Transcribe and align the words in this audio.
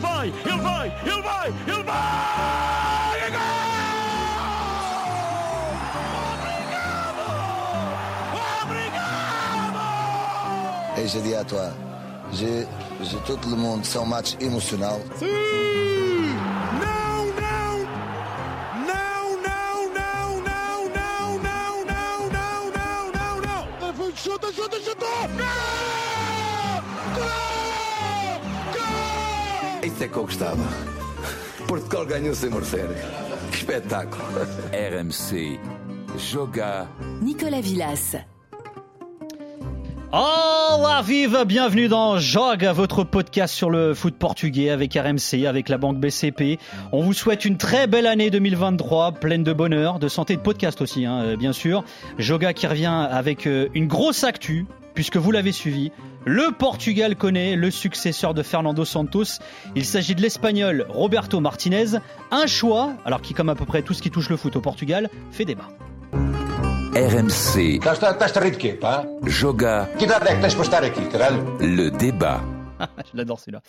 ele 0.00 0.08
vai, 0.08 0.28
ele 0.44 0.62
vai, 0.62 0.88
ele 1.04 1.22
vai, 1.22 1.48
ele 1.66 1.82
vai! 1.82 3.30
Gol! 3.30 3.40
Hoje 11.02 11.20
dia 11.22 11.40
atual, 11.40 11.72
de, 12.32 12.66
de 13.04 13.16
todo 13.26 13.44
o 13.44 13.56
mundo, 13.56 13.84
são 13.86 14.06
matches 14.06 14.36
emocional. 14.40 15.00
Sim! 15.18 15.26
Não, 16.80 17.26
não! 17.40 17.78
Não, 18.86 19.36
não, 19.36 19.88
não, 19.92 20.40
não, 20.40 20.88
não, 20.88 21.38
não, 21.38 21.84
não, 21.84 22.30
não, 22.30 22.70
não, 22.70 23.10
não, 23.12 23.40
não! 23.40 23.62
É 23.88 24.16
chuta, 24.16 24.52
chuta, 24.52 24.80
chuta! 24.80 25.06
Isso 30.00 30.06
é 30.06 30.08
que 30.08 30.16
eu 30.16 30.22
gostava. 30.22 30.64
Portugal 31.68 32.06
ganhou 32.06 32.34
sem 32.34 32.48
merecer. 32.48 32.88
Que 33.50 33.56
espetáculo. 33.58 34.22
RMC, 34.72 35.60
Joga 36.16 36.88
Nicolas 37.20 37.60
Villas. 37.60 38.16
Olá 40.10 41.02
viva, 41.02 41.44
bienvenue 41.44 41.88
dans 41.88 42.18
Joga, 42.18 42.72
votre 42.72 43.04
podcast 43.04 43.54
sur 43.54 43.68
le 43.68 43.92
foot 43.92 44.16
portugais 44.16 44.70
avec 44.70 44.94
RMC, 44.94 45.46
avec 45.46 45.68
la 45.68 45.76
banque 45.76 45.98
BCP. 45.98 46.58
On 46.92 47.02
vous 47.02 47.12
souhaite 47.12 47.44
une 47.44 47.58
très 47.58 47.86
belle 47.86 48.06
année 48.06 48.30
2023, 48.30 49.12
pleine 49.12 49.44
de 49.44 49.52
bonheur, 49.52 49.98
de 49.98 50.08
santé, 50.08 50.34
de 50.34 50.40
podcast 50.40 50.80
aussi, 50.80 51.04
hein, 51.04 51.20
euh, 51.22 51.36
bien 51.36 51.52
sûr. 51.52 51.84
Joga 52.16 52.54
qui 52.54 52.66
revient 52.66 52.86
avec 52.86 53.46
euh, 53.46 53.68
une 53.74 53.86
grosse 53.86 54.24
actu, 54.24 54.64
puisque 54.94 55.16
vous 55.16 55.30
l'avez 55.30 55.52
suivi. 55.52 55.92
Le 56.24 56.52
Portugal 56.52 57.16
connaît 57.16 57.56
le 57.56 57.70
successeur 57.70 58.34
de 58.34 58.42
Fernando 58.42 58.84
Santos. 58.84 59.40
Il 59.74 59.84
s'agit 59.84 60.14
de 60.14 60.22
l'Espagnol 60.22 60.86
Roberto 60.88 61.40
Martinez. 61.40 61.98
Un 62.30 62.46
choix, 62.46 62.92
alors 63.04 63.22
qui, 63.22 63.34
comme 63.34 63.48
à 63.48 63.54
peu 63.54 63.64
près 63.64 63.82
tout 63.82 63.94
ce 63.94 64.02
qui 64.02 64.10
touche 64.10 64.28
le 64.28 64.36
foot 64.36 64.56
au 64.56 64.60
Portugal, 64.60 65.08
fait 65.32 65.44
débat. 65.44 65.68
RMC, 66.94 67.78
pá? 68.80 69.04
Joga 69.24 69.88
le 71.60 71.88
débat. 71.88 72.42
Je 73.12 73.16
l'adore 73.16 73.38
celui-là. 73.38 73.62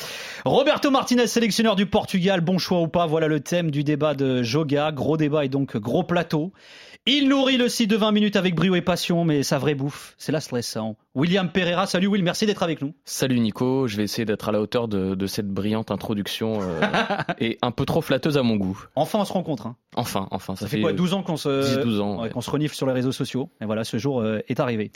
Roberto 0.45 0.89
Martinez, 0.89 1.27
sélectionneur 1.27 1.75
du 1.75 1.85
Portugal, 1.85 2.41
bon 2.41 2.57
choix 2.57 2.81
ou 2.81 2.87
pas, 2.87 3.05
voilà 3.05 3.27
le 3.27 3.39
thème 3.39 3.71
du 3.71 3.83
débat 3.83 4.13
de 4.13 4.43
Joga. 4.43 4.91
Gros 4.91 5.17
débat 5.17 5.45
et 5.45 5.49
donc 5.49 5.77
gros 5.77 6.03
plateau. 6.03 6.51
Il 7.05 7.29
nourrit 7.29 7.57
le 7.57 7.67
site 7.67 7.89
de 7.89 7.95
20 7.95 8.11
minutes 8.11 8.35
avec 8.35 8.53
brio 8.53 8.75
et 8.75 8.81
passion, 8.81 9.25
mais 9.25 9.41
sa 9.41 9.57
vraie 9.57 9.73
bouffe, 9.73 10.13
c'est 10.19 10.31
la 10.31 10.39
stressant. 10.39 10.97
William 11.13 11.49
Pereira, 11.51 11.87
salut 11.87 12.07
Will, 12.07 12.23
merci 12.23 12.45
d'être 12.45 12.63
avec 12.63 12.81
nous. 12.81 12.93
Salut 13.03 13.37
Nico, 13.41 13.85
je 13.85 13.97
vais 13.97 14.03
essayer 14.03 14.23
d'être 14.23 14.47
à 14.47 14.53
la 14.53 14.61
hauteur 14.61 14.87
de, 14.87 15.13
de 15.13 15.27
cette 15.27 15.49
brillante 15.49 15.91
introduction 15.91 16.59
euh, 16.61 16.79
et 17.39 17.57
un 17.61 17.71
peu 17.71 17.83
trop 17.85 18.01
flatteuse 18.01 18.37
à 18.37 18.43
mon 18.43 18.55
goût. 18.55 18.81
Enfin, 18.95 19.19
on 19.19 19.25
se 19.25 19.33
rencontre. 19.33 19.67
Hein. 19.67 19.75
Enfin, 19.97 20.29
enfin, 20.31 20.55
ça, 20.55 20.61
Ça, 20.61 20.67
fait, 20.69 20.79
quoi 20.79 20.93
12 20.93 21.13
ans 21.13 21.21
qu'on 21.21 21.35
se, 21.35 21.49
10-12 21.83 21.99
ans, 21.99 22.15
ouais, 22.15 22.21
ouais. 22.23 22.29
qu'on 22.29 22.39
se 22.39 22.49
renifle 22.49 22.73
sur 22.75 22.87
les 22.87 22.93
réseaux 22.93 23.11
sociaux. 23.11 23.49
Et 23.59 23.65
voilà, 23.65 23.83
ce 23.83 23.97
jour 23.97 24.21
euh, 24.21 24.39
est 24.47 24.61
arrivé. 24.61 24.89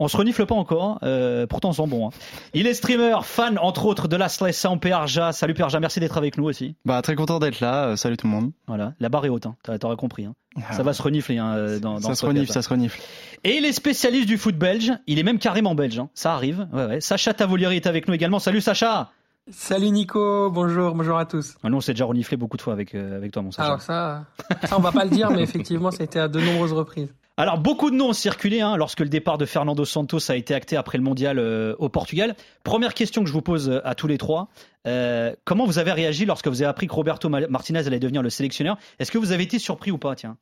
On 0.00 0.08
se 0.08 0.16
renifle 0.16 0.44
pas 0.44 0.56
encore, 0.56 0.98
euh, 1.04 1.46
pourtant 1.46 1.68
on 1.68 1.72
sent 1.72 1.86
bon. 1.86 2.08
hein. 2.08 2.12
Il 2.52 2.66
est 2.66 2.74
streamer, 2.74 3.18
fan 3.22 3.56
entre 3.56 3.86
autres 3.86 4.08
de 4.08 4.16
la 4.16 4.28
Slessa 4.28 4.70
en 4.70 4.78
PRJ. 4.78 5.20
Salut 5.30 5.54
PRJ, 5.54 5.76
merci 5.76 6.00
d'être 6.00 6.16
avec 6.16 6.36
nous 6.36 6.44
aussi. 6.46 6.74
Bah 6.84 7.00
très 7.00 7.14
content 7.14 7.38
d'être 7.38 7.60
là. 7.60 7.90
Euh, 7.90 7.96
salut 7.96 8.16
tout 8.16 8.26
le 8.26 8.32
monde. 8.32 8.50
Voilà, 8.66 8.94
la 8.98 9.08
barre 9.08 9.24
est 9.24 9.28
haute, 9.28 9.46
hein. 9.46 9.54
T'auras 9.78 9.94
compris. 9.94 10.24
Hein. 10.24 10.34
Ça 10.72 10.82
va 10.82 10.92
se 10.92 11.00
renifler 11.00 11.38
hein, 11.38 11.78
dans, 11.80 12.00
dans 12.00 12.08
ça 12.08 12.16
se 12.16 12.26
renifle, 12.26 12.50
ça 12.50 12.60
se 12.60 12.68
renifle. 12.68 13.00
Et 13.44 13.58
il 13.58 13.64
est 13.64 13.72
spécialiste 13.72 14.26
du 14.26 14.36
foot 14.36 14.56
belge. 14.56 14.92
Il 15.06 15.20
est 15.20 15.22
même 15.22 15.38
carrément 15.60 15.74
belge. 15.74 15.98
hein. 15.98 16.08
Ça 16.14 16.32
arrive. 16.34 16.66
Ouais, 16.72 16.86
ouais. 16.86 17.00
Sacha 17.00 17.34
Tavolieri 17.34 17.76
est 17.76 17.86
avec 17.86 18.08
nous 18.08 18.14
également. 18.14 18.38
Salut 18.38 18.60
Sacha. 18.60 19.10
Salut 19.50 19.90
Nico, 19.90 20.50
bonjour, 20.50 20.94
bonjour 20.94 21.18
à 21.18 21.24
tous. 21.26 21.56
Ah, 21.62 21.68
nous, 21.70 21.76
on 21.78 21.80
s'est 21.80 21.92
déjà 21.92 22.04
reniflé 22.04 22.36
beaucoup 22.36 22.56
de 22.56 22.62
fois 22.62 22.72
avec, 22.72 22.94
euh, 22.94 23.16
avec 23.16 23.32
toi, 23.32 23.42
mon 23.42 23.50
Sacha. 23.50 23.66
Alors 23.66 23.80
ça, 23.82 24.24
ça 24.64 24.76
on 24.78 24.80
va 24.80 24.92
pas 24.92 25.04
le 25.04 25.10
dire, 25.10 25.30
mais 25.30 25.42
effectivement, 25.42 25.90
ça 25.90 25.98
a 26.02 26.04
été 26.04 26.18
à 26.20 26.28
de 26.28 26.40
nombreuses 26.40 26.72
reprises. 26.72 27.12
Alors, 27.36 27.58
beaucoup 27.58 27.90
de 27.90 27.96
noms 27.96 28.10
ont 28.10 28.12
circulé 28.12 28.60
hein, 28.60 28.76
lorsque 28.76 29.00
le 29.00 29.08
départ 29.08 29.38
de 29.38 29.46
Fernando 29.46 29.84
Santos 29.84 30.30
a 30.30 30.36
été 30.36 30.54
acté 30.54 30.76
après 30.76 30.98
le 30.98 31.04
mondial 31.04 31.38
euh, 31.38 31.74
au 31.78 31.88
Portugal. 31.88 32.36
Première 32.64 32.92
question 32.94 33.22
que 33.22 33.28
je 33.28 33.32
vous 33.32 33.40
pose 33.42 33.70
euh, 33.70 33.80
à 33.84 33.94
tous 33.94 34.06
les 34.06 34.18
trois. 34.18 34.48
Euh, 34.86 35.34
comment 35.44 35.64
vous 35.64 35.78
avez 35.78 35.92
réagi 35.92 36.26
lorsque 36.26 36.48
vous 36.48 36.60
avez 36.62 36.68
appris 36.68 36.86
que 36.86 36.92
Roberto 36.94 37.28
Ma- 37.28 37.46
Martinez 37.48 37.86
allait 37.86 37.98
devenir 37.98 38.22
le 38.22 38.30
sélectionneur? 38.30 38.76
Est-ce 38.98 39.10
que 39.10 39.18
vous 39.18 39.32
avez 39.32 39.44
été 39.44 39.58
surpris 39.58 39.90
ou 39.90 39.98
pas? 39.98 40.14
Tiens, 40.14 40.36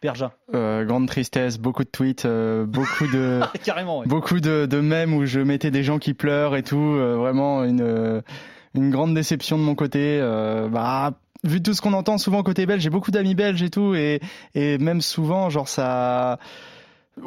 Perja. 0.00 0.32
Euh, 0.54 0.84
grande 0.84 1.08
tristesse, 1.08 1.58
beaucoup 1.58 1.84
de 1.84 1.88
tweets, 1.88 2.24
euh, 2.26 2.66
beaucoup 2.66 3.06
de 3.06 3.40
Carrément, 3.64 4.00
ouais. 4.00 4.06
beaucoup 4.06 4.40
de, 4.40 4.66
de 4.66 4.80
mèmes 4.80 5.14
où 5.14 5.24
je 5.24 5.40
mettais 5.40 5.70
des 5.70 5.82
gens 5.82 5.98
qui 5.98 6.14
pleurent 6.14 6.56
et 6.56 6.62
tout. 6.62 6.76
euh, 6.76 7.16
vraiment 7.16 7.64
une 7.64 7.80
euh, 7.80 8.20
une 8.74 8.90
grande 8.90 9.14
déception 9.14 9.56
de 9.58 9.62
mon 9.62 9.74
côté. 9.74 10.20
Bah 10.70 11.12
vu 11.44 11.62
tout 11.62 11.72
ce 11.74 11.80
qu'on 11.80 11.92
entend 11.94 12.18
souvent 12.18 12.42
côté 12.42 12.66
belge, 12.66 12.82
j'ai 12.82 12.90
beaucoup 12.90 13.10
d'amis 13.10 13.34
belges 13.34 13.62
et 13.62 13.70
tout 13.70 13.94
et 13.94 14.20
et 14.54 14.78
même 14.78 15.00
souvent 15.00 15.48
genre 15.50 15.68
ça. 15.68 16.38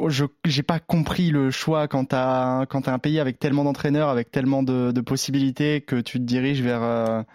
Je 0.07 0.25
j'ai 0.45 0.61
pas 0.61 0.79
compris 0.79 1.31
le 1.31 1.49
choix 1.49 1.87
quand 1.87 2.05
t'as 2.05 2.67
quand 2.67 2.81
t'as 2.81 2.93
un 2.93 2.99
pays 2.99 3.19
avec 3.19 3.39
tellement 3.39 3.63
d'entraîneurs, 3.63 4.09
avec 4.09 4.29
tellement 4.29 4.61
de, 4.61 4.91
de 4.91 5.01
possibilités 5.01 5.81
que 5.81 5.95
tu 5.95 6.19
te 6.19 6.23
diriges 6.23 6.61
vers 6.61 7.25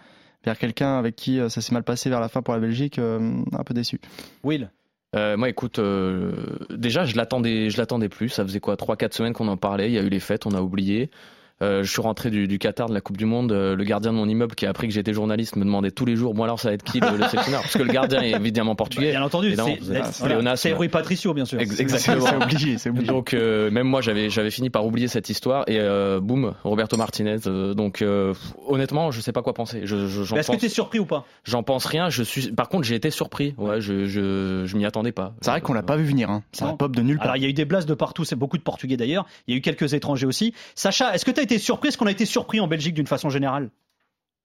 vers 0.45 0.57
quelqu'un 0.57 0.97
avec 0.97 1.17
qui 1.17 1.37
ça 1.49 1.59
s'est 1.59 1.73
mal 1.73 1.83
passé 1.83 2.09
vers 2.09 2.21
la 2.21 2.29
fin 2.29 2.41
pour 2.41 2.53
la 2.53 2.61
Belgique, 2.61 2.97
un 2.99 3.63
peu 3.65 3.73
déçu. 3.73 3.99
Will. 4.45 4.69
Euh, 5.15 5.37
moi, 5.37 5.49
écoute, 5.49 5.79
euh, 5.79 6.33
déjà, 6.69 7.05
je 7.05 7.15
l'attendais, 7.15 7.69
je 7.69 7.77
l'attendais 7.77 8.09
plus. 8.09 8.29
Ça 8.29 8.43
faisait 8.43 8.59
quoi, 8.59 8.75
3-4 8.75 9.13
semaines 9.13 9.33
qu'on 9.33 9.47
en 9.47 9.57
parlait. 9.57 9.89
Il 9.89 9.93
y 9.93 9.99
a 9.99 10.01
eu 10.01 10.09
les 10.09 10.19
fêtes, 10.19 10.45
on 10.45 10.51
a 10.51 10.61
oublié. 10.61 11.09
Euh, 11.61 11.83
je 11.83 11.89
suis 11.91 12.01
rentré 12.01 12.29
du, 12.31 12.47
du 12.49 12.59
Qatar 12.59 12.89
de 12.89 12.93
la 12.93 12.99
Coupe 12.99 13.15
du 13.15 13.23
Monde. 13.25 13.53
euh, 13.53 13.75
le 13.77 13.83
gardien 13.85 14.11
de 14.11 14.17
mon 14.17 14.27
immeuble 14.27 14.55
qui 14.55 14.65
a 14.65 14.69
appris 14.69 14.87
que 14.89 14.93
j'étais 14.93 15.13
journaliste 15.13 15.55
me 15.55 15.63
demandait 15.63 15.91
tous 15.91 16.05
les 16.05 16.17
jours, 16.17 16.33
bon 16.33 16.43
alors 16.43 16.59
ça 16.59 16.67
va 16.67 16.73
être 16.73 16.83
qui 16.83 16.99
le, 16.99 17.15
le 17.17 17.23
sélectionneur? 17.29 17.61
Parce 17.61 17.77
que 17.77 17.83
le 17.83 17.93
gardien 17.93 18.21
est 18.21 18.31
évidemment 18.31 18.75
portugais. 18.75 19.11
Bien 19.11 19.23
entendu, 19.23 19.55
c'est 20.55 20.73
Rui 20.73 20.89
Patricio, 20.89 21.33
bien 21.33 21.45
sûr. 21.45 21.59
Ex- 21.59 21.79
Exactement. 21.79 22.25
C'est 22.25 22.35
obligé, 22.43 22.77
c'est 22.77 22.89
obligé. 22.89 23.07
Donc 23.07 23.33
euh, 23.33 23.71
même 23.71 23.87
moi 23.87 24.01
j'avais 24.01 24.29
j'avais 24.29 24.51
fini 24.51 24.69
par 24.69 24.85
oublier 24.85 25.07
cette 25.07 25.29
histoire 25.29 25.63
et 25.67 25.79
euh, 25.79 26.19
boum 26.19 26.53
Roberto 26.63 26.97
Martinez. 26.97 27.37
euh, 27.47 27.73
donc 27.73 28.01
euh, 28.01 28.33
honnêtement 28.67 29.11
je 29.11 29.21
sais 29.21 29.31
pas 29.31 29.41
quoi 29.41 29.53
penser. 29.53 29.81
Je, 29.85 30.07
je- 30.07 30.21
Est-ce 30.35 30.47
que 30.47 30.51
pense 30.53 30.59
tu 30.59 30.65
es 30.65 30.69
surpris 30.69 30.99
ou 30.99 31.05
pas? 31.05 31.25
J'en 31.45 31.63
pense 31.63 31.85
rien. 31.85 32.09
Je 32.09 32.23
suis 32.23 32.51
par 32.51 32.69
contre 32.69 32.83
j'ai 32.83 32.95
été 32.95 33.09
surpris. 33.11 33.53
Ouais 33.57 33.79
je 33.81 34.05
je, 34.05 34.63
je 34.65 34.77
m'y 34.77 34.85
attendais 34.85 35.11
pas. 35.11 35.33
C'est 35.41 35.51
vrai 35.51 35.61
qu'on 35.61 35.73
l'a 35.73 35.83
pas 35.83 35.95
vu 35.95 36.03
venir, 36.03 36.29
hein. 36.29 36.43
ça 36.51 36.75
pop 36.77 36.95
de 36.95 37.01
nulle 37.01 37.17
part. 37.17 37.25
Alors, 37.27 37.37
il 37.37 37.43
y 37.43 37.45
a 37.45 37.49
eu 37.49 37.53
des 37.53 37.65
blases 37.65 37.85
de 37.85 37.93
partout, 37.93 38.25
c'est 38.25 38.35
beaucoup 38.35 38.57
de 38.57 38.63
Portugais 38.63 38.97
d'ailleurs. 38.97 39.25
Il 39.47 39.53
y 39.53 39.55
a 39.55 39.57
eu 39.57 39.61
quelques 39.61 39.93
étrangers 39.93 40.25
aussi. 40.25 40.53
Sacha, 40.75 41.13
est-ce 41.15 41.23
que 41.25 41.31
tu 41.31 41.39
as 41.39 41.44
été 41.45 41.59
surpris 41.59 41.89
Est-ce 41.89 41.97
qu'on 41.97 42.07
a 42.07 42.11
été 42.11 42.25
surpris 42.25 42.59
en 42.59 42.67
Belgique 42.67 42.95
d'une 42.95 43.07
façon 43.07 43.29
générale? 43.29 43.69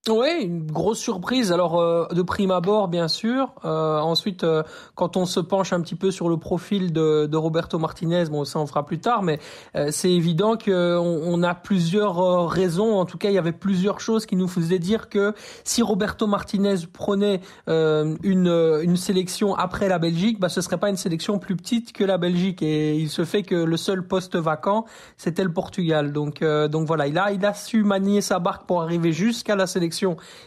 Ouais, 0.08 0.44
une 0.44 0.64
grosse 0.64 0.98
surprise. 0.98 1.52
Alors 1.52 1.78
euh, 1.78 2.06
de 2.06 2.22
prime 2.22 2.50
abord, 2.50 2.88
bien 2.88 3.06
sûr. 3.06 3.52
Euh, 3.66 3.98
ensuite, 3.98 4.44
euh, 4.44 4.62
quand 4.94 5.18
on 5.18 5.26
se 5.26 5.40
penche 5.40 5.74
un 5.74 5.80
petit 5.82 5.94
peu 5.94 6.10
sur 6.10 6.30
le 6.30 6.38
profil 6.38 6.94
de, 6.94 7.26
de 7.26 7.36
Roberto 7.36 7.78
Martinez, 7.78 8.24
bon, 8.30 8.46
ça 8.46 8.58
on 8.60 8.66
fera 8.66 8.86
plus 8.86 8.98
tard, 8.98 9.22
mais 9.22 9.38
euh, 9.76 9.88
c'est 9.90 10.10
évident 10.10 10.56
que 10.56 10.96
on, 10.96 11.42
a 11.42 11.54
plusieurs 11.54 12.18
euh, 12.18 12.46
raisons. 12.46 12.98
En 12.98 13.04
tout 13.04 13.18
cas, 13.18 13.28
il 13.28 13.34
y 13.34 13.38
avait 13.38 13.52
plusieurs 13.52 14.00
choses 14.00 14.24
qui 14.24 14.36
nous 14.36 14.48
faisaient 14.48 14.78
dire 14.78 15.10
que 15.10 15.34
si 15.64 15.82
Roberto 15.82 16.26
Martinez 16.26 16.76
prenait 16.90 17.42
euh, 17.68 18.16
une 18.22 18.80
une 18.82 18.96
sélection 18.96 19.54
après 19.54 19.88
la 19.88 19.98
Belgique, 19.98 20.40
bah 20.40 20.48
ce 20.48 20.62
serait 20.62 20.78
pas 20.78 20.88
une 20.88 20.96
sélection 20.96 21.38
plus 21.38 21.56
petite 21.56 21.92
que 21.92 22.04
la 22.04 22.16
Belgique. 22.16 22.62
Et 22.62 22.96
il 22.96 23.10
se 23.10 23.26
fait 23.26 23.42
que 23.42 23.54
le 23.54 23.76
seul 23.76 24.06
poste 24.06 24.36
vacant, 24.36 24.86
c'était 25.18 25.44
le 25.44 25.52
Portugal. 25.52 26.12
Donc 26.12 26.42
donc 26.42 26.86
voilà, 26.86 27.06
il 27.06 27.18
a 27.18 27.32
il 27.32 27.44
a 27.44 27.52
su 27.52 27.84
manier 27.84 28.22
sa 28.22 28.38
barque 28.38 28.66
pour 28.66 28.80
arriver 28.80 29.12
jusqu'à 29.12 29.56
la 29.56 29.66
sélection 29.66 29.89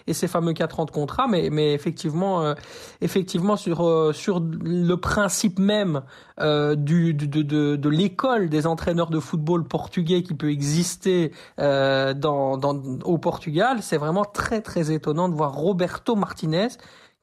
et 0.08 0.14
ces 0.14 0.28
fameux 0.28 0.54
4 0.54 0.80
ans 0.80 0.86
de 0.86 0.92
contrat, 0.92 1.28
mais, 1.28 1.74
effectivement, 1.74 2.42
euh, 2.42 2.54
effectivement 3.02 3.56
sur, 3.56 3.86
euh, 3.86 4.14
sur 4.14 4.40
le 4.40 4.96
principe 4.96 5.60
même 5.60 6.02
euh, 6.40 6.76
de, 6.76 7.90
l'école 7.90 8.50
des 8.50 8.68
entraîneurs 8.68 9.10
de 9.10 9.20
football 9.20 9.66
portugais 9.66 10.24
qui 10.24 10.34
peut 10.34 10.52
exister 10.52 11.32
au 11.60 13.18
Portugal, 13.18 13.78
c'est 13.82 13.98
vraiment 13.98 14.26
très 14.26 14.62
très 14.62 14.92
étonnant 14.92 15.30
de 15.30 15.36
voir 15.36 15.54
Roberto 15.54 16.16
Martinez, 16.16 16.70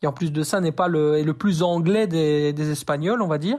qui 0.00 0.06
en 0.06 0.12
plus 0.12 0.32
de 0.32 0.42
ça 0.42 0.60
n'est 0.60 0.72
pas 0.72 0.88
le, 0.88 1.18
est 1.18 1.24
le 1.24 1.34
plus 1.34 1.62
anglais 1.62 2.06
des 2.06 2.70
Espagnols, 2.70 3.22
on 3.22 3.28
va 3.28 3.38
dire. 3.38 3.58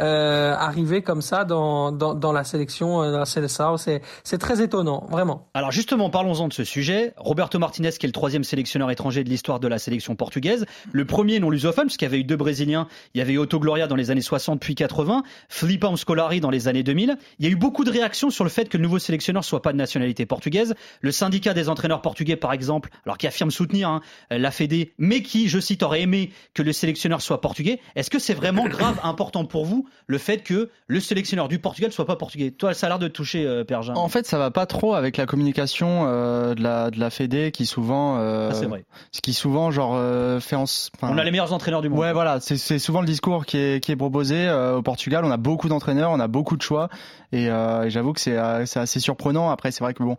Euh, 0.00 0.54
arriver 0.54 1.02
comme 1.02 1.22
ça 1.22 1.44
dans, 1.44 1.92
dans, 1.92 2.14
dans 2.14 2.32
la 2.32 2.44
sélection, 2.44 3.02
euh, 3.02 3.12
dans 3.12 3.18
la 3.18 3.24
Seleção. 3.24 3.76
C'est, 3.76 4.00
très 4.38 4.62
étonnant, 4.62 5.06
vraiment. 5.10 5.48
Alors 5.54 5.72
justement, 5.72 6.10
parlons-en 6.10 6.48
de 6.48 6.52
ce 6.52 6.64
sujet. 6.64 7.12
Roberto 7.16 7.58
Martinez, 7.58 7.90
qui 7.90 8.06
est 8.06 8.08
le 8.08 8.12
troisième 8.12 8.44
sélectionneur 8.44 8.90
étranger 8.90 9.24
de 9.24 9.28
l'histoire 9.28 9.58
de 9.58 9.66
la 9.66 9.78
sélection 9.78 10.14
portugaise, 10.14 10.66
le 10.92 11.04
premier 11.04 11.40
non 11.40 11.50
lusophone, 11.50 11.86
puisqu'il 11.86 12.04
y 12.04 12.08
avait 12.08 12.20
eu 12.20 12.24
deux 12.24 12.36
Brésiliens. 12.36 12.86
Il 13.14 13.18
y 13.18 13.20
avait 13.20 13.32
eu 13.32 13.38
Otto 13.38 13.58
Gloria 13.58 13.86
dans 13.88 13.96
les 13.96 14.10
années 14.10 14.20
60 14.20 14.60
puis 14.60 14.74
80, 14.74 15.22
Felipe 15.48 15.86
Scolari 15.96 16.40
dans 16.40 16.50
les 16.50 16.68
années 16.68 16.82
2000. 16.82 17.16
Il 17.38 17.44
y 17.44 17.48
a 17.48 17.50
eu 17.50 17.56
beaucoup 17.56 17.84
de 17.84 17.90
réactions 17.90 18.30
sur 18.30 18.44
le 18.44 18.50
fait 18.50 18.68
que 18.68 18.76
le 18.76 18.82
nouveau 18.82 18.98
sélectionneur 18.98 19.44
soit 19.44 19.62
pas 19.62 19.72
de 19.72 19.78
nationalité 19.78 20.26
portugaise. 20.26 20.74
Le 21.00 21.10
syndicat 21.10 21.54
des 21.54 21.68
entraîneurs 21.68 22.02
portugais, 22.02 22.36
par 22.36 22.52
exemple, 22.52 22.90
alors 23.04 23.18
qui 23.18 23.26
affirme 23.26 23.50
soutenir 23.50 23.88
hein, 23.88 24.00
la 24.30 24.50
Fédé, 24.50 24.92
mais 24.98 25.22
qui, 25.22 25.48
je 25.48 25.58
cite, 25.58 25.82
aurait 25.82 26.02
aimé 26.02 26.30
que 26.54 26.62
le 26.62 26.72
sélectionneur 26.72 27.20
soit 27.20 27.40
portugais. 27.40 27.80
Est-ce 27.96 28.10
que 28.10 28.18
c'est 28.18 28.34
vraiment 28.34 28.68
grave 28.68 29.00
important 29.02 29.44
pour 29.44 29.64
vous 29.64 29.87
le 30.06 30.18
fait 30.18 30.38
que 30.38 30.70
le 30.86 31.00
sélectionneur 31.00 31.48
du 31.48 31.58
Portugal 31.58 31.92
soit 31.92 32.06
pas 32.06 32.16
portugais 32.16 32.50
Toi, 32.50 32.74
ça 32.74 32.86
a 32.86 32.88
l'air 32.90 32.98
de 32.98 33.08
te 33.08 33.12
toucher, 33.12 33.46
euh. 33.46 33.64
En 33.94 34.08
fait, 34.08 34.26
ça 34.26 34.38
va 34.38 34.50
pas 34.50 34.66
trop 34.66 34.94
avec 34.94 35.16
la 35.16 35.26
communication 35.26 36.04
euh, 36.06 36.54
de 36.54 36.62
la 36.62 36.90
de 36.90 36.98
la 36.98 37.10
Fédé 37.10 37.50
qui 37.52 37.66
souvent, 37.66 38.18
euh, 38.18 38.48
Ah, 38.50 38.54
c'est 38.54 38.66
vrai. 38.66 38.84
qui 39.22 39.32
souvent 39.32 39.70
genre 39.70 39.92
euh, 39.94 40.40
fait 40.40 40.56
en. 40.56 40.64
On 41.02 41.18
a 41.18 41.24
les 41.24 41.30
meilleurs 41.30 41.52
entraîneurs 41.52 41.82
du 41.82 41.88
monde. 41.88 41.98
Ouais, 41.98 42.12
voilà, 42.12 42.40
c'est 42.40 42.56
c'est 42.56 42.78
souvent 42.78 43.00
le 43.00 43.06
discours 43.06 43.46
qui 43.46 43.58
est 43.58 43.82
qui 43.82 43.92
est 43.92 43.96
proposé 43.96 44.48
euh, 44.48 44.76
au 44.76 44.82
Portugal. 44.82 45.24
On 45.24 45.30
a 45.30 45.36
beaucoup 45.36 45.68
d'entraîneurs, 45.68 46.10
on 46.10 46.20
a 46.20 46.28
beaucoup 46.28 46.56
de 46.56 46.62
choix, 46.62 46.88
et, 47.32 47.48
j'avoue 47.88 48.12
que 48.12 48.20
c'est 48.20 48.36
c'est 48.66 48.80
assez 48.80 49.00
surprenant. 49.00 49.50
Après, 49.50 49.70
c'est 49.70 49.84
vrai 49.84 49.94
que 49.94 50.02
bon. 50.02 50.16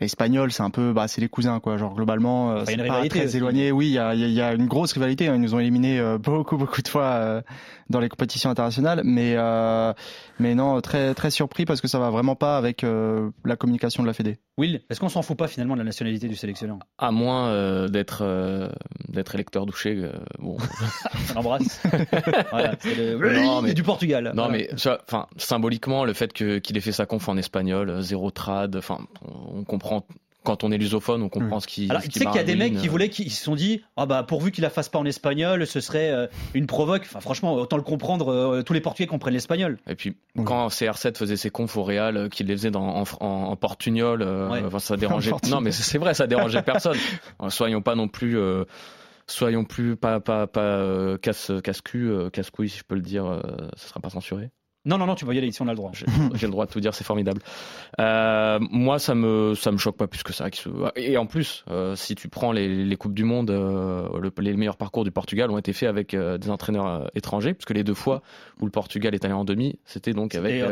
L'espagnol, 0.00 0.50
c'est 0.52 0.62
un 0.62 0.70
peu, 0.70 0.92
bah, 0.92 1.06
c'est 1.08 1.20
les 1.20 1.28
cousins, 1.28 1.60
quoi. 1.60 1.76
Genre 1.76 1.94
globalement, 1.94 2.50
euh, 2.50 2.62
a 2.62 2.66
c'est 2.66 2.72
une 2.72 2.78
pas 2.78 2.84
rivalité 2.84 3.18
très 3.20 3.26
aussi. 3.26 3.36
éloigné. 3.36 3.70
Oui, 3.72 3.86
il 3.86 3.92
y 3.92 3.98
a, 3.98 4.14
il 4.14 4.20
y 4.20 4.24
a- 4.24 4.28
il 4.28 4.32
y 4.34 4.40
a 4.42 4.52
une 4.52 4.66
grosse 4.66 4.92
rivalité. 4.92 5.28
hein. 5.28 5.36
Ils 5.36 5.40
nous 5.40 5.54
ont 5.54 5.60
éliminés 5.60 5.98
euh, 6.00 6.18
beaucoup, 6.22 6.56
beaucoup 6.56 6.82
de 6.82 6.88
fois 6.88 7.04
euh, 7.04 7.42
dans 7.90 8.00
les 8.00 8.08
compétitions 8.08 8.50
internationales, 8.50 9.02
mais 9.04 9.34
euh, 9.36 9.92
mais 10.40 10.54
non, 10.54 10.80
très 10.80 11.14
très 11.14 11.30
surpris 11.30 11.64
parce 11.64 11.80
que 11.80 11.86
ça 11.88 11.98
va 11.98 12.10
vraiment 12.10 12.34
pas 12.34 12.56
avec 12.58 12.82
euh, 12.82 13.30
la 13.44 13.56
communication 13.56 14.02
de 14.02 14.08
la 14.08 14.14
Fédé. 14.14 14.38
Will, 14.56 14.82
est-ce 14.90 15.00
qu'on 15.00 15.08
s'en 15.08 15.22
fout 15.22 15.36
pas 15.36 15.48
finalement 15.48 15.74
de 15.74 15.78
la 15.80 15.84
nationalité 15.84 16.26
du 16.28 16.34
sélectionneur? 16.36 16.78
À 16.98 17.10
moins 17.10 17.48
euh, 17.48 17.88
d'être 17.88 18.20
euh, 18.22 18.68
d'être 19.08 19.34
électeur 19.34 19.66
douché. 19.66 19.96
euh, 19.96 20.12
bon. 20.38 20.56
On 21.34 21.38
embrasse. 21.38 21.80
voilà, 22.50 22.74
c'est 22.80 22.94
le... 22.94 23.42
Non, 23.42 23.62
mais- 23.62 23.74
du 23.74 23.82
Portugal. 23.82 24.32
Non, 24.34 24.44
Voilà. 24.48 24.58
mais 24.58 24.68
enfin, 25.08 25.26
symboliquement, 25.36 26.04
le 26.04 26.12
fait 26.14 26.32
que 26.32 26.58
qu'il 26.58 26.76
ait 26.76 26.80
fait 26.80 26.92
sa 26.92 27.06
conf 27.06 27.28
en 27.28 27.36
espagnol, 27.36 28.00
zéro 28.00 28.30
trad, 28.30 28.76
enfin, 28.76 28.98
on, 29.26 29.64
on 29.68 29.78
comprend. 29.84 30.06
Quand 30.42 30.62
on 30.62 30.70
est 30.70 30.76
lusophone, 30.76 31.22
on 31.22 31.30
comprend 31.30 31.58
ce 31.58 31.66
qui. 31.66 31.88
Alors, 31.88 32.02
ce 32.02 32.08
tu 32.08 32.18
sais 32.18 32.26
qu'il 32.26 32.34
y 32.34 32.38
a 32.38 32.44
des 32.44 32.54
mecs 32.54 32.76
qui 32.76 32.86
euh. 32.86 32.90
voulaient, 32.90 33.08
qui 33.08 33.30
se 33.30 33.42
sont 33.42 33.54
dit, 33.54 33.82
ah 33.96 34.04
bah 34.04 34.22
pourvu 34.24 34.50
qu'il 34.52 34.60
la 34.60 34.68
fasse 34.68 34.90
pas 34.90 34.98
en 34.98 35.06
espagnol, 35.06 35.66
ce 35.66 35.80
serait 35.80 36.10
euh, 36.10 36.26
une 36.52 36.66
provoque. 36.66 37.04
Enfin, 37.06 37.20
franchement, 37.20 37.54
autant 37.54 37.78
le 37.78 37.82
comprendre. 37.82 38.30
euh, 38.30 38.62
tous 38.62 38.74
les 38.74 38.82
Portugais 38.82 39.06
comprennent 39.06 39.32
l'espagnol. 39.32 39.78
Et 39.88 39.94
puis 39.94 40.18
quand 40.44 40.68
CR7 40.68 41.16
faisait 41.16 41.38
ses 41.38 41.48
confs 41.48 41.74
au 41.78 41.82
Real, 41.82 42.18
euh, 42.18 42.28
qu'il 42.28 42.46
les 42.48 42.56
faisait 42.58 42.70
dans, 42.70 42.84
en, 42.86 43.04
en, 43.20 43.26
en 43.26 43.56
portugnol, 43.56 44.20
Ouais. 44.22 44.62
enfin, 44.66 44.80
ça 44.80 44.98
dérangeait. 44.98 45.32
Non, 45.48 45.62
mais 45.62 45.72
c'est 45.72 45.96
vrai, 45.96 46.12
ça 46.12 46.26
dérangeait 46.26 46.60
personne. 46.74 46.98
Soyons 47.48 47.80
pas 47.80 47.94
non 47.94 48.08
plus, 48.08 48.36
soyons 49.26 49.64
plus 49.64 49.96
pas 49.96 50.20
pas 50.20 50.46
pas 50.46 51.16
casse 51.22 51.52
casse 51.62 51.80
cul, 51.80 52.12
casse 52.34 52.50
couille 52.50 52.68
si 52.68 52.80
je 52.80 52.84
peux 52.84 52.96
le 52.96 53.00
dire, 53.00 53.40
ça 53.78 53.88
sera 53.88 54.00
pas 54.00 54.10
censuré. 54.10 54.50
Non, 54.86 54.98
non, 54.98 55.06
non, 55.06 55.14
tu 55.14 55.24
vas 55.24 55.32
y 55.34 55.38
aller 55.38 55.46
ici, 55.48 55.62
on 55.62 55.68
a 55.68 55.70
le 55.70 55.76
droit. 55.76 55.92
J'ai 56.34 56.46
le 56.46 56.52
droit 56.52 56.66
de 56.66 56.70
tout 56.70 56.80
dire, 56.80 56.94
c'est 56.94 57.04
formidable. 57.04 57.40
Euh, 58.00 58.58
moi, 58.70 58.98
ça 58.98 59.14
me 59.14 59.54
ça 59.54 59.72
me 59.72 59.78
choque 59.78 59.96
pas 59.96 60.06
plus 60.06 60.22
que 60.22 60.32
ça. 60.32 60.46
Et 60.96 61.16
en 61.16 61.26
plus, 61.26 61.64
euh, 61.70 61.96
si 61.96 62.14
tu 62.14 62.28
prends 62.28 62.52
les, 62.52 62.84
les 62.84 62.96
coupes 62.96 63.14
du 63.14 63.24
monde, 63.24 63.50
euh, 63.50 64.08
le- 64.20 64.32
les 64.42 64.54
meilleurs 64.54 64.76
parcours 64.76 65.04
du 65.04 65.10
Portugal 65.10 65.50
ont 65.50 65.58
été 65.58 65.72
faits 65.72 65.88
avec 65.88 66.14
euh, 66.14 66.38
des 66.38 66.50
entraîneurs 66.50 67.10
étrangers, 67.14 67.54
puisque 67.54 67.70
les 67.70 67.84
deux 67.84 67.94
fois 67.94 68.22
où 68.60 68.64
le 68.66 68.70
Portugal 68.70 69.14
est 69.14 69.24
allé 69.24 69.34
en 69.34 69.44
demi, 69.44 69.78
c'était 69.84 70.12
donc 70.12 70.34
avec 70.34 70.52
Et 70.52 70.62
euh, 70.62 70.66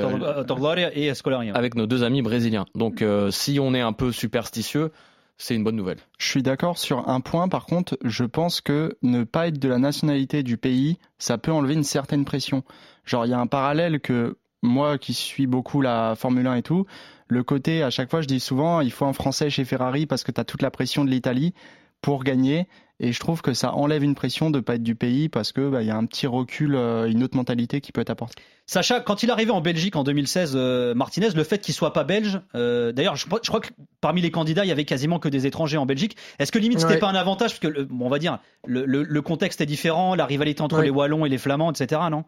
et 1.46 1.50
hein. 1.50 1.54
avec 1.54 1.74
nos 1.74 1.86
deux 1.86 2.02
amis 2.04 2.22
brésiliens. 2.22 2.66
Donc, 2.74 3.02
euh, 3.02 3.30
si 3.30 3.58
on 3.60 3.74
est 3.74 3.80
un 3.80 3.92
peu 3.92 4.12
superstitieux, 4.12 4.90
c'est 5.38 5.54
une 5.54 5.64
bonne 5.64 5.76
nouvelle. 5.76 5.98
Je 6.18 6.26
suis 6.28 6.42
d'accord 6.42 6.78
sur 6.78 7.08
un 7.08 7.20
point, 7.20 7.48
par 7.48 7.66
contre, 7.66 7.98
je 8.04 8.24
pense 8.24 8.60
que 8.60 8.96
ne 9.02 9.24
pas 9.24 9.48
être 9.48 9.58
de 9.58 9.68
la 9.68 9.78
nationalité 9.78 10.42
du 10.42 10.56
pays, 10.56 10.98
ça 11.18 11.38
peut 11.38 11.50
enlever 11.52 11.74
une 11.74 11.82
certaine 11.84 12.24
pression. 12.24 12.62
Genre, 13.04 13.26
il 13.26 13.30
y 13.30 13.34
a 13.34 13.38
un 13.38 13.46
parallèle 13.46 14.00
que 14.00 14.36
moi 14.62 14.98
qui 14.98 15.12
suis 15.14 15.46
beaucoup 15.46 15.80
la 15.80 16.14
Formule 16.16 16.46
1 16.46 16.54
et 16.56 16.62
tout, 16.62 16.86
le 17.28 17.42
côté, 17.42 17.82
à 17.82 17.90
chaque 17.90 18.10
fois, 18.10 18.20
je 18.20 18.26
dis 18.28 18.40
souvent, 18.40 18.80
il 18.80 18.92
faut 18.92 19.06
un 19.06 19.12
Français 19.12 19.50
chez 19.50 19.64
Ferrari 19.64 20.06
parce 20.06 20.22
que 20.22 20.30
tu 20.32 20.40
as 20.40 20.44
toute 20.44 20.62
la 20.62 20.70
pression 20.70 21.04
de 21.04 21.10
l'Italie 21.10 21.54
pour 22.00 22.24
gagner. 22.24 22.68
Et 23.00 23.10
je 23.12 23.18
trouve 23.18 23.42
que 23.42 23.52
ça 23.52 23.74
enlève 23.74 24.04
une 24.04 24.14
pression 24.14 24.50
de 24.50 24.60
pas 24.60 24.76
être 24.76 24.82
du 24.82 24.94
pays 24.94 25.28
parce 25.28 25.50
que 25.50 25.68
bah, 25.68 25.82
il 25.82 25.88
y 25.88 25.90
a 25.90 25.96
un 25.96 26.04
petit 26.06 26.28
recul, 26.28 26.76
euh, 26.76 27.10
une 27.10 27.24
autre 27.24 27.36
mentalité 27.36 27.80
qui 27.80 27.90
peut 27.90 28.00
être 28.00 28.10
apportée. 28.10 28.40
Sacha, 28.66 29.00
quand 29.00 29.24
il 29.24 29.28
est 29.28 29.32
arrivé 29.32 29.50
en 29.50 29.60
Belgique 29.60 29.96
en 29.96 30.04
2016, 30.04 30.52
euh, 30.54 30.94
Martinez, 30.94 31.30
le 31.34 31.42
fait 31.42 31.58
qu'il 31.58 31.74
soit 31.74 31.92
pas 31.92 32.04
belge, 32.04 32.40
euh, 32.54 32.92
d'ailleurs, 32.92 33.16
je, 33.16 33.26
je 33.42 33.48
crois 33.48 33.60
que 33.60 33.70
parmi 34.00 34.20
les 34.20 34.30
candidats, 34.30 34.64
il 34.64 34.68
y 34.68 34.72
avait 34.72 34.84
quasiment 34.84 35.18
que 35.18 35.28
des 35.28 35.46
étrangers 35.48 35.78
en 35.78 35.86
Belgique. 35.86 36.16
Est-ce 36.38 36.52
que 36.52 36.60
limite 36.60 36.78
c'était 36.78 36.94
Ouais. 36.94 36.98
pas 37.00 37.08
un 37.08 37.16
avantage? 37.16 37.50
Parce 37.50 37.58
que, 37.60 37.66
le- 37.66 37.84
bon, 37.86 38.06
on 38.06 38.10
va 38.10 38.20
dire, 38.20 38.38
le, 38.66 38.84
le- 38.84 39.02
le 39.02 39.22
contexte 39.22 39.60
est 39.60 39.66
différent, 39.66 40.14
la 40.14 40.26
rivalité 40.26 40.62
entre 40.62 40.76
Ouais. 40.78 40.84
les 40.84 40.90
Wallons 40.90 41.26
et 41.26 41.28
les 41.28 41.38
Flamands, 41.38 41.72
etc. 41.72 42.02
Non? 42.08 42.24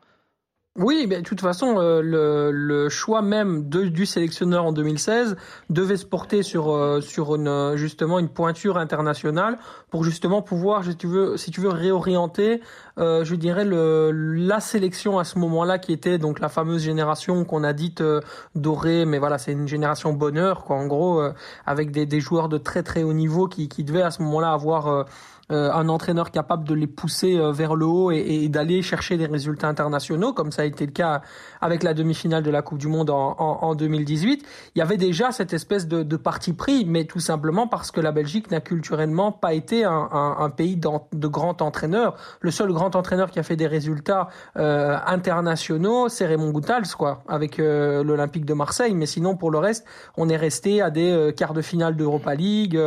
Oui, 0.76 1.06
mais 1.08 1.18
de 1.18 1.22
toute 1.22 1.40
façon, 1.40 1.78
euh, 1.78 2.02
le, 2.02 2.50
le 2.50 2.88
choix 2.88 3.22
même 3.22 3.68
de, 3.68 3.84
du 3.84 4.06
sélectionneur 4.06 4.64
en 4.64 4.72
2016 4.72 5.36
devait 5.70 5.96
se 5.96 6.04
porter 6.04 6.42
sur 6.42 6.72
euh, 6.72 7.00
sur 7.00 7.36
une 7.36 7.46
euh, 7.46 7.76
justement 7.76 8.18
une 8.18 8.28
pointure 8.28 8.76
internationale 8.76 9.56
pour 9.90 10.02
justement 10.02 10.42
pouvoir, 10.42 10.82
si 10.82 10.96
tu 10.96 11.06
veux, 11.06 11.36
si 11.36 11.52
tu 11.52 11.60
veux 11.60 11.68
réorienter, 11.68 12.60
euh, 12.98 13.24
je 13.24 13.36
dirais 13.36 13.64
le 13.64 14.10
la 14.10 14.58
sélection 14.58 15.20
à 15.20 15.22
ce 15.22 15.38
moment-là 15.38 15.78
qui 15.78 15.92
était 15.92 16.18
donc 16.18 16.40
la 16.40 16.48
fameuse 16.48 16.82
génération 16.82 17.44
qu'on 17.44 17.62
a 17.62 17.72
dite 17.72 18.00
euh, 18.00 18.20
dorée, 18.56 19.04
mais 19.04 19.20
voilà, 19.20 19.38
c'est 19.38 19.52
une 19.52 19.68
génération 19.68 20.12
bonheur 20.12 20.64
quoi, 20.64 20.74
en 20.74 20.86
gros, 20.88 21.20
euh, 21.20 21.32
avec 21.66 21.92
des, 21.92 22.04
des 22.04 22.18
joueurs 22.18 22.48
de 22.48 22.58
très 22.58 22.82
très 22.82 23.04
haut 23.04 23.12
niveau 23.12 23.46
qui 23.46 23.68
qui 23.68 23.84
devaient 23.84 24.02
à 24.02 24.10
ce 24.10 24.22
moment-là 24.22 24.50
avoir 24.50 25.06
euh, 25.52 25.70
un 25.72 25.88
entraîneur 25.88 26.30
capable 26.30 26.64
de 26.66 26.74
les 26.74 26.86
pousser 26.86 27.36
euh, 27.38 27.52
vers 27.52 27.74
le 27.74 27.84
haut 27.86 28.10
et, 28.10 28.18
et 28.44 28.48
d'aller 28.48 28.80
chercher 28.82 29.16
des 29.16 29.26
résultats 29.26 29.68
internationaux, 29.68 30.32
comme 30.32 30.52
ça 30.52 30.62
a 30.62 30.64
été 30.64 30.86
le 30.86 30.92
cas 30.92 31.20
avec 31.60 31.82
la 31.82 31.92
demi-finale 31.94 32.42
de 32.42 32.50
la 32.50 32.62
Coupe 32.62 32.78
du 32.78 32.88
Monde 32.88 33.10
en, 33.10 33.36
en, 33.38 33.58
en 33.62 33.74
2018. 33.74 34.44
Il 34.74 34.78
y 34.78 34.82
avait 34.82 34.96
déjà 34.96 35.32
cette 35.32 35.52
espèce 35.52 35.86
de, 35.86 36.02
de 36.02 36.16
parti 36.16 36.52
pris, 36.54 36.84
mais 36.86 37.04
tout 37.04 37.20
simplement 37.20 37.66
parce 37.68 37.90
que 37.90 38.00
la 38.00 38.10
Belgique 38.12 38.50
n'a 38.50 38.60
culturellement 38.60 39.32
pas 39.32 39.52
été 39.54 39.84
un, 39.84 40.08
un, 40.12 40.36
un 40.38 40.50
pays 40.50 40.76
de 40.78 41.28
grands 41.28 41.56
entraîneurs. 41.60 42.16
Le 42.40 42.50
seul 42.50 42.72
grand 42.72 42.96
entraîneur 42.96 43.30
qui 43.30 43.38
a 43.38 43.42
fait 43.42 43.56
des 43.56 43.66
résultats 43.66 44.28
euh, 44.56 44.96
internationaux, 45.06 46.08
c'est 46.08 46.26
Raymond 46.26 46.50
Goethals, 46.52 46.94
quoi, 46.96 47.22
avec 47.28 47.58
euh, 47.58 48.02
l'Olympique 48.04 48.44
de 48.44 48.54
Marseille. 48.54 48.94
Mais 48.94 49.06
sinon, 49.06 49.36
pour 49.36 49.50
le 49.50 49.58
reste, 49.58 49.84
on 50.16 50.28
est 50.28 50.36
resté 50.36 50.80
à 50.80 50.90
des 50.90 51.10
euh, 51.10 51.32
quarts 51.32 51.54
de 51.54 51.62
finale 51.62 51.96
d'Europa 51.96 52.34
League, 52.34 52.78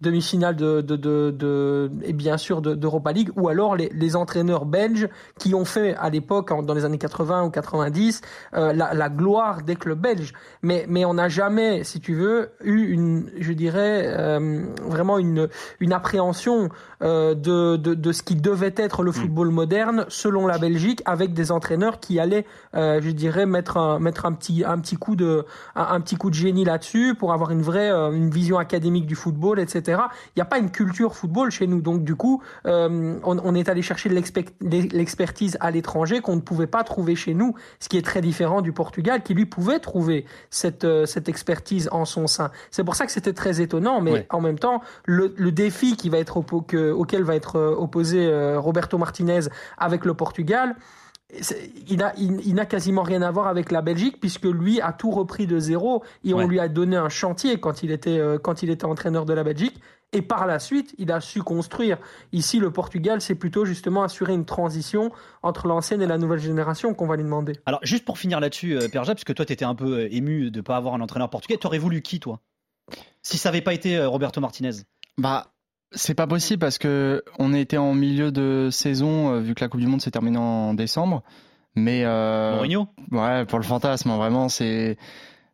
demi-finale 0.00 0.56
de, 0.56 0.80
de, 0.80 0.96
de, 0.96 1.30
de- 1.36 1.90
et 2.06 2.12
bien 2.12 2.36
sûr 2.36 2.62
de- 2.62 2.74
d'Europa 2.74 3.12
League, 3.12 3.30
ou 3.36 3.48
alors 3.48 3.76
les, 3.76 3.90
les 3.94 4.16
entraîneurs 4.16 4.64
belges 4.64 5.08
qui 5.38 5.54
ont 5.54 5.64
fait 5.64 5.94
à 5.96 6.08
l'époque, 6.10 6.50
dans 6.64 6.74
les 6.74 6.84
années 6.84 6.98
80 6.98 7.44
ou 7.44 7.50
90, 7.50 8.20
euh, 8.54 8.72
la, 8.72 8.94
la 8.94 9.08
gloire 9.08 9.62
des 9.62 9.76
clubs 9.76 9.98
belges. 10.00 10.32
Mais, 10.62 10.86
mais 10.88 11.04
on 11.04 11.14
n'a 11.14 11.28
jamais, 11.28 11.84
si 11.84 12.00
tu 12.00 12.14
veux, 12.14 12.50
eu 12.62 12.90
une, 12.92 13.30
je 13.38 13.52
dirais, 13.52 14.04
euh, 14.06 14.64
vraiment 14.86 15.18
une, 15.18 15.48
une 15.80 15.92
appréhension 15.92 16.68
euh, 17.02 17.34
de, 17.34 17.76
de, 17.76 17.94
de 17.94 18.12
ce 18.12 18.22
qui 18.22 18.36
devait 18.36 18.74
être 18.76 19.02
le 19.02 19.12
football 19.12 19.50
moderne 19.50 20.04
selon 20.08 20.46
la 20.46 20.58
Belgique, 20.58 21.02
avec 21.04 21.34
des 21.34 21.52
entraîneurs 21.52 22.00
qui 22.00 22.18
allaient, 22.20 22.46
je 22.74 23.10
dirais, 23.10 23.46
mettre 23.46 23.76
un, 23.76 23.98
mettre 23.98 24.26
un 24.26 24.32
petit, 24.32 24.64
un 24.64 24.78
petit 24.78 24.96
coup 24.96 25.16
de, 25.16 25.44
un, 25.74 25.86
un 25.90 26.00
petit 26.00 26.16
coup 26.16 26.30
de 26.30 26.34
génie 26.34 26.64
là-dessus 26.64 27.14
pour 27.14 27.32
avoir 27.32 27.50
une 27.50 27.62
vraie, 27.62 27.90
une 27.90 28.30
vision 28.30 28.58
académique 28.58 29.06
du 29.06 29.14
football, 29.14 29.58
etc. 29.58 30.00
Il 30.28 30.38
n'y 30.38 30.42
a 30.42 30.46
pas 30.46 30.58
une 30.58 30.70
culture 30.70 31.14
football 31.14 31.50
chez 31.50 31.66
nous, 31.66 31.80
donc 31.80 31.95
du 32.04 32.14
coup, 32.16 32.42
euh, 32.66 33.18
on, 33.24 33.38
on 33.38 33.54
est 33.54 33.68
allé 33.68 33.82
chercher 33.82 34.08
l'expertise 34.10 35.56
à 35.60 35.70
l'étranger 35.70 36.20
qu'on 36.20 36.36
ne 36.36 36.40
pouvait 36.40 36.66
pas 36.66 36.84
trouver 36.84 37.14
chez 37.16 37.34
nous, 37.34 37.54
ce 37.80 37.88
qui 37.88 37.96
est 37.98 38.04
très 38.04 38.20
différent 38.20 38.62
du 38.62 38.72
Portugal, 38.72 39.22
qui 39.22 39.34
lui 39.34 39.46
pouvait 39.46 39.78
trouver 39.78 40.24
cette, 40.50 40.84
euh, 40.84 41.06
cette 41.06 41.28
expertise 41.28 41.88
en 41.92 42.04
son 42.04 42.26
sein. 42.26 42.50
C'est 42.70 42.84
pour 42.84 42.94
ça 42.96 43.06
que 43.06 43.12
c'était 43.12 43.32
très 43.32 43.60
étonnant, 43.60 44.00
mais 44.00 44.12
Ouais. 44.12 44.26
en 44.30 44.40
même 44.40 44.58
temps, 44.58 44.80
le, 45.04 45.34
le 45.36 45.52
défi 45.52 45.96
qui 45.96 46.08
va 46.08 46.18
être 46.18 46.42
que- 46.66 46.90
auquel 46.92 47.22
va 47.22 47.34
être 47.34 47.56
euh, 47.56 47.74
opposé 47.76 48.26
Roberto 48.56 48.98
Martinez 48.98 49.40
avec 49.78 50.04
le 50.04 50.14
Portugal, 50.14 50.76
il 51.88 51.96
n'a 51.98 52.12
il, 52.16 52.40
il 52.46 52.54
n'a 52.54 52.66
quasiment 52.66 53.02
rien 53.02 53.20
à 53.22 53.30
voir 53.32 53.48
avec 53.48 53.72
la 53.72 53.82
Belgique 53.82 54.18
puisque 54.20 54.44
lui 54.44 54.80
a 54.80 54.92
tout 54.92 55.10
repris 55.10 55.46
de 55.48 55.58
zéro 55.58 56.04
et 56.24 56.32
Ouais. 56.32 56.44
on 56.44 56.46
lui 56.46 56.60
a 56.60 56.68
donné 56.68 56.96
un 56.96 57.08
chantier 57.08 57.58
quand 57.58 57.82
il 57.82 57.90
était 57.90 58.20
quand 58.42 58.62
il 58.62 58.70
était 58.70 58.84
entraîneur 58.84 59.24
de 59.24 59.32
la 59.32 59.42
Belgique 59.42 59.80
et 60.12 60.22
par 60.22 60.46
la 60.46 60.58
suite 60.58 60.94
il 60.98 61.12
a 61.12 61.20
su 61.20 61.42
construire. 61.42 61.98
Ici 62.32 62.58
le 62.58 62.70
Portugal 62.70 63.20
c'est 63.20 63.34
plutôt 63.34 63.64
justement 63.64 64.02
assurer 64.02 64.34
une 64.34 64.44
transition 64.44 65.10
entre 65.42 65.66
l'ancienne 65.66 66.02
et 66.02 66.06
la 66.06 66.18
nouvelle 66.18 66.38
génération 66.38 66.94
qu'on 66.94 67.06
va 67.06 67.16
lui 67.16 67.24
demander. 67.24 67.54
Alors, 67.66 67.80
juste 67.82 68.04
pour 68.04 68.18
finir 68.18 68.40
là-dessus, 68.40 68.76
euh, 68.76 68.88
Perja, 68.88 69.14
parce 69.14 69.24
que 69.24 69.32
toi, 69.32 69.44
t'étais 69.44 69.64
un 69.64 69.74
peu 69.74 70.00
euh, 70.00 70.08
ému 70.10 70.50
de 70.50 70.60
pas 70.60 70.76
avoir 70.76 70.94
un 70.94 71.00
entraîneur 71.00 71.30
portugais, 71.30 71.56
t'aurais 71.56 71.78
voulu 71.78 72.02
qui, 72.02 72.20
toi? 72.20 72.40
Si 73.22 73.38
ça 73.38 73.48
avait 73.48 73.62
pas 73.62 73.74
été 73.74 73.96
euh, 73.96 74.08
Roberto 74.08 74.40
Martinez? 74.40 74.72
Bah, 75.18 75.52
c'est 75.92 76.14
pas 76.14 76.26
possible 76.26 76.60
parce 76.60 76.78
que 76.78 77.22
on 77.38 77.54
était 77.54 77.76
en 77.76 77.94
milieu 77.94 78.32
de 78.32 78.68
saison, 78.70 79.40
vu 79.40 79.54
que 79.54 79.64
la 79.64 79.68
Coupe 79.68 79.80
du 79.80 79.86
Monde 79.86 80.00
s'est 80.00 80.10
terminée 80.10 80.38
en 80.38 80.74
décembre. 80.74 81.22
Mais 81.74 82.04
euh, 82.04 82.56
Mourinho? 82.56 82.88
Ouais, 83.12 83.44
pour 83.44 83.58
le 83.58 83.64
fantasme, 83.64 84.10
hein, 84.10 84.16
vraiment, 84.16 84.48
c'est. 84.48 84.96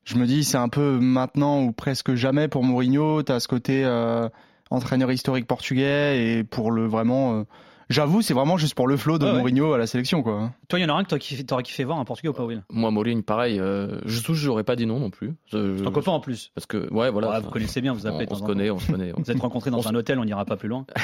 Je 0.05 0.17
me 0.17 0.27
dis, 0.27 0.43
c'est 0.45 0.57
un 0.59 0.69
peu 0.69 0.99
maintenant 0.99 1.63
ou 1.63 1.73
presque 1.73 2.15
jamais 2.15 2.49
pour 2.49 2.65
Mourinho. 2.65 3.23
T'as 3.23 3.39
ce 3.41 3.49
côté 3.49 3.85
euh, 3.85 4.29
entraîneur 4.71 5.13
historique 5.13 5.47
portugais 5.47 6.39
et 6.39 6.45
pour 6.45 6.73
le 6.73 6.87
vraiment. 6.87 7.35
euh, 7.41 7.43
J'avoue, 7.91 8.23
c'est 8.23 8.33
vraiment 8.33 8.57
juste 8.57 8.75
pour 8.75 8.89
le 8.89 8.97
flow 8.97 9.19
de 9.19 9.27
Ouais, 9.27 9.33
ouais. 9.33 9.39
Mourinho 9.39 9.73
à 9.75 9.79
la 9.79 9.87
sélection, 9.87 10.23
quoi. 10.23 10.51
Toi, 10.69 10.79
il 10.79 10.83
y 10.83 10.85
en 10.85 10.89
a 10.89 10.99
un 10.99 11.03
que 11.05 11.09
t'aurais 11.11 11.21
kiffé, 11.21 11.45
t'aurais 11.45 11.63
kiffé 11.63 11.85
voir, 11.85 11.99
un 11.99 12.05
Portugais 12.07 12.29
ou 12.31 12.33
pas, 12.33 12.45
Will? 12.45 12.63
Moi, 12.71 12.91
Mourinho, 12.91 13.23
pareil. 13.23 13.61
Euh, 13.61 13.99
je 14.07 14.21
je 14.21 14.33
j'aurais 14.33 14.65
pas 14.65 14.77
dit 14.77 14.87
non 14.87 14.99
non 14.99 15.11
plus. 15.11 15.35
Je- 15.53 15.83
Ton 15.83 15.91
copain 15.91 16.13
en 16.13 16.21
plus. 16.21 16.51
Parce 16.55 16.67
que 16.67 16.91
ouais, 16.93 17.11
voilà. 17.11 17.31
Ouais, 17.31 17.41
vous 17.41 17.51
connaissez 17.51 17.81
bien, 17.83 17.93
vous 17.93 18.07
on, 18.07 18.11
appelez. 18.11 18.27
on 18.31 18.35
temps 18.35 18.41
se 18.41 18.43
connaît, 18.45 18.71
on 18.71 18.79
se 18.79 18.91
connaît. 18.91 19.13
Vous 19.17 19.31
êtes 19.31 19.41
rencontrés 19.41 19.71
dans 19.71 19.81
On 19.81 19.89
un 19.89 19.95
hôtel, 19.95 20.19
on 20.19 20.25
n'ira 20.25 20.45
pas 20.47 20.57
plus 20.57 20.69
loin. 20.69 20.87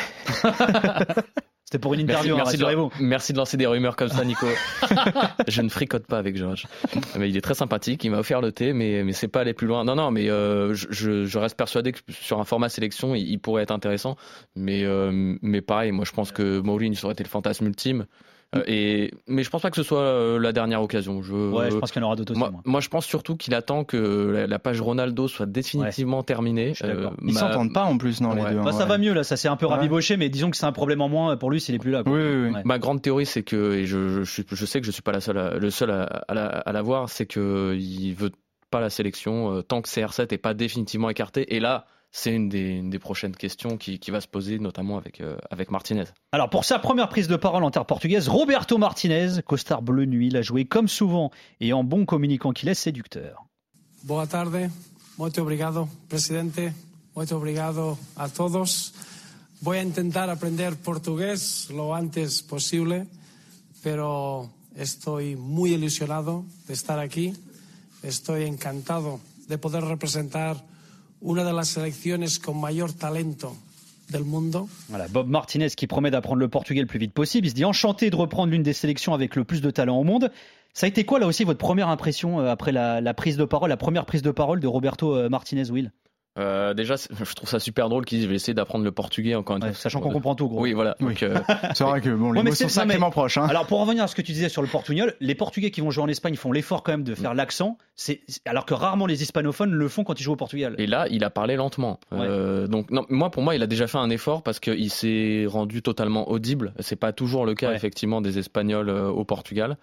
C'était 1.69 1.81
pour 1.81 1.93
une 1.93 2.07
Merci, 2.07 2.31
interview, 2.31 2.33
hein, 2.33 2.37
merci, 2.39 2.57
de, 2.57 2.65
rassurez-vous. 2.65 2.91
merci 3.01 3.33
de 3.35 3.37
lancer 3.37 3.59
des 3.59 3.67
rumeurs 3.67 3.95
comme 3.95 4.09
ça, 4.09 4.25
Nico. 4.25 4.47
je 5.49 5.61
ne 5.61 5.69
fricote 5.69 6.07
pas 6.07 6.17
avec 6.17 6.35
Georges. 6.35 6.67
Mais 7.19 7.29
il 7.29 7.37
est 7.37 7.43
très 7.43 7.53
sympathique, 7.53 8.03
il 8.05 8.11
m'a 8.11 8.21
offert 8.21 8.41
le 8.41 8.53
thé, 8.53 8.73
mais, 8.73 9.05
mais 9.05 9.13
c'est 9.13 9.29
pas 9.29 9.43
aller 9.43 9.53
plus 9.53 9.67
loin. 9.67 9.85
Non, 9.85 9.95
non, 9.95 10.11
mais 10.11 10.31
euh, 10.31 10.73
je, 10.73 11.39
reste 11.39 11.59
persuadé 11.59 11.93
que 11.93 11.99
sur 12.09 12.41
un 12.41 12.45
format 12.45 12.71
sélection, 12.71 13.15
il, 13.15 13.29
il 13.31 13.39
pourrait 13.39 13.65
être 13.65 13.71
intéressant. 13.71 14.17
Mais, 14.57 14.83
euh, 14.85 15.37
mais 15.43 15.61
pareil, 15.61 15.93
moi 15.93 16.07
je 16.07 16.13
pense 16.13 16.33
que 16.33 16.61
Mourinho 16.61 16.97
aurait 17.03 17.13
été 17.13 17.23
le 17.23 17.29
fantasme 17.29 17.67
ultime. 17.67 18.07
Euh, 18.57 18.63
et, 18.67 19.11
mais 19.27 19.43
je 19.43 19.51
pense 19.51 19.61
pas 19.61 19.69
que 19.69 19.77
ce 19.77 19.83
soit 19.83 20.01
euh, 20.01 20.39
la 20.39 20.53
dernière 20.53 20.81
occasion. 20.83 21.21
Je, 21.21 21.35
Ouais, 21.35 21.71
je 21.71 21.77
pense 21.77 21.93
qu'il 21.93 22.01
y 22.01 22.05
en 22.05 22.07
aura 22.07 22.17
d'autres 22.17 22.33
aussi. 22.33 22.39
moi, 22.39 22.51
moi. 22.51 22.63
moi, 22.65 22.81
je 22.81 22.89
pense 22.89 23.05
surtout 23.05 23.37
qu'il 23.37 23.53
attend 23.55 23.85
que 23.85 23.97
la, 24.35 24.47
la 24.47 24.59
page 24.59 24.81
Ronaldo 24.81 25.29
soit 25.29 25.45
définitivement 25.45 26.23
terminée. 26.23 26.73
D'accord. 26.81 27.13
Ils 27.23 27.35
ma- 27.35 27.41
s'entendent 27.41 27.75
pas 27.75 27.85
en 27.85 27.99
plus, 27.99 28.23
non, 28.23 28.31
Ouais. 28.31 28.37
les 28.37 28.55
deux. 28.55 28.59
hein, 28.61 28.65
Bah, 28.65 28.73
ça 28.73 28.85
ouais. 28.85 28.89
va 28.89 28.97
mieux 28.99 29.13
là, 29.13 29.23
ça 29.23 29.37
s'est 29.37 29.49
un 29.49 29.57
peu 29.57 29.67
Ouais. 29.67 29.73
rabiboché, 29.75 30.17
mais 30.17 30.31
disons 30.31 30.51
que 30.51 30.57
c'est 30.57 30.65
un 30.65 30.73
problème 30.73 31.03
en 31.03 31.11
moins 31.11 31.37
pour 31.37 31.51
lui 31.51 31.61
s'il 31.61 31.75
est 31.75 31.79
plus 31.79 31.91
là. 31.91 32.03
quoi. 32.03 32.13
Oui, 32.13 32.21
oui, 32.23 32.45
oui. 32.49 32.55
Ouais. 32.55 32.63
Ma 32.65 32.79
grande 32.79 33.03
théorie, 33.03 33.27
c'est 33.27 33.43
que, 33.43 33.75
et 33.75 33.85
je, 33.85 34.09
je, 34.09 34.23
suis- 34.23 34.45
je 34.51 34.65
sais 34.65 34.81
que 34.81 34.87
je 34.87 34.93
suis 34.93 35.03
pas 35.03 35.13
la 35.13 35.21
seule 35.21 35.37
à- 35.37 35.59
le 35.59 35.71
seul 35.71 35.91
à, 35.91 36.05
à 36.05 36.33
la, 36.33 36.47
à 36.47 36.73
la 36.73 36.81
voir, 36.81 37.11
c'est 37.11 37.27
que 37.27 37.77
il 37.79 38.15
veut 38.15 38.31
pas 38.71 38.81
la 38.81 38.89
sélection 38.89 39.57
euh, 39.57 39.63
tant 39.63 39.83
que 39.83 39.89
CR7 39.91 40.33
est 40.33 40.39
pas 40.39 40.55
définitivement 40.55 41.11
écarté. 41.11 41.55
Et 41.55 41.61
là, 41.61 41.85
c'est 42.19 42.35
une 42.35 42.49
des, 42.49 42.71
une 42.71 42.91
des 42.91 42.99
prochaines 42.99 43.37
questions 43.37 43.77
qui, 43.77 44.01
qui 44.01 44.11
va 44.11 44.21
se 44.21 44.27
poser, 44.27 44.59
notamment 44.59 44.99
avec, 44.99 45.21
euh, 45.21 45.37
avec 45.51 45.71
Martinez. 45.71 46.05
Alors 46.33 46.51
pour 46.51 46.65
sa 46.65 46.81
première 46.81 47.09
prise 47.09 47.29
de 47.29 47.37
parole 47.37 47.63
en 47.63 47.71
terre 47.71 47.87
portugaise, 47.87 48.29
Roberto 48.29 48.77
Martinez, 48.77 49.41
costard 49.47 49.83
bleu 49.83 50.05
nuit, 50.05 50.29
l'a 50.29 50.43
joué 50.43 50.65
comme 50.65 50.89
souvent 50.89 51.31
et 51.61 51.73
en 51.73 51.85
bon 51.85 52.05
communicant 52.07 52.53
qu'il 52.53 52.69
est 52.69 52.75
séducteur. 52.75 53.45
Boa 54.03 54.27
tarde, 54.27 54.71
muito 55.17 55.41
obrigado, 55.41 55.89
presidente, 56.09 56.73
muito 57.15 57.37
obrigado 57.37 57.97
a 58.17 58.29
todos. 58.29 58.95
Voy 59.61 59.79
a 59.79 59.83
intentar 59.83 60.29
aprender 60.29 60.77
portugués 60.77 61.69
lo 61.71 61.95
antes 61.95 62.43
posible, 62.43 63.07
pero 63.83 64.51
estoy 64.77 65.37
muy 65.37 65.75
ilusionado 65.75 66.45
de 66.67 66.75
estar 66.75 66.99
aquí. 66.99 67.33
Estoy 68.03 68.45
encantado 68.45 69.21
de 69.49 69.59
poder 69.59 69.85
representar 69.85 70.57
una 71.21 71.45
de 71.45 71.53
las 71.53 71.69
selecciones 71.69 72.39
con 72.39 72.61
mayor 72.61 72.93
talento 72.93 73.57
del 74.11 74.25
mundo. 74.25 74.69
Voilà, 74.89 75.07
Bob 75.09 75.29
Martinez 75.29 75.71
qui 75.77 75.87
promet 75.87 76.11
d'apprendre 76.11 76.41
le 76.41 76.49
portugais 76.49 76.81
le 76.81 76.87
plus 76.87 76.99
vite 76.99 77.13
possible. 77.13 77.47
Il 77.47 77.51
se 77.51 77.55
dit 77.55 77.65
enchanté 77.65 78.11
de 78.11 78.17
reprendre 78.17 78.53
l'une 78.53 78.63
des 78.63 78.73
sélections 78.73 79.15
avec 79.15 79.37
le 79.37 79.45
plus 79.45 79.61
de 79.61 79.71
talent 79.71 79.99
au 79.99 80.05
monde. 80.05 80.31
Ça 80.75 80.87
a 80.87 80.89
été 80.89 81.05
quoi 81.05 81.19
là 81.19 81.27
aussi 81.27 81.45
votre 81.45 81.59
première 81.59 81.89
impression 81.89 82.41
euh, 82.41 82.51
après 82.51 82.73
la, 82.73 83.15
prise 83.15 83.37
de 83.37 83.45
parole, 83.45 83.69
la 83.69 83.77
première 83.77 84.07
prise 84.07 84.23
de 84.23 84.31
parole 84.31 84.61
de 84.61 84.67
Roberto 84.67 85.17
euh, 85.17 85.29
Martinez 85.29 85.71
Will? 85.71 85.93
Euh, 86.39 86.73
déjà, 86.75 86.95
je 87.25 87.35
trouve 87.35 87.49
ça 87.49 87.59
super 87.59 87.89
drôle 87.89 88.05
qu'ils 88.05 88.19
disent 88.19 88.25
je 88.27 88.31
vais 88.31 88.37
essayer 88.37 88.55
d'apprendre 88.55 88.85
le 88.85 88.93
portugais 88.93 89.35
encore 89.35 89.57
une 89.57 89.65
Ouais, 89.65 89.73
fois. 89.73 89.79
Sachant 89.81 90.01
qu'on 90.01 90.11
comprend 90.11 90.35
tout 90.35 90.49
gros. 90.49 90.61
Oui, 90.61 90.73
voilà. 90.73 90.97
Oui. 91.01 91.15
Euh, 91.23 91.37
C'est 91.75 91.85
vrai 91.85 92.01
que 92.01 92.11
bon, 92.11 92.33
les 92.33 92.41
Ouais, 92.41 92.49
mots 92.51 92.55
sont 92.55 92.69
sacrément 92.69 93.11
proches. 93.11 93.39
Hein. 93.39 93.47
Alors 93.49 93.67
pour 93.67 93.81
revenir 93.81 94.05
à 94.05 94.07
ce 94.07 94.15
que 94.15 94.23
tu 94.23 94.33
disais 94.33 94.49
sur 94.49 94.63
le 94.63 94.69
portugnol, 94.69 95.15
les 95.21 95.35
Portugais 95.35 95.71
qui 95.71 95.81
vont 95.81 95.91
jouer 95.91 96.05
en 96.05 96.09
Espagne 96.09 96.37
font 96.37 96.53
l'effort 96.53 96.83
quand 96.83 96.93
même 96.93 97.03
de 97.05 97.15
faire 97.15 97.35
l'accent, 97.35 97.77
c'est 97.97 98.21
alors 98.45 98.67
que 98.67 98.75
rarement 98.75 99.07
les 99.07 99.23
hispanophones 99.23 99.73
le 99.73 99.89
font 99.89 100.05
quand 100.05 100.19
ils 100.21 100.23
jouent 100.23 100.33
au 100.33 100.37
Portugal. 100.37 100.75
Et 100.79 100.87
là, 100.87 101.07
il 101.11 101.25
a 101.25 101.31
parlé 101.31 101.57
lentement. 101.57 101.99
Euh, 102.13 102.67
donc, 102.67 102.91
non, 102.91 103.05
moi, 103.09 103.31
pour 103.31 103.43
moi, 103.43 103.55
il 103.55 103.63
a 103.63 103.67
déjà 103.67 103.87
fait 103.87 103.99
un 103.99 104.11
effort 104.11 104.43
parce 104.43 104.61
qu'il 104.61 104.91
s'est 104.91 105.45
rendu 105.49 105.83
totalement 105.83 106.31
audible. 106.31 106.73
C'est 106.81 106.97
pas 106.97 107.13
toujours 107.13 107.47
le 107.47 107.55
cas, 107.55 107.69
Ouais. 107.71 107.77
effectivement, 107.77 108.21
des 108.21 108.39
Espagnols 108.39 108.89
euh, 108.89 109.09
au 109.09 109.25
Portugal, 109.25 109.73
euh, 109.73 109.75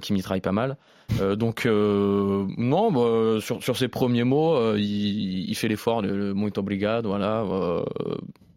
qui 0.00 0.12
mitraillent 0.12 0.40
pas 0.40 0.52
mal. 0.52 0.76
Euh, 1.20 1.36
donc, 1.36 1.64
euh, 1.64 2.44
non, 2.58 2.92
bah, 2.92 3.40
sur, 3.40 3.62
sur 3.62 3.76
ses 3.78 3.88
premiers 3.88 4.24
mots, 4.24 4.54
euh, 4.54 4.76
il, 4.78 5.48
il 5.48 5.54
fait 5.54 5.68
l'effort, 5.68 6.02
le, 6.02 6.16
le 6.18 6.34
muito 6.34 6.58
obrigado, 6.58 7.08
voilà. 7.08 7.40
euh, 7.42 7.82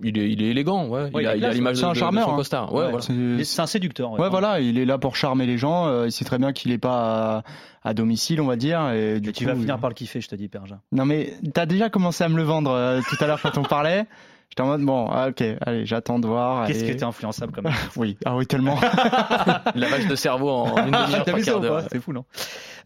il, 0.03 0.17
est, 0.17 0.29
il 0.29 0.41
est 0.43 0.47
élégant, 0.47 0.87
ouais. 0.87 1.09
Ouais, 1.13 1.23
il, 1.23 1.27
a, 1.27 1.35
il 1.37 1.45
l'image 1.53 1.75
de, 1.75 1.79
c'est 1.79 1.85
un 1.85 1.89
de- 1.89 1.93
de 1.93 1.99
charmeur, 1.99 2.25
son 2.25 2.33
hein. 2.33 2.35
costard. 2.35 2.73
Ouais, 2.73 2.85
Ouais, 2.85 2.89
voilà. 2.91 3.05
C'est- 3.45 3.61
un 3.61 3.67
séducteur. 3.67 4.11
Ouais, 4.19 4.29
voilà, 4.29 4.59
il 4.59 4.77
est 4.77 4.83
là 4.85 4.97
pour 4.97 5.15
charmer 5.15 5.45
les 5.45 5.57
gens. 5.57 5.87
euh, 5.87 6.07
il 6.07 6.11
sait 6.11 6.25
très 6.25 6.39
bien 6.39 6.51
qu'il 6.51 6.71
est 6.71 6.77
pas 6.77 7.43
à, 7.83 7.89
à 7.89 7.93
domicile, 7.93 8.41
on 8.41 8.47
va 8.47 8.57
dire. 8.57 8.91
Et 8.91 9.19
du 9.21 9.31
tu 9.31 9.45
vas 9.45 9.55
finir 9.55 9.79
par 9.79 9.89
le 9.89 9.93
kiffer, 9.93 10.19
je 10.19 10.27
te 10.27 10.35
dis, 10.35 10.49
Perja. 10.49 10.79
Non, 10.91 11.05
mais 11.05 11.33
t'as 11.53 11.65
déjà 11.65 11.89
commencé 11.89 12.23
à 12.23 12.29
me 12.29 12.35
le 12.35 12.43
vendre 12.43 12.71
euh, 12.71 12.99
tout 13.07 13.23
à 13.23 13.27
l'heure 13.27 13.41
quand 13.41 13.57
on 13.57 13.63
parlait. 13.63 14.05
J'étais 14.51 14.63
en 14.63 14.67
mode 14.67 14.81
bon, 14.81 15.07
ah, 15.09 15.29
ok, 15.29 15.41
allez, 15.61 15.85
j'attends 15.85 16.19
de 16.19 16.27
voir. 16.27 16.67
Qu'est-ce 16.67 16.83
allez. 16.83 16.91
que 16.93 16.97
t'es 16.97 17.05
influençable 17.05 17.53
comme 17.53 17.69
Oui, 17.95 18.17
ah 18.25 18.35
oui, 18.35 18.45
tellement. 18.45 18.77
Lavage 19.75 20.07
de 20.07 20.15
cerveau 20.15 20.49
en 20.49 20.75
une 20.85 20.91
demi-heure, 20.91 21.23
trois 21.25 21.39
quarts 21.41 21.59
d'heure. 21.61 21.83
C'est 21.89 22.01
fou, 22.01 22.11
non 22.11 22.25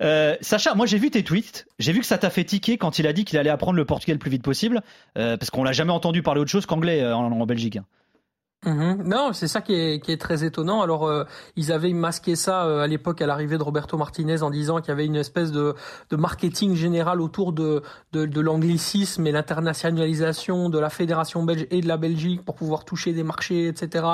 Euh, 0.04 0.36
Sacha, 0.42 0.76
moi 0.76 0.86
j'ai 0.86 1.00
vu 1.00 1.10
tes 1.10 1.24
tweets. 1.24 1.66
J'ai 1.80 1.92
vu 1.92 2.02
que 2.02 2.06
ça 2.06 2.20
t'a 2.20 2.30
fait 2.30 2.44
tiquer 2.44 2.78
quand 2.78 3.00
il 3.00 3.08
a 3.08 3.14
dit 3.14 3.26
qu'il 3.26 3.40
allait 3.40 3.50
apprendre 3.50 3.78
le 3.78 3.86
portugais 3.86 4.14
le 4.14 4.20
plus 4.20 4.30
vite 4.30 4.44
possible, 4.44 4.82
euh, 5.18 5.38
parce 5.38 5.50
qu'on 5.50 5.64
l'a 5.64 5.72
jamais 5.72 5.92
entendu 5.92 6.22
parler 6.22 6.40
autre 6.40 6.52
chose 6.52 6.68
qu'anglais 6.68 7.02
euh, 7.02 7.16
en, 7.16 7.32
en 7.32 7.46
Belgique. 7.48 7.80
Mhm. 8.66 9.04
Non, 9.06 9.32
c'est 9.34 9.48
ça 9.48 9.62
qui 9.62 9.74
est, 9.74 10.00
qui 10.04 10.12
est 10.12 10.18
très 10.20 10.44
étonnant. 10.44 10.82
Alors, 10.82 11.06
euh, 11.06 11.24
ils 11.56 11.72
avaient 11.72 11.94
masqué 11.94 12.36
ça 12.36 12.66
euh, 12.66 12.82
à 12.82 12.88
l'époque 12.88 13.22
à 13.22 13.28
l'arrivée 13.28 13.60
de 13.60 13.64
Roberto 13.64 13.96
Martinez 13.96 14.42
en 14.42 14.50
disant 14.50 14.80
qu'il 14.80 14.90
y 14.90 14.92
avait 14.92 15.06
une 15.06 15.16
espèce 15.16 15.52
de, 15.52 15.76
de 16.10 16.16
marketing 16.16 16.74
général 16.76 17.22
autour 17.22 17.54
de, 17.54 17.84
de, 18.12 18.26
de 18.26 18.42
l'anglicisme 18.42 19.28
et 19.28 19.32
l'internationalisation 19.32 20.70
de 20.70 20.80
la 20.80 20.90
fédération 20.90 21.44
belge 21.44 21.68
et 21.70 21.82
de 21.82 21.88
la 21.88 21.98
Belgique 21.98 22.44
pour 22.44 22.56
pouvoir 22.56 22.86
toucher 22.86 23.14
des 23.14 23.24
marchés, 23.24 23.68
etc. 23.68 24.06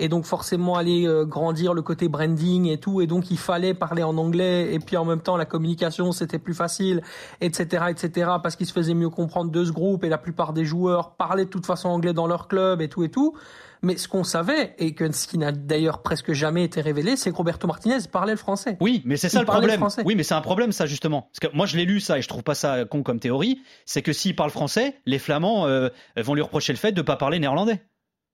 Et 0.00 0.08
donc 0.08 0.24
forcément 0.24 0.74
aller 0.74 1.06
euh, 1.06 1.24
grandir 1.24 1.72
le 1.72 1.82
côté 1.82 2.08
branding 2.08 2.66
et 2.66 2.78
tout. 2.78 3.00
Et 3.00 3.06
donc 3.06 3.30
il 3.30 3.38
fallait 3.38 3.74
parler 3.74 4.02
en 4.02 4.16
anglais 4.18 4.74
et 4.74 4.80
puis 4.80 4.96
en 4.96 5.04
même 5.04 5.20
temps 5.20 5.36
la 5.36 5.46
communication 5.46 6.10
c'était 6.10 6.40
plus 6.40 6.54
facile, 6.54 7.02
etc., 7.40 7.84
etc. 7.90 8.32
Parce 8.42 8.56
qu'il 8.56 8.66
se 8.66 8.72
faisait 8.72 8.94
mieux 8.94 9.10
comprendre 9.10 9.52
de 9.52 9.64
ce 9.64 9.70
groupe 9.70 10.02
et 10.02 10.08
la 10.08 10.18
plupart 10.18 10.52
des 10.52 10.64
joueurs 10.64 11.12
parlaient 11.12 11.44
de 11.44 11.50
toute 11.50 11.66
façon 11.66 11.88
anglais 11.88 12.12
dans 12.12 12.26
leur 12.26 12.48
club 12.48 12.82
et 12.82 12.88
tout 12.88 13.04
et 13.04 13.08
tout. 13.08 13.36
Mais 13.82 13.96
ce 13.96 14.08
qu'on 14.08 14.24
savait, 14.24 14.74
et 14.78 14.94
que 14.94 15.10
ce 15.10 15.26
qui 15.26 15.38
n'a 15.38 15.52
d'ailleurs 15.52 16.02
presque 16.02 16.32
jamais 16.32 16.64
été 16.64 16.80
révélé, 16.82 17.16
c'est 17.16 17.30
que 17.30 17.36
Roberto 17.36 17.66
Martinez 17.66 17.96
parlait 18.12 18.32
le 18.32 18.38
français. 18.38 18.76
Oui, 18.80 19.00
mais 19.06 19.16
c'est 19.16 19.28
ça 19.30 19.38
Il 19.38 19.40
le 19.40 19.46
problème. 19.46 19.78
français. 19.78 20.02
Oui, 20.04 20.14
mais 20.14 20.22
c'est 20.22 20.34
un 20.34 20.42
problème 20.42 20.72
ça 20.72 20.84
justement. 20.86 21.22
Parce 21.32 21.40
que 21.50 21.56
moi 21.56 21.64
je 21.66 21.76
l'ai 21.78 21.86
lu 21.86 21.98
ça 22.00 22.18
et 22.18 22.22
je 22.22 22.28
trouve 22.28 22.42
pas 22.42 22.54
ça 22.54 22.84
con 22.84 23.02
comme 23.02 23.20
théorie. 23.20 23.60
C'est 23.86 24.02
que 24.02 24.12
s'il 24.12 24.36
parle 24.36 24.50
français, 24.50 24.96
les 25.06 25.18
Flamands 25.18 25.66
euh, 25.66 25.88
vont 26.16 26.34
lui 26.34 26.42
reprocher 26.42 26.72
le 26.74 26.78
fait 26.78 26.92
de 26.92 27.00
pas 27.02 27.16
parler 27.16 27.38
néerlandais. 27.38 27.80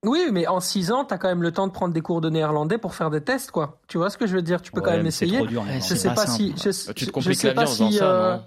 Oui, 0.04 0.26
mais 0.30 0.46
en 0.46 0.60
six 0.60 0.92
ans, 0.92 1.04
t'as 1.04 1.16
quand 1.16 1.28
même 1.28 1.42
le 1.42 1.52
temps 1.52 1.66
de 1.66 1.72
prendre 1.72 1.94
des 1.94 2.02
cours 2.02 2.20
de 2.20 2.28
néerlandais 2.28 2.78
pour 2.78 2.94
faire 2.94 3.10
des 3.10 3.22
tests, 3.22 3.50
quoi. 3.50 3.80
Tu 3.88 3.98
vois 3.98 4.10
ce 4.10 4.18
que 4.18 4.26
je 4.26 4.34
veux 4.34 4.42
dire? 4.42 4.60
Tu 4.62 4.70
peux 4.70 4.80
quand 4.80 4.90
même 4.92 5.06
essayer. 5.06 5.38
trop 5.38 5.46
dur, 5.46 5.64
je 5.74 5.80
sais 5.80 6.08
pas 6.08 6.14
pas, 6.14 6.26
si. 6.26 6.54
Je, 6.56 6.92
Tu 6.92 7.06
te 7.06 7.10
compliques 7.10 7.36
sais 7.38 7.46
la 7.48 7.52
vie 7.54 7.56
pas 7.56 7.62
en 7.62 7.66
faisant 7.66 7.90
si, 7.90 7.96
ça, 7.98 8.04
euh, 8.10 8.36
non 8.36 8.42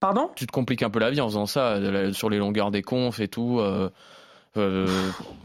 Pardon? 0.00 0.30
Tu 0.36 0.46
te 0.46 0.52
compliques 0.52 0.82
un 0.82 0.90
peu 0.90 1.00
la 1.00 1.10
vie 1.10 1.20
en 1.20 1.28
faisant 1.28 1.46
ça 1.46 1.78
sur 2.12 2.30
les 2.30 2.38
longueurs 2.38 2.70
des 2.70 2.82
confs 2.82 3.20
et 3.20 3.28
tout. 3.28 3.58
euh, 3.60 3.90
euh, 4.56 4.86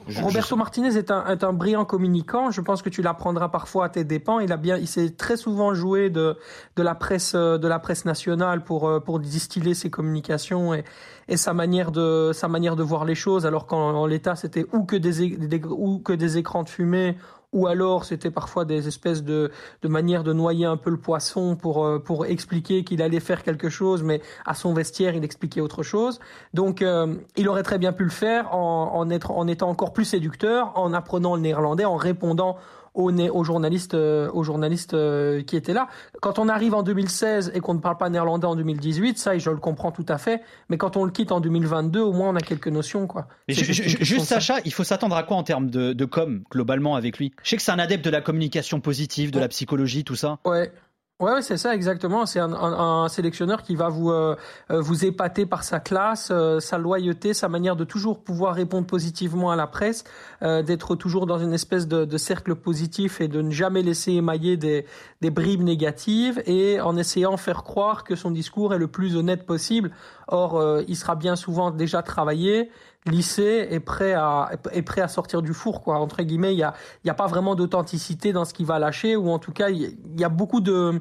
je- 0.07 0.13
je- 0.13 0.21
Roberto 0.23 0.55
Martinez 0.55 0.97
est 0.97 1.11
un, 1.11 1.25
est 1.27 1.43
un 1.43 1.53
brillant 1.53 1.85
communicant. 1.85 2.49
Je 2.51 2.61
pense 2.61 2.81
que 2.81 2.89
tu 2.89 3.01
l'apprendras 3.01 3.49
parfois 3.49 3.85
à 3.85 3.89
tes 3.89 4.03
dépens. 4.03 4.39
Il 4.39 4.51
a 4.51 4.57
bien, 4.57 4.77
il 4.77 4.87
s'est 4.87 5.11
très 5.11 5.37
souvent 5.37 5.73
joué 5.73 6.09
de, 6.09 6.37
de 6.75 6.83
la 6.83 6.95
presse, 6.95 7.33
euh, 7.35 7.57
de 7.57 7.67
la 7.67 7.79
presse 7.79 8.05
nationale 8.05 8.63
pour, 8.63 8.87
euh, 8.87 8.99
pour 8.99 9.19
distiller 9.19 9.73
ses 9.73 9.89
communications 9.89 10.73
et, 10.73 10.83
et 11.27 11.37
sa 11.37 11.53
manière 11.53 11.91
de, 11.91 12.31
sa 12.33 12.47
manière 12.47 12.75
de 12.75 12.83
voir 12.83 13.05
les 13.05 13.15
choses. 13.15 13.45
Alors 13.45 13.67
qu'en 13.67 13.93
en 13.93 14.05
l'état, 14.05 14.35
c'était 14.35 14.65
ou 14.73 14.83
que 14.83 14.95
des- 14.95 15.61
ou 15.69 15.99
que 15.99 16.13
des 16.13 16.37
écrans 16.37 16.63
de 16.63 16.69
fumée, 16.69 17.17
ou 17.53 17.67
alors 17.67 18.03
c'était 18.03 18.31
parfois 18.31 18.65
des 18.65 18.87
espèces 18.87 19.23
de, 19.23 19.51
de 19.81 19.87
manières 19.87 20.23
de 20.23 20.33
noyer 20.33 20.65
un 20.65 20.77
peu 20.77 20.89
le 20.89 20.97
poisson 20.97 21.55
pour, 21.55 21.85
euh, 21.85 21.99
pour 21.99 22.25
expliquer 22.25 22.83
qu'il 22.83 23.01
allait 23.01 23.19
faire 23.19 23.43
quelque 23.43 23.69
chose, 23.69 24.03
mais 24.03 24.21
à 24.45 24.53
son 24.55 24.73
vestiaire, 24.73 25.15
il 25.15 25.23
expliquait 25.23 25.61
autre 25.61 25.83
chose. 25.83 26.19
Donc, 26.53 26.81
euh, 26.81 27.15
il 27.37 27.47
aurait 27.47 27.63
très 27.63 27.77
bien 27.77 27.93
pu 27.93 28.03
le 28.03 28.09
faire 28.09 28.53
en, 28.53 28.91
en, 28.95 29.09
être, 29.09 29.31
en 29.31 29.47
étant 29.47 29.69
encore 29.69 29.93
plus 29.93 30.05
séducteur, 30.05 30.73
en 30.75 30.93
apprenant 30.93 31.35
le 31.35 31.41
néerlandais, 31.41 31.85
en 31.85 31.95
répondant 31.95 32.57
aux, 32.93 33.11
aux 33.11 33.43
journalistes, 33.43 33.93
euh, 33.93 34.29
aux 34.31 34.43
journalistes 34.43 34.93
euh, 34.93 35.41
qui 35.43 35.55
étaient 35.55 35.73
là. 35.73 35.87
Quand 36.21 36.39
on 36.39 36.47
arrive 36.47 36.73
en 36.73 36.83
2016 36.83 37.51
et 37.53 37.59
qu'on 37.59 37.73
ne 37.73 37.79
parle 37.79 37.97
pas 37.97 38.09
néerlandais 38.09 38.47
en 38.47 38.55
2018, 38.55 39.17
ça, 39.17 39.37
je 39.37 39.49
le 39.49 39.57
comprends 39.57 39.91
tout 39.91 40.05
à 40.07 40.17
fait. 40.17 40.41
Mais 40.69 40.77
quand 40.77 40.97
on 40.97 41.05
le 41.05 41.11
quitte 41.11 41.31
en 41.31 41.39
2022, 41.39 41.99
au 41.99 42.13
moins 42.13 42.29
on 42.29 42.35
a 42.35 42.41
quelques 42.41 42.67
notions, 42.67 43.07
quoi. 43.07 43.27
Mais 43.47 43.53
juste. 43.53 44.23
Sacha, 44.25 44.55
il 44.65 44.73
faut 44.73 44.83
s'attendre 44.83 45.15
à 45.15 45.23
quoi 45.23 45.37
en 45.37 45.43
termes 45.43 45.69
de, 45.69 45.93
de 45.93 46.05
com 46.05 46.43
globalement 46.51 46.95
avec 46.95 47.17
lui? 47.17 47.33
Je 47.43 47.49
sais 47.49 47.55
que 47.57 47.61
c'est 47.61 47.71
un 47.71 47.79
adepte 47.79 48.05
de 48.05 48.09
la 48.09 48.21
communication 48.21 48.79
positive, 48.79 49.31
de 49.31 49.39
la 49.39 49.47
psychologie, 49.47 50.03
tout 50.03 50.15
ça. 50.15 50.39
Ouais. 50.45 50.71
Ouais, 51.19 51.41
c'est 51.41 51.57
ça 51.57 51.73
exactement. 51.75 52.25
C'est 52.25 52.39
un, 52.39 52.51
un, 52.51 53.03
un, 53.03 53.07
sélectionneur 53.07 53.61
qui 53.61 53.75
va 53.75 53.87
vous 53.87 54.09
euh, 54.11 54.35
euh, 54.71 54.81
vous 54.81 55.05
épater 55.05 55.45
par 55.45 55.63
sa 55.63 55.79
classe, 55.79 56.29
euh, 56.31 56.59
sa 56.59 56.77
loyauté, 56.77 57.33
sa 57.33 57.47
manière 57.47 57.75
de 57.75 57.85
toujours 57.85 58.23
pouvoir 58.23 58.55
répondre 58.55 58.87
positivement 58.87 59.51
à 59.51 59.55
la 59.55 59.67
presse, 59.67 60.03
d'être 60.41 60.95
toujours 60.95 61.25
dans 61.25 61.37
une 61.37 61.53
espèce 61.53 61.87
de, 61.87 62.03
de, 62.03 62.17
cercle 62.17 62.55
positif 62.55 63.21
et 63.21 63.27
de 63.29 63.41
ne 63.41 63.51
jamais 63.51 63.81
laisser 63.81 64.11
émailler 64.13 64.57
des, 64.57 64.85
des 65.21 65.29
bribes 65.29 65.61
négatives 65.61 66.41
et 66.45 66.81
en 66.81 66.97
essayant 66.97 67.37
faire 67.37 67.63
croire 67.63 68.03
que 68.03 68.15
son 68.15 68.31
discours 68.31 68.73
est 68.73 68.77
le 68.77 68.87
plus 68.87 69.15
honnête 69.15 69.45
possible. 69.45 69.91
Or, 70.27 70.81
il 70.87 70.95
sera 70.97 71.15
bien 71.15 71.35
souvent 71.35 71.71
déjà 71.71 72.01
travaillé 72.01 72.69
lycée 73.05 73.67
est 73.69 73.79
prêt 73.79 74.13
à 74.13 74.51
est 74.71 74.81
prêt 74.81 75.01
à 75.01 75.07
sortir 75.07 75.41
du 75.41 75.53
four 75.53 75.81
quoi. 75.81 75.99
Entre 75.99 76.21
guillemets 76.23 76.53
il 76.53 76.59
y 76.59 76.63
a 76.63 76.73
il 77.03 77.07
y 77.07 77.09
a 77.09 77.13
pas 77.13 77.27
vraiment 77.27 77.55
d'authenticité 77.55 78.33
dans 78.33 78.45
ce 78.45 78.53
qu'il 78.53 78.65
va 78.65 78.79
lâcher 78.79 79.15
ou 79.15 79.29
en 79.29 79.39
tout 79.39 79.51
cas 79.51 79.69
il 79.69 79.97
y 80.17 80.23
a 80.23 80.29
beaucoup 80.29 80.61
de 80.61 80.99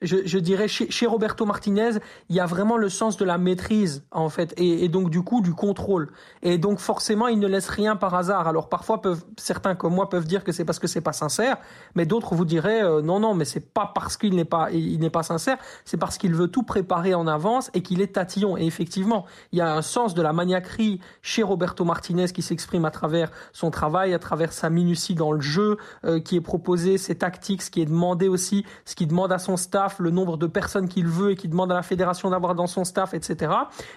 je, 0.00 0.18
je 0.24 0.38
dirais 0.38 0.68
chez, 0.68 0.90
chez, 0.90 1.06
Roberto 1.06 1.44
Martinez, 1.44 1.98
il 2.28 2.36
y 2.36 2.40
a 2.40 2.46
vraiment 2.46 2.76
le 2.76 2.88
sens 2.88 3.16
de 3.16 3.24
la 3.24 3.36
maîtrise 3.36 4.04
en 4.12 4.28
fait, 4.28 4.54
et, 4.56 4.84
et, 4.84 4.88
donc 4.88 5.10
du 5.10 5.22
coup 5.22 5.40
du 5.40 5.54
contrôle. 5.54 6.12
Et 6.42 6.58
donc 6.58 6.78
forcément, 6.78 7.26
il 7.26 7.38
ne 7.38 7.48
laisse 7.48 7.68
rien 7.68 7.96
par 7.96 8.14
hasard. 8.14 8.46
Alors 8.46 8.68
parfois, 8.68 9.02
peuvent, 9.02 9.24
certains 9.36 9.74
comme 9.74 9.94
moi 9.94 10.08
peuvent 10.08 10.26
dire 10.26 10.44
que 10.44 10.52
c'est 10.52 10.64
parce 10.64 10.78
que 10.78 10.86
c'est 10.86 11.00
pas 11.00 11.12
sincère, 11.12 11.56
mais 11.96 12.06
d'autres 12.06 12.34
vous 12.34 12.44
diraient 12.44 12.84
euh, 12.84 13.02
non 13.02 13.18
non, 13.18 13.34
mais 13.34 13.44
c'est 13.44 13.72
pas 13.72 13.90
parce 13.92 14.16
qu'il 14.16 14.36
n'est 14.36 14.44
pas 14.44 14.70
il 14.70 15.00
n'est 15.00 15.10
pas 15.10 15.24
sincère, 15.24 15.58
c'est 15.84 15.96
parce 15.96 16.16
qu'il 16.16 16.34
veut 16.34 16.48
tout 16.48 16.62
préparer 16.62 17.14
en 17.14 17.26
avance 17.26 17.70
et 17.74 17.82
qu'il 17.82 18.00
est 18.00 18.14
tatillon. 18.14 18.56
Et 18.56 18.66
effectivement, 18.66 19.26
il 19.52 19.58
y 19.58 19.62
a 19.62 19.74
un 19.74 19.82
sens 19.82 20.14
de 20.14 20.22
la 20.22 20.32
maniaquerie 20.32 21.00
chez 21.22 21.42
Roberto 21.42 21.84
Martinez 21.84 22.28
qui 22.28 22.42
s'exprime 22.42 22.84
à 22.84 22.90
travers 22.90 23.30
son 23.52 23.70
travail, 23.70 24.14
à 24.14 24.18
travers 24.20 24.52
sa 24.52 24.70
minutie 24.70 25.14
dans 25.14 25.32
le 25.32 25.40
jeu 25.40 25.76
euh, 26.04 26.20
qui 26.20 26.36
est 26.36 26.40
proposé, 26.40 26.98
ses 26.98 27.16
tactiques, 27.16 27.62
ce 27.62 27.70
qui 27.70 27.82
est 27.82 27.86
demandé 27.86 28.28
aussi, 28.28 28.64
ce 28.84 28.94
qu'il 28.94 29.08
demande 29.08 29.32
à 29.32 29.38
son 29.38 29.56
staff 29.56 29.87
le 29.98 30.10
nombre 30.10 30.36
de 30.36 30.46
personnes 30.46 30.88
qu'il 30.88 31.06
veut 31.06 31.32
et 31.32 31.36
qu'il 31.36 31.50
demande 31.50 31.72
à 31.72 31.74
la 31.74 31.82
fédération 31.82 32.30
d'avoir 32.30 32.54
dans 32.54 32.66
son 32.66 32.84
staff, 32.84 33.14
etc. 33.14 33.52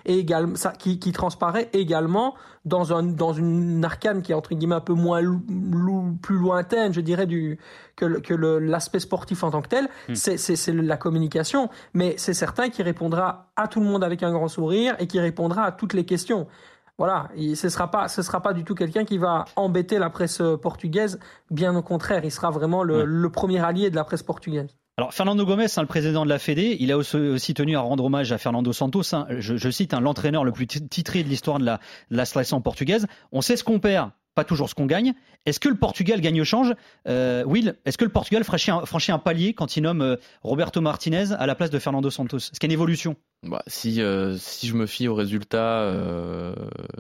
Et 0.05 0.17
également, 0.17 0.55
ça, 0.55 0.71
qui, 0.71 0.99
qui 0.99 1.11
transparaît 1.11 1.69
également 1.73 2.35
dans 2.65 2.93
un 2.93 3.03
dans 3.03 3.33
une 3.33 3.83
arcane 3.83 4.21
qui 4.21 4.31
est 4.31 4.35
entre 4.35 4.53
guillemets 4.53 4.75
un 4.75 4.81
peu 4.81 4.93
moins 4.93 5.21
plus 6.21 6.37
lointaine, 6.37 6.93
je 6.93 7.01
dirais 7.01 7.25
du 7.25 7.59
que, 7.95 8.19
que 8.19 8.33
l'aspect 8.33 8.99
sportif 8.99 9.43
en 9.43 9.51
tant 9.51 9.61
que 9.61 9.69
tel. 9.69 9.89
Hmm. 10.09 10.15
C'est 10.15 10.37
c'est 10.37 10.73
la 10.73 10.97
communication, 10.97 11.69
mais 11.93 12.15
c'est 12.17 12.33
certain 12.33 12.69
qu'il 12.69 12.85
répondra 12.85 13.51
à 13.55 13.67
tout 13.67 13.79
le 13.79 13.85
monde 13.85 14.03
avec 14.03 14.23
un 14.23 14.31
grand 14.31 14.47
sourire 14.47 14.95
et 14.99 15.07
qu'il 15.07 15.21
répondra 15.21 15.63
à 15.63 15.71
toutes 15.71 15.93
les 15.93 16.05
questions. 16.05 16.47
Voilà, 16.97 17.29
et 17.35 17.55
ce 17.55 17.69
sera 17.69 17.89
pas, 17.89 18.07
ce 18.07 18.21
sera 18.21 18.41
pas 18.41 18.53
du 18.53 18.63
tout 18.63 18.75
quelqu'un 18.75 19.05
qui 19.05 19.17
va 19.17 19.45
embêter 19.55 19.97
la 19.97 20.11
presse 20.11 20.41
portugaise. 20.61 21.19
Bien 21.49 21.75
au 21.75 21.81
contraire, 21.81 22.23
il 22.23 22.31
sera 22.31 22.51
vraiment 22.51 22.83
le, 22.83 23.05
le 23.05 23.29
premier 23.31 23.59
allié 23.59 23.89
de 23.89 23.95
la 23.95 24.03
presse 24.03 24.21
portugaise. 24.21 24.77
Alors 24.97 25.13
Fernando 25.13 25.45
Gomez, 25.45 25.67
hein, 25.77 25.81
le 25.81 25.87
président 25.87 26.25
de 26.25 26.29
la 26.29 26.37
Fédé, 26.37 26.75
il 26.79 26.91
a 26.91 26.97
aussi 26.97 27.53
tenu 27.53 27.77
à 27.77 27.79
rendre 27.79 28.03
hommage 28.03 28.31
à 28.31 28.37
Fernando 28.37 28.73
Santos. 28.73 29.13
Hein. 29.13 29.25
je, 29.39 29.69
cite 29.69 29.93
hein, 29.93 30.01
l'entraîneur 30.01 30.43
le 30.43 30.51
plus 30.51 30.67
titré 30.67 31.23
de 31.23 31.29
l'histoire 31.29 31.59
de 31.59 31.65
la, 31.65 31.79
de 32.11 32.17
la 32.17 32.59
portugaise. 32.59 33.07
On 33.31 33.41
sait 33.41 33.55
ce 33.55 33.63
qu'on 33.63 33.79
perd, 33.79 34.11
pas 34.35 34.43
toujours 34.43 34.69
ce 34.69 34.75
qu'on 34.75 34.85
gagne. 34.85 35.13
Est-ce 35.45 35.61
que 35.61 35.69
le 35.69 35.75
Portugal 35.75 36.19
gagne 36.19 36.41
au 36.41 36.43
change? 36.43 36.73
Euh, 37.07 37.43
Will, 37.45 37.77
est-ce 37.85 37.97
que 37.97 38.03
le 38.03 38.11
Portugal 38.11 38.43
franchit 38.43 39.11
un, 39.11 39.19
palier 39.19 39.53
quand 39.53 39.77
il 39.77 39.83
nomme 39.83 40.01
euh, 40.01 40.17
Roberto 40.43 40.81
Martinez 40.81 41.31
à 41.31 41.47
la 41.47 41.55
place 41.55 41.69
de 41.69 41.79
Fernando 41.79 42.09
Santos? 42.09 42.37
Est-ce 42.37 42.59
qu'il 42.59 42.69
y 42.69 42.71
a 42.71 42.73
une 42.73 42.79
évolution? 42.79 43.15
Bah, 43.43 43.63
si, 43.67 44.01
euh, 44.01 44.35
si 44.37 44.67
je 44.67 44.75
me 44.75 44.85
fie 44.85 45.07
aux 45.07 45.15
résultats, 45.15 45.89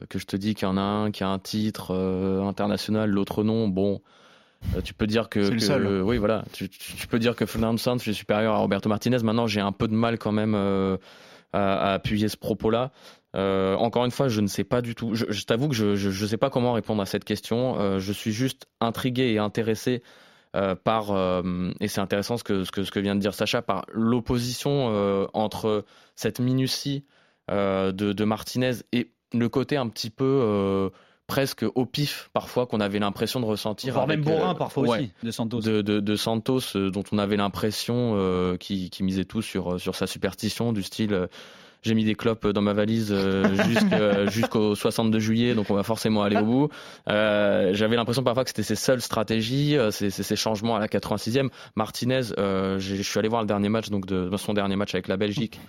que 0.09 0.17
je 0.17 0.25
te 0.25 0.37
dis 0.37 0.55
qu'il 0.55 0.65
y 0.65 0.71
en 0.71 0.77
a 0.77 0.81
un 0.81 1.11
qui 1.11 1.25
a 1.25 1.27
un 1.27 1.39
titre 1.39 1.93
international, 2.41 3.09
l'autre 3.09 3.43
non, 3.43 3.67
bon, 3.67 4.01
euh, 4.75 4.81
tu 4.81 4.93
peux 4.93 5.07
dire 5.07 5.29
que, 5.29 5.39
que 5.39 6.01
oui 6.01 6.17
voilà, 6.17 6.45
tu, 6.53 6.69
tu, 6.69 7.07
peux 7.07 7.19
dire 7.19 7.35
que 7.35 7.45
Fernando 7.45 7.77
Santos 7.77 8.09
est 8.09 8.13
supérieur 8.13 8.53
à 8.53 8.57
Roberto 8.57 8.89
Martinez. 8.89 9.17
Maintenant, 9.23 9.47
j'ai 9.47 9.61
un 9.61 9.71
peu 9.71 9.87
de 9.87 9.93
mal 9.93 10.17
quand 10.17 10.31
même 10.31 10.55
euh, 10.55 10.97
à, 11.53 11.91
à, 11.91 11.93
appuyer 11.93 12.29
ce 12.29 12.37
propos-là. 12.37 12.91
Euh, 13.35 13.75
encore 13.75 14.05
une 14.05 14.11
fois, 14.11 14.27
je 14.27 14.41
ne 14.41 14.47
sais 14.47 14.63
pas 14.63 14.81
du 14.81 14.95
tout. 14.95 15.15
Je, 15.15 15.25
je 15.29 15.45
t'avoue 15.45 15.69
que 15.69 15.75
je 15.75 16.07
ne 16.07 16.27
sais 16.27 16.37
pas 16.37 16.49
comment 16.49 16.73
répondre 16.73 17.01
à 17.01 17.05
cette 17.05 17.23
question. 17.23 17.79
Euh, 17.79 17.99
je 17.99 18.11
suis 18.11 18.31
juste 18.31 18.67
intrigué 18.79 19.31
et 19.31 19.39
intéressé 19.39 20.03
euh, 20.55 20.75
par 20.75 21.11
et 21.79 21.87
c'est 21.87 22.01
intéressant 22.01 22.37
ce 22.37 22.43
que, 22.43 22.63
ce 22.63 22.71
que 22.71 22.83
ce 22.83 22.91
que 22.91 22.99
vient 22.99 23.15
de 23.15 23.21
dire 23.21 23.33
Sacha 23.33 23.61
par 23.61 23.85
l'opposition 23.91 25.27
entre 25.33 25.85
cette 26.15 26.39
minutie 26.39 27.05
de, 27.49 27.91
de 27.91 28.23
Martinez 28.25 28.73
et 28.91 29.11
le 29.33 29.47
côté 29.47 29.77
un 29.77 29.87
petit 29.87 30.09
peu 30.09 30.91
presque 31.31 31.63
au 31.75 31.85
pif 31.85 32.29
parfois 32.33 32.67
qu'on 32.67 32.81
avait 32.81 32.99
l'impression 32.99 33.39
de 33.39 33.45
ressentir. 33.45 33.93
Voire 33.93 34.05
même 34.05 34.21
Borin 34.21 34.51
euh, 34.51 34.53
parfois 34.53 34.97
aussi 34.97 35.13
de 35.23 35.31
Santos. 35.31 35.61
De, 35.61 35.81
de, 35.81 36.01
de 36.01 36.15
Santos 36.17 36.75
euh, 36.75 36.91
dont 36.91 37.05
on 37.13 37.17
avait 37.17 37.37
l'impression 37.37 38.15
euh, 38.17 38.57
qui, 38.57 38.89
qui 38.89 39.01
misait 39.01 39.23
tout 39.23 39.41
sur 39.41 39.79
sur 39.79 39.95
sa 39.95 40.07
superstition 40.07 40.73
du 40.73 40.83
style 40.83 41.29
j'ai 41.81 41.93
mis 41.93 42.05
des 42.05 42.15
clopes 42.15 42.47
dans 42.47 42.61
ma 42.61 42.73
valise 42.73 43.13
jusqu'au 44.29 44.75
62 44.75 45.19
juillet, 45.19 45.53
donc 45.55 45.69
on 45.69 45.75
va 45.75 45.83
forcément 45.83 46.23
aller 46.23 46.37
au 46.37 46.45
bout. 46.45 46.69
Euh, 47.09 47.73
J'avais 47.73 47.95
l'impression 47.95 48.23
parfois 48.23 48.43
que 48.43 48.49
c'était 48.49 48.63
ses 48.63 48.75
seules 48.75 49.01
stratégies, 49.01 49.77
ses, 49.91 50.09
ses, 50.09 50.35
changements 50.35 50.75
à 50.75 50.79
la 50.79 50.87
86e. 50.87 51.49
Martinez, 51.75 52.21
euh, 52.37 52.79
je 52.79 53.01
suis 53.01 53.19
allé 53.19 53.29
voir 53.29 53.41
le 53.41 53.47
dernier 53.47 53.69
match, 53.69 53.89
donc 53.89 54.05
de, 54.05 54.35
son 54.37 54.53
dernier 54.53 54.75
match 54.75 54.93
avec 54.93 55.07
la 55.07 55.17
Belgique. 55.17 55.59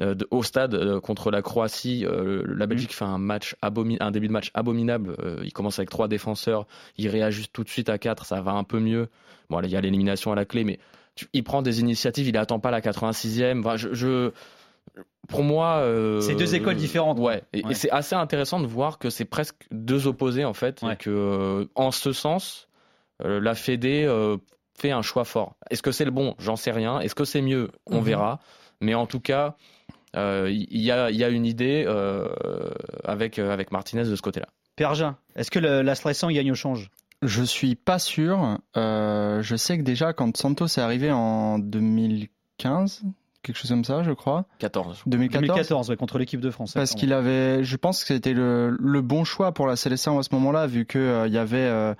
Euh, 0.00 0.14
au 0.30 0.42
stade 0.42 0.74
euh, 0.74 1.00
contre 1.00 1.30
la 1.30 1.42
Croatie. 1.42 2.04
Euh, 2.06 2.44
la 2.46 2.66
mm. 2.66 2.68
Belgique 2.68 2.94
fait 2.94 3.04
un 3.04 3.18
match 3.18 3.56
un 3.62 4.10
début 4.10 4.28
de 4.28 4.32
match 4.32 4.50
abominable. 4.54 5.16
il 5.42 5.52
commence 5.52 5.78
avec 5.78 5.90
trois 5.90 6.08
défenseurs, 6.08 6.66
il 6.96 7.08
réajuste 7.08 7.52
tout 7.52 7.64
de 7.64 7.68
suite 7.68 7.88
à 7.88 7.98
quatre, 7.98 8.24
ça 8.24 8.40
va 8.40 8.52
un 8.52 8.64
peu 8.64 8.78
mieux. 8.78 9.08
Bon, 9.50 9.60
il 9.60 9.70
y 9.70 9.76
a 9.76 9.80
l'élimination 9.80 10.32
à 10.32 10.34
la 10.34 10.44
clé, 10.44 10.64
mais 10.64 10.78
il 11.32 11.42
prend 11.42 11.62
des 11.62 11.80
initiatives, 11.80 12.28
il 12.28 12.36
attend 12.36 12.60
pas 12.60 12.70
la 12.70 12.80
86e. 12.80 13.60
Enfin, 13.60 13.76
je, 13.76 14.30
pour 15.28 15.44
moi, 15.44 15.82
c'est 16.20 16.34
deux 16.34 16.54
écoles 16.54 16.76
différentes. 16.76 17.18
Ouais, 17.18 17.42
et, 17.52 17.62
c'est 17.74 17.90
assez 17.90 18.14
intéressant 18.14 18.60
de 18.60 18.66
voir 18.66 18.98
que 18.98 19.10
c'est 19.10 19.24
presque 19.24 19.66
deux 19.70 20.06
opposés 20.06 20.44
en 20.44 20.54
fait, 20.54 20.82
et 20.82 20.96
que 20.96 21.68
en 21.74 21.90
ce 21.90 22.12
sens, 22.12 22.68
la 23.22 23.54
Fédé 23.54 24.08
fait 24.78 24.90
un 24.90 25.02
choix 25.02 25.24
fort. 25.24 25.56
Est-ce 25.70 25.82
que 25.82 25.92
c'est 25.92 26.04
le 26.04 26.10
bon? 26.10 26.34
J'en 26.38 26.56
sais 26.56 26.70
rien. 26.70 27.00
Est-ce 27.00 27.14
que 27.14 27.24
c'est 27.24 27.42
mieux? 27.42 27.70
On 27.86 28.00
mm-hmm. 28.00 28.04
verra. 28.04 28.40
Mais 28.80 28.94
en 28.94 29.06
tout 29.06 29.20
cas, 29.20 29.56
il 30.14 30.20
euh, 30.20 30.50
y, 30.50 30.90
a, 30.90 31.10
y, 31.10 31.24
a, 31.24 31.28
une 31.28 31.44
idée 31.44 31.84
euh, 31.86 32.28
avec, 33.04 33.38
euh, 33.38 33.52
avec 33.52 33.72
Martinez 33.72 34.04
de 34.04 34.16
ce 34.16 34.22
côté-là. 34.22 34.48
Pergin, 34.76 35.16
est-ce 35.34 35.50
que 35.50 35.58
la 35.58 35.94
stressant 35.94 36.30
gagne 36.30 36.52
au 36.52 36.54
change? 36.54 36.90
Je 37.22 37.42
suis 37.42 37.74
pas 37.74 37.98
sûr. 37.98 38.58
je 38.76 39.54
sais 39.56 39.76
que 39.78 39.82
déjà, 39.82 40.12
quand 40.12 40.36
Santos 40.36 40.66
est 40.66 40.78
arrivé 40.78 41.10
en 41.10 41.58
2015, 41.58 43.02
quelque 43.42 43.56
chose 43.56 43.70
comme 43.70 43.84
ça, 43.84 44.02
je 44.02 44.12
crois. 44.12 44.46
14. 44.58 45.02
2014, 45.06 45.46
2014 45.46 45.96
contre 45.96 46.18
l'équipe 46.18 46.40
de 46.40 46.50
France. 46.50 46.72
Parce 46.74 46.94
qu'il 46.94 47.12
avait, 47.12 47.64
je 47.64 47.76
pense 47.76 48.02
que 48.02 48.14
c'était 48.14 48.34
le, 48.34 48.76
le, 48.78 49.00
bon 49.00 49.24
choix 49.24 49.52
pour 49.52 49.66
la 49.66 49.76
sélection 49.76 50.18
à 50.18 50.22
ce 50.22 50.28
moment-là, 50.34 50.66
vu 50.66 50.86
qu'il 50.86 51.00
il 51.26 51.32
y 51.32 51.38
avait 51.38 51.94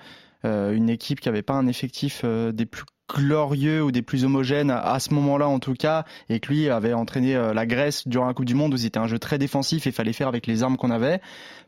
une 0.44 0.90
équipe 0.90 1.20
qui 1.20 1.28
avait 1.28 1.42
pas 1.42 1.54
un 1.54 1.66
effectif 1.66 2.24
des 2.24 2.66
plus 2.66 2.84
glorieux 3.08 3.82
ou 3.82 3.90
des 3.90 4.02
plus 4.02 4.24
homogènes 4.24 4.70
à 4.70 5.00
ce 5.00 5.14
moment-là 5.14 5.48
en 5.48 5.58
tout 5.58 5.74
cas, 5.74 6.04
et 6.28 6.40
que 6.40 6.52
lui 6.52 6.68
avait 6.68 6.92
entraîné 6.92 7.34
euh, 7.34 7.54
la 7.54 7.66
Grèce 7.66 8.06
durant 8.06 8.26
la 8.26 8.34
Coupe 8.34 8.44
du 8.44 8.54
Monde 8.54 8.74
où 8.74 8.76
c'était 8.76 8.98
un 8.98 9.06
jeu 9.06 9.18
très 9.18 9.38
défensif 9.38 9.86
et 9.86 9.92
fallait 9.92 10.12
faire 10.12 10.28
avec 10.28 10.46
les 10.46 10.62
armes 10.62 10.76
qu'on 10.76 10.90
avait. 10.90 11.20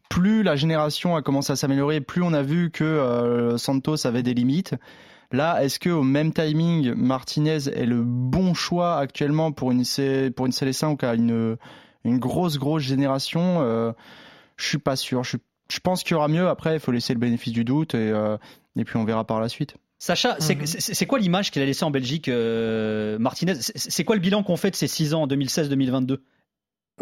Plus 0.09 0.43
la 0.43 0.57
génération 0.57 1.17
a 1.17 1.23
commencé 1.23 1.53
à 1.53 1.57
s'améliorer, 1.57 2.01
plus 2.01 2.23
on 2.23 2.33
a 2.33 2.43
vu 2.43 2.71
que 2.71 2.85
euh, 2.85 3.57
Santos 3.57 4.07
avait 4.07 4.23
des 4.23 4.35
limites. 4.35 4.75
Là, 5.33 5.63
est-ce 5.63 5.79
que 5.79 5.91
au 5.91 6.03
même 6.03 6.33
timing, 6.33 6.93
Martinez 6.95 7.69
est 7.69 7.87
le 7.87 8.03
bon 8.03 8.53
choix 8.55 8.99
actuellement 8.99 9.53
pour 9.53 9.71
une 9.71 9.85
pour 10.35 10.47
une 10.47 10.53
Célestin 10.53 10.97
qui 10.97 11.05
a 11.05 11.15
une 11.15 11.57
une 12.05 12.19
grosse 12.19 12.59
grosse 12.59 12.83
génération 12.83 13.59
euh, 13.61 13.93
Je 14.57 14.67
suis 14.67 14.79
pas 14.79 14.97
sûr. 14.97 15.23
Je, 15.23 15.37
je 15.71 15.79
pense 15.79 16.03
qu'il 16.03 16.13
y 16.13 16.15
aura 16.15 16.29
mieux. 16.29 16.49
Après, 16.49 16.75
il 16.75 16.81
faut 16.81 16.91
laisser 16.91 17.13
le 17.13 17.21
bénéfice 17.21 17.53
du 17.53 17.65
doute 17.65 17.95
et 17.95 18.11
euh, 18.11 18.39
et 18.77 18.85
puis 18.85 18.97
on 18.97 19.05
verra 19.05 19.25
par 19.25 19.41
la 19.41 19.49
suite. 19.49 19.77
Sacha, 19.99 20.37
mhm. 20.41 20.65
c'est 20.65 21.07
quoi 21.07 21.19
l'image 21.19 21.51
qu'il 21.51 21.61
a 21.61 21.67
laissée 21.67 21.85
en 21.85 21.91
Belgique, 21.91 22.29
euh, 22.29 23.19
Martinez? 23.19 23.55
C'est 23.55 24.03
quoi 24.03 24.17
le 24.17 24.23
bilan 24.23 24.43
qu'on 24.43 24.57
fait 24.57 24.71
de 24.71 24.77
ces 24.77 24.89
six 24.89 25.13
ans 25.13 25.23
en 25.23 25.27
2016-2022 25.27 26.21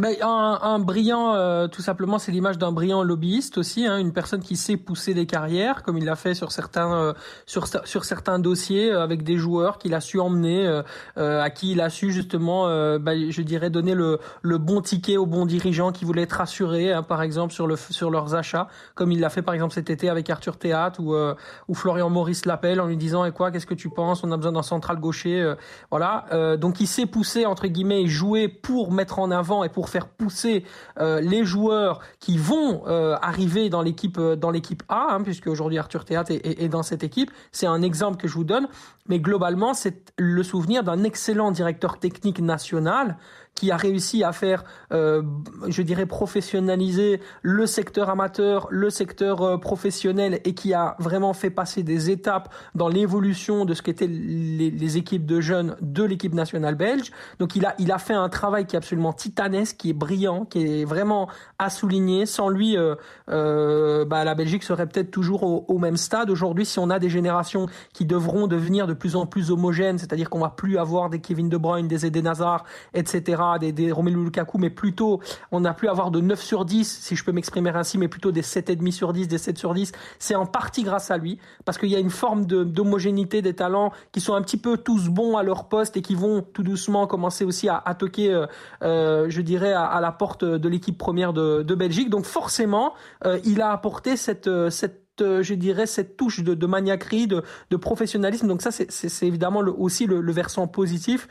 un, 0.05 0.59
un, 0.63 0.79
brillant, 0.79 1.35
euh, 1.35 1.67
tout 1.67 1.83
simplement, 1.83 2.19
c'est 2.19 2.31
l'image 2.33 2.59
d'un 2.59 2.73
brillant 2.73 3.03
lobbyiste 3.03 3.59
aussi, 3.59 3.87
hein, 3.87 3.99
une 3.99 4.13
personne 4.13 4.41
qui 4.41 4.57
sait 4.57 4.77
pousser 4.77 5.15
des 5.15 5.27
carrières, 5.27 5.83
comme 5.83 5.99
il 5.99 6.05
l'a 6.05 6.17
fait 6.17 6.35
sur 6.35 6.53
certains 6.53 6.95
euh, 6.95 7.13
sur 7.47 7.67
sur 7.85 8.05
certains 8.05 8.39
dossiers 8.39 8.93
euh, 8.93 9.03
avec 9.03 9.23
des 9.23 9.37
joueurs 9.37 9.79
qu'il 9.79 9.95
a 9.95 10.01
su 10.01 10.21
emmener, 10.21 10.83
à 11.17 11.51
qui 11.51 11.73
il 11.73 11.81
a 11.81 11.91
su 11.91 12.13
justement, 12.13 12.65
bah, 12.99 13.13
je 13.17 13.43
dirais, 13.43 13.71
donner 13.71 13.95
le 13.95 14.19
le 14.43 14.59
bon 14.59 14.81
ticket 14.81 15.17
aux 15.17 15.27
bons 15.27 15.47
dirigeants 15.47 15.93
qui 15.93 16.05
voulaient 16.05 16.23
être 16.23 16.33
rassurés, 16.33 16.93
hein, 16.93 17.03
par 17.03 17.23
exemple 17.23 17.53
sur 17.53 17.67
le 17.67 17.77
sur 17.77 18.11
leurs 18.11 18.35
achats, 18.35 18.69
comme 18.95 19.13
il 19.13 19.21
l'a 19.21 19.31
fait 19.31 19.43
par 19.43 19.55
exemple 19.55 19.75
cet 19.75 19.91
été 19.91 20.09
avec 20.09 20.31
Arthur 20.31 20.57
Théâtre 20.59 21.01
ou 21.01 21.15
ou 21.69 21.75
Florian 21.75 22.11
Maurice 22.11 22.47
l'appelle 22.47 22.81
en 22.81 22.87
lui 22.87 22.97
disant 22.97 23.25
et 23.25 23.33
quoi, 23.33 23.51
qu'est-ce 23.51 23.67
que 23.67 23.75
tu 23.75 23.91
penses, 23.91 24.23
on 24.25 24.33
a 24.33 24.37
besoin 24.37 24.53
d'un 24.53 24.63
central 24.63 24.99
gaucher, 24.99 25.55
voilà. 25.91 26.57
donc 26.57 26.81
il 26.81 26.87
sait 26.87 27.07
pousser 27.07 27.47
entre 27.47 27.67
guillemets 27.67 28.03
et 28.03 28.07
jouer 28.07 28.49
pour 28.49 28.93
mettre 28.93 29.19
en 29.19 29.31
avant 29.31 29.65
et 29.65 29.69
pour 29.69 29.88
faire 29.89 30.09
pousser 30.09 30.65
euh, 31.01 31.21
les 31.21 31.45
joueurs 31.45 32.01
qui 32.21 32.39
vont 32.39 32.83
euh, 32.87 33.17
arriver 33.21 33.69
dans 33.69 33.83
l'équipe 33.83 34.19
dans 34.21 34.51
l'équipe 34.51 34.83
A, 34.89 35.15
hein, 35.15 35.23
puisque 35.23 35.47
aujourd'hui 35.47 35.79
Arthur 35.79 36.05
est, 36.09 36.31
est, 36.31 36.69
dans 36.69 36.83
cette 36.83 37.05
équipe. 37.05 37.31
C'est 37.53 37.67
un 37.67 37.83
exemple 37.83 38.17
que 38.17 38.29
je 38.29 38.35
vous 38.35 38.45
donne, 38.45 38.69
mais 39.07 39.21
globalement, 39.21 39.75
c'est 39.75 40.13
le 40.19 40.43
souvenir 40.43 40.85
d'un 40.85 41.05
excellent 41.05 41.51
directeur 41.51 41.99
technique 41.99 42.41
national 42.41 43.17
qui 43.59 43.73
a 43.73 43.77
réussi 43.77 44.23
à 44.23 44.31
faire, 44.31 44.63
euh, 44.93 45.21
je 45.67 45.83
dirais, 45.83 46.07
professionnaliser 46.07 47.21
le 47.43 47.67
secteur 47.67 48.09
amateur, 48.09 48.69
le 48.71 48.89
secteur 48.89 49.43
euh, 49.43 49.59
professionnel 49.59 50.41
et 50.45 50.55
qui 50.55 50.75
a 50.75 50.95
vraiment 51.01 51.33
fait 51.33 51.51
passer 51.51 51.83
des 51.83 52.09
étapes 52.09 52.55
dans 52.77 52.87
l'évolution 52.87 53.65
de 53.65 53.75
ce 53.75 53.83
qu'étaient 53.83 54.07
les, 54.07 54.97
équipes 54.97 55.27
de 55.27 55.41
jeunes 55.41 55.77
de 55.81 56.05
l'équipe 56.05 56.35
nationale 56.35 56.77
belge. 56.77 57.11
Donc 57.41 57.57
il 57.57 57.67
a, 57.67 57.75
il 57.81 57.91
a 57.91 57.99
fait 57.99 58.15
un 58.15 58.29
travail 58.29 58.65
qui 58.65 58.77
est 58.77 58.79
absolument 58.79 59.13
titanesque, 59.13 59.77
qui 59.77 59.91
est 59.91 59.93
brillant, 59.93 60.45
qui 60.45 60.83
est 60.83 60.85
vraiment 60.85 61.29
à 61.59 61.69
souligner. 61.69 62.27
Sans 62.27 62.51
lui, 62.51 62.77
euh, 62.77 62.95
euh 63.29 64.05
bah, 64.05 64.23
la 64.23 64.37
Belgique 64.37 64.63
serait 64.63 64.87
peut-être 64.87 65.11
toujours 65.11 65.43
au, 65.43 65.65
au 65.67 65.79
même 65.79 65.97
stade. 65.97 66.31
Aujourd'hui, 66.31 66.65
si 66.65 66.79
on 66.79 66.91
a 66.91 67.01
des 67.01 67.11
générations 67.11 67.67
qui 67.93 68.07
devront 68.07 68.47
devenir 68.47 68.87
de 68.87 68.95
plus 68.95 69.17
en 69.17 69.27
plus 69.27 69.51
homogènes, 69.51 69.99
c'est-à-dire 69.99 70.31
qu'on 70.31 70.39
va 70.39 70.51
plus 70.51 70.79
avoir 70.79 71.11
des 71.11 71.19
Kevin 71.19 71.49
De 71.49 71.57
Bruyne, 71.57 71.89
des 71.89 72.07
Eden 72.07 72.29
Hazard, 72.29 72.65
etc., 72.95 73.48
des, 73.59 73.73
des 73.73 73.91
Romelu 73.91 74.23
Lukaku, 74.23 74.59
mais 74.59 74.71
plutôt 74.71 75.21
on 75.51 75.65
plus 75.75 75.89
à 75.89 75.91
avoir 75.93 76.11
de 76.11 76.21
9 76.21 76.43
sur 76.43 76.65
10, 76.65 76.85
si 76.85 77.17
je 77.17 77.25
peux 77.25 77.33
m'exprimer 77.33 77.71
ainsi, 77.71 77.99
mais 77.99 78.09
plutôt 78.09 78.33
des 78.33 78.43
7,5 78.43 78.91
sur 78.91 79.13
10, 79.13 79.29
des 79.29 79.39
7 79.39 79.59
sur 79.59 79.75
10. 79.75 79.93
C'est 80.19 80.35
en 80.35 80.47
partie 80.47 80.83
grâce 80.83 81.11
à 81.11 81.17
lui, 81.17 81.39
parce 81.65 81.79
qu'il 81.79 81.89
y 81.89 81.97
a 81.97 81.99
une 81.99 82.11
forme 82.11 82.47
d'homogénéité 82.47 83.43
des 83.43 83.55
talents 83.55 83.93
qui 84.13 84.21
sont 84.21 84.35
un 84.35 84.43
petit 84.43 84.57
peu 84.57 84.77
tous 84.77 85.09
bons 85.09 85.37
à 85.37 85.43
leur 85.43 85.69
poste 85.69 85.97
et 85.97 86.03
qui 86.03 86.15
vont 86.15 86.43
tout 86.43 86.63
doucement 86.63 87.07
commencer 87.07 87.45
aussi 87.45 87.69
à, 87.69 87.95
toquer, 87.95 88.33
euh, 88.33 88.47
euh, 88.83 89.27
je 89.29 89.41
dirais, 89.41 89.73
à, 89.73 90.01
la 90.01 90.13
porte 90.13 90.45
de 90.45 90.69
l'équipe 90.69 90.99
première 90.99 91.33
de, 91.33 91.75
Belgique. 91.79 92.11
Donc 92.11 92.25
forcément, 92.25 92.95
euh, 93.25 93.39
il 93.45 93.61
a 93.61 93.71
apporté 93.71 94.17
cette, 94.17 94.51
cette 94.71 95.05
je 95.21 95.55
dirais, 95.55 95.87
cette 95.87 96.17
touche 96.17 96.45
de, 96.45 96.55
de 96.55 96.67
maniaquerie, 96.67 97.27
de, 97.27 97.43
de, 97.71 97.77
professionnalisme. 97.77 98.47
Donc 98.47 98.63
ça, 98.63 98.71
c'est 98.71 99.27
évidemment 99.27 99.61
aussi 99.61 100.07
le, 100.07 100.33
versant 100.33 100.69
positif. 100.69 101.29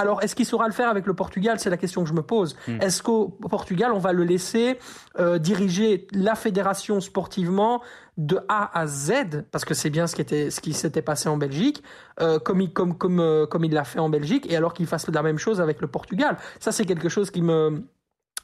Alors, 0.00 0.22
est-ce 0.22 0.34
qu'il 0.34 0.46
saura 0.46 0.66
le 0.66 0.72
faire 0.72 0.88
avec 0.88 1.06
le 1.06 1.14
Portugal? 1.14 1.58
C'est 1.60 1.70
la 1.70 1.76
question 1.76 2.02
que 2.02 2.08
je 2.08 2.14
me 2.14 2.22
pose. 2.22 2.56
Mmh. 2.66 2.80
Est-ce 2.80 3.02
qu'au 3.02 3.28
Portugal, 3.28 3.92
on 3.92 3.98
va 3.98 4.12
le 4.12 4.24
laisser 4.24 4.78
euh, 5.18 5.38
diriger 5.38 6.06
la 6.12 6.34
fédération 6.34 7.00
sportivement 7.00 7.82
de 8.16 8.40
A 8.48 8.78
à 8.78 8.86
Z, 8.86 9.44
parce 9.50 9.64
que 9.64 9.74
c'est 9.74 9.90
bien 9.90 10.06
ce 10.06 10.14
qui 10.14 10.22
était, 10.22 10.50
ce 10.50 10.60
qui 10.60 10.72
s'était 10.72 11.02
passé 11.02 11.28
en 11.28 11.36
Belgique, 11.36 11.82
euh, 12.20 12.38
comme 12.38 12.60
il, 12.60 12.72
comme, 12.72 12.96
comme, 12.96 13.20
euh, 13.20 13.46
comme 13.46 13.64
il 13.64 13.72
l'a 13.72 13.84
fait 13.84 13.98
en 13.98 14.08
Belgique, 14.08 14.50
et 14.50 14.56
alors 14.56 14.74
qu'il 14.74 14.86
fasse 14.86 15.08
la 15.08 15.22
même 15.22 15.38
chose 15.38 15.60
avec 15.60 15.80
le 15.80 15.86
Portugal? 15.86 16.36
Ça, 16.58 16.72
c'est 16.72 16.84
quelque 16.84 17.08
chose 17.08 17.30
qui 17.30 17.42
me 17.42 17.82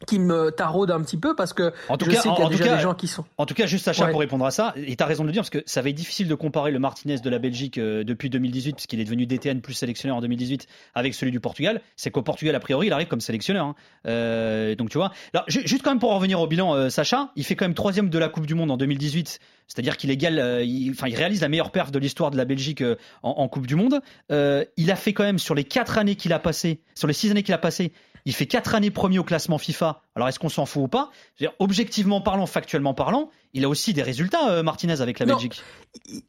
qui 0.06 0.18
me 0.18 0.50
taraude 0.50 0.90
un 0.90 1.00
petit 1.00 1.16
peu 1.16 1.34
parce 1.34 1.52
que 1.52 1.72
en 1.88 1.96
tout 1.96 2.04
je 2.06 2.10
cas, 2.10 2.20
sais 2.20 2.28
qu'il 2.28 2.38
y 2.38 2.42
a 2.42 2.46
en 2.46 2.50
déjà 2.50 2.64
cas, 2.64 2.76
des 2.76 2.82
gens 2.82 2.94
qui 2.94 3.08
sont. 3.08 3.24
En 3.38 3.46
tout 3.46 3.54
cas, 3.54 3.66
juste 3.66 3.84
Sacha 3.84 4.04
ouais. 4.04 4.10
pour 4.10 4.20
répondre 4.20 4.44
à 4.44 4.50
ça, 4.50 4.74
et 4.76 4.94
tu 4.94 5.02
as 5.02 5.06
raison 5.06 5.24
de 5.24 5.28
le 5.28 5.32
dire 5.32 5.42
parce 5.42 5.50
que 5.50 5.62
ça 5.66 5.80
va 5.80 5.88
être 5.88 5.94
difficile 5.94 6.28
de 6.28 6.34
comparer 6.34 6.70
le 6.70 6.78
Martinez 6.78 7.18
de 7.18 7.30
la 7.30 7.38
Belgique 7.38 7.78
euh, 7.78 8.04
depuis 8.04 8.28
2018 8.28 8.74
puisqu'il 8.74 9.00
est 9.00 9.04
devenu 9.04 9.26
DTN 9.26 9.60
plus 9.60 9.74
sélectionneur 9.74 10.16
en 10.16 10.20
2018 10.20 10.66
avec 10.94 11.14
celui 11.14 11.32
du 11.32 11.40
Portugal. 11.40 11.80
C'est 11.96 12.10
qu'au 12.10 12.22
Portugal 12.22 12.54
a 12.54 12.60
priori 12.60 12.88
il 12.88 12.92
arrive 12.92 13.08
comme 13.08 13.20
sélectionneur. 13.20 13.66
Hein. 13.66 13.74
Euh, 14.06 14.74
donc 14.74 14.90
tu 14.90 14.98
vois. 14.98 15.12
Alors 15.32 15.44
juste 15.48 15.82
quand 15.82 15.90
même 15.90 15.98
pour 15.98 16.12
en 16.12 16.16
revenir 16.16 16.40
au 16.40 16.46
bilan, 16.46 16.74
euh, 16.74 16.88
Sacha, 16.90 17.30
il 17.36 17.44
fait 17.44 17.56
quand 17.56 17.64
même 17.64 17.74
troisième 17.74 18.10
de 18.10 18.18
la 18.18 18.28
Coupe 18.28 18.46
du 18.46 18.54
Monde 18.54 18.70
en 18.70 18.76
2018. 18.76 19.38
C'est-à-dire 19.68 19.96
qu'il 19.96 20.10
égale, 20.10 20.38
euh, 20.38 20.62
il, 20.62 20.90
enfin, 20.90 21.08
il 21.08 21.16
réalise 21.16 21.40
la 21.40 21.48
meilleure 21.48 21.70
perf 21.70 21.90
de 21.90 21.98
l'histoire 21.98 22.30
de 22.30 22.36
la 22.36 22.44
Belgique 22.44 22.82
euh, 22.82 22.96
en, 23.22 23.48
Coupe 23.48 23.66
du 23.66 23.74
Monde. 23.74 24.00
Euh, 24.30 24.64
il 24.76 24.90
a 24.90 24.96
fait 24.96 25.12
quand 25.12 25.24
même 25.24 25.38
sur 25.38 25.54
les 25.54 25.64
quatre 25.64 25.98
années 25.98 26.16
qu'il 26.16 26.32
a 26.32 26.38
passé, 26.38 26.80
sur 26.94 27.08
les 27.08 27.14
six 27.14 27.30
années 27.30 27.42
qu'il 27.42 27.54
a 27.54 27.58
passé, 27.58 27.92
il 28.24 28.34
fait 28.34 28.46
quatre 28.46 28.74
années 28.74 28.90
premier 28.90 29.18
au 29.18 29.24
classement 29.24 29.58
FIFA. 29.58 30.02
Alors 30.16 30.28
est-ce 30.28 30.38
qu'on 30.38 30.48
s'en 30.48 30.64
fout 30.64 30.84
ou 30.84 30.88
pas? 30.88 31.10
Dire, 31.38 31.52
Objectivement 31.58 32.22
parlant, 32.22 32.46
factuellement 32.46 32.94
parlant, 32.94 33.30
il 33.52 33.64
a 33.64 33.68
aussi 33.68 33.94
des 33.94 34.02
résultats, 34.02 34.50
euh, 34.50 34.62
Martinez, 34.62 35.00
avec 35.00 35.18
la 35.18 35.26
non, 35.26 35.34
Belgique. 35.34 35.62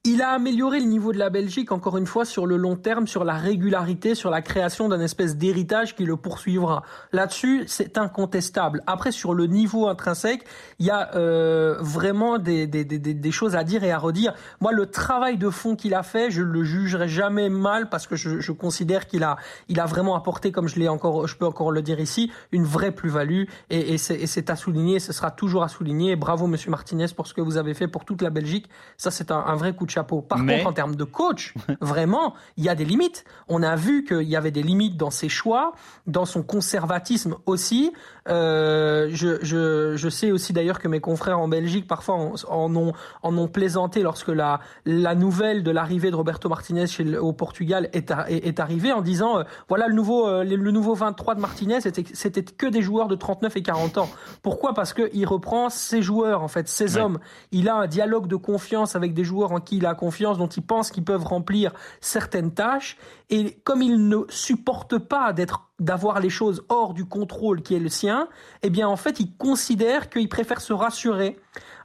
Il 0.06 0.22
a 0.22 0.30
amélioré 0.30 0.80
le 0.80 0.86
niveau 0.86 1.12
de 1.12 1.18
la 1.18 1.30
Belgique, 1.30 1.74
encore 1.74 1.98
une 1.98 2.06
fois, 2.06 2.24
sur 2.24 2.46
le 2.46 2.56
long 2.56 2.78
terme, 2.78 3.06
sur 3.06 3.26
la 3.26 3.34
régularité, 3.34 4.16
sur 4.16 4.30
la 4.30 4.42
création 4.42 4.88
d'un 4.88 5.02
espèce 5.02 5.36
d'héritage 5.36 5.96
qui 5.96 6.06
le 6.06 6.16
poursuivra. 6.16 6.84
Là-dessus, 7.12 7.66
c'est 7.68 7.98
incontestable. 7.98 8.82
Après, 8.88 9.12
sur 9.12 9.34
le 9.34 9.46
niveau 9.48 9.88
intrinsèque, 9.90 10.46
il 10.80 10.86
y 10.86 10.90
a 10.90 11.16
euh, 11.16 11.76
vraiment 11.82 12.40
des, 12.40 12.66
des, 12.66 12.86
des, 12.86 12.98
des, 12.98 13.32
choses 13.32 13.56
à 13.56 13.66
dire 13.66 13.84
et 13.84 13.92
à 13.92 13.98
redire. 13.98 14.34
Moi, 14.62 14.72
le 14.72 14.86
travail 14.86 15.38
de 15.38 15.50
fond 15.50 15.76
qu'il 15.76 15.96
a 15.96 16.04
fait, 16.04 16.32
je 16.32 16.42
le 16.42 16.64
jugerai 16.64 17.10
jamais 17.10 17.50
mal 17.50 17.90
parce 17.90 18.08
que 18.08 18.16
je, 18.16 18.40
je 18.40 18.52
considère 18.54 19.06
qu'il 19.06 19.24
a, 19.24 19.36
il 19.68 19.80
a 19.80 19.86
vraiment 19.86 20.16
apporté, 20.16 20.54
comme 20.54 20.70
je 20.70 20.80
l'ai 20.80 20.88
encore, 20.88 21.28
je 21.28 21.36
peux 21.36 21.46
encore 21.46 21.72
le 21.72 21.82
dire 21.82 22.00
ici, 22.00 22.32
une 22.54 22.64
vraie 22.64 22.92
plus-value 22.92 23.44
et, 23.70 23.77
et 23.80 23.98
c'est 23.98 24.50
à 24.50 24.56
souligner, 24.56 25.00
ce 25.00 25.14
sera 25.14 25.32
toujours 25.32 25.64
à 25.64 25.68
souligner. 25.68 26.16
Bravo, 26.16 26.48
Monsieur 26.48 26.72
Martinez, 26.72 27.08
pour 27.16 27.28
ce 27.28 27.34
que 27.34 27.42
vous 27.42 27.58
avez 27.58 27.74
fait 27.74 27.88
pour 27.88 28.06
toute 28.06 28.22
la 28.22 28.30
Belgique. 28.30 28.70
Ça, 28.98 29.12
c'est 29.12 29.32
un, 29.32 29.40
un, 29.40 29.56
vrai 29.56 29.74
coup 29.74 29.86
de 29.86 29.92
chapeau. 29.92 30.22
Par 30.22 30.40
Mais... 30.40 30.58
contre, 30.58 30.70
en 30.70 30.74
termes 30.74 30.96
de 30.96 31.04
coach, 31.04 31.54
vraiment, 31.82 32.34
il 32.58 32.64
y 32.64 32.70
a 32.70 32.76
des 32.76 32.86
limites. 32.86 33.26
On 33.48 33.64
a 33.64 33.76
vu 33.76 34.04
qu'il 34.04 34.24
y 34.24 34.36
avait 34.36 34.52
des 34.52 34.64
limites 34.64 34.98
dans 34.98 35.12
ses 35.12 35.30
choix, 35.30 35.74
dans 36.06 36.26
son 36.26 36.44
conservatisme 36.44 37.36
aussi. 37.46 37.92
Euh, 38.30 39.10
je, 39.12 39.38
je, 39.42 39.96
je, 39.96 40.10
sais 40.10 40.32
aussi 40.32 40.52
d'ailleurs 40.52 40.80
que 40.80 40.90
mes 40.90 41.00
confrères 41.00 41.40
en 41.40 41.48
Belgique 41.48 41.88
parfois 41.88 42.16
en, 42.16 42.34
en, 42.50 42.76
ont, 42.76 42.94
en 43.24 43.38
ont 43.38 43.48
plaisanté 43.48 44.02
lorsque 44.02 44.28
la, 44.28 44.60
la 44.86 45.16
nouvelle 45.16 45.64
de 45.64 45.72
l'arrivée 45.72 46.12
de 46.12 46.16
Roberto 46.16 46.50
Martinez 46.50 46.88
chez 46.88 47.06
le, 47.06 47.24
au 47.24 47.32
Portugal 47.32 47.90
est, 47.94 48.60
arrivée 48.60 48.92
en 48.92 49.02
disant 49.02 49.40
euh, 49.40 49.44
voilà 49.70 49.88
le 49.88 49.94
nouveau, 49.94 50.28
euh, 50.28 50.44
le, 50.44 50.72
nouveau 50.72 50.94
23 50.94 51.36
de 51.36 51.40
Martinez, 51.40 51.80
c'était 51.82 52.44
que 52.44 52.68
des 52.68 52.82
joueurs 52.82 53.08
de 53.08 53.16
39 53.16 53.56
et 53.56 53.62
40 53.68 53.98
ans. 53.98 54.10
Pourquoi? 54.42 54.74
Parce 54.74 54.94
qu'il 54.94 55.26
reprend 55.28 55.70
ses 55.70 56.02
joueurs, 56.02 56.42
en 56.42 56.48
fait, 56.48 56.70
ses 56.70 56.96
ouais. 56.96 57.02
hommes. 57.02 57.20
Il 57.52 57.68
a 57.68 57.76
un 57.76 57.88
dialogue 57.88 58.28
de 58.28 58.38
confiance 58.38 58.96
avec 58.96 59.14
des 59.14 59.26
joueurs 59.26 59.52
en 59.52 59.60
qui 59.60 59.78
il 59.78 59.86
a 59.86 59.94
confiance, 59.94 60.38
dont 60.38 60.48
il 60.48 60.64
pense 60.64 60.90
qu'ils 60.90 61.04
peuvent 61.04 61.26
remplir 61.26 61.74
certaines 62.00 62.52
tâches. 62.52 62.98
Et 63.30 63.60
comme 63.66 63.82
il 63.82 64.08
ne 64.08 64.20
supporte 64.30 64.98
pas 64.98 65.34
d'être 65.34 65.68
d'avoir 65.80 66.20
les 66.20 66.30
choses 66.30 66.64
hors 66.70 66.94
du 66.94 67.06
contrôle 67.06 67.62
qui 67.62 67.76
est 67.76 67.80
le 67.80 67.90
sien, 67.90 68.28
eh 68.64 68.70
bien 68.70 68.88
en 68.88 68.96
fait 68.96 69.20
il 69.20 69.36
considère 69.38 70.10
qu'il 70.10 70.28
préfère 70.28 70.60
se 70.60 70.74
rassurer 70.74 71.38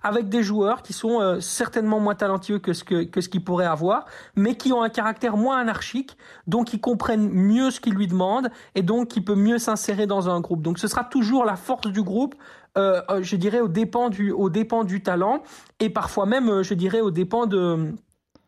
avec 0.02 0.28
des 0.28 0.42
joueurs 0.42 0.82
qui 0.82 0.92
sont 0.92 1.20
euh, 1.20 1.40
certainement 1.40 2.00
moins 2.00 2.14
talentueux 2.14 2.58
que 2.58 2.72
ce 2.72 2.84
que, 2.84 3.04
que 3.04 3.20
ce 3.20 3.28
qu'il 3.28 3.44
pourrait 3.44 3.66
avoir, 3.66 4.06
mais 4.34 4.56
qui 4.56 4.72
ont 4.72 4.82
un 4.82 4.88
caractère 4.88 5.36
moins 5.36 5.58
anarchique, 5.58 6.16
donc 6.46 6.68
qui 6.68 6.80
comprennent 6.80 7.28
mieux 7.28 7.70
ce 7.70 7.80
qu'il 7.80 7.94
lui 7.94 8.06
demande 8.06 8.50
et 8.74 8.82
donc 8.82 9.08
qui 9.08 9.20
peut 9.20 9.34
mieux 9.34 9.58
s'insérer 9.58 10.06
dans 10.06 10.28
un 10.28 10.40
groupe. 10.40 10.62
Donc 10.62 10.78
ce 10.78 10.88
sera 10.88 11.04
toujours 11.04 11.44
la 11.44 11.56
force 11.56 11.86
du 11.88 12.02
groupe, 12.02 12.34
euh, 12.78 13.02
je 13.20 13.36
dirais 13.36 13.60
au 13.60 13.68
dépend 13.68 14.08
du 14.08 14.32
au 14.32 14.48
dépend 14.48 14.84
du 14.84 15.02
talent 15.02 15.42
et 15.78 15.90
parfois 15.90 16.24
même 16.24 16.62
je 16.62 16.72
dirais 16.72 17.02
au 17.02 17.10
dépend 17.10 17.44
de 17.44 17.94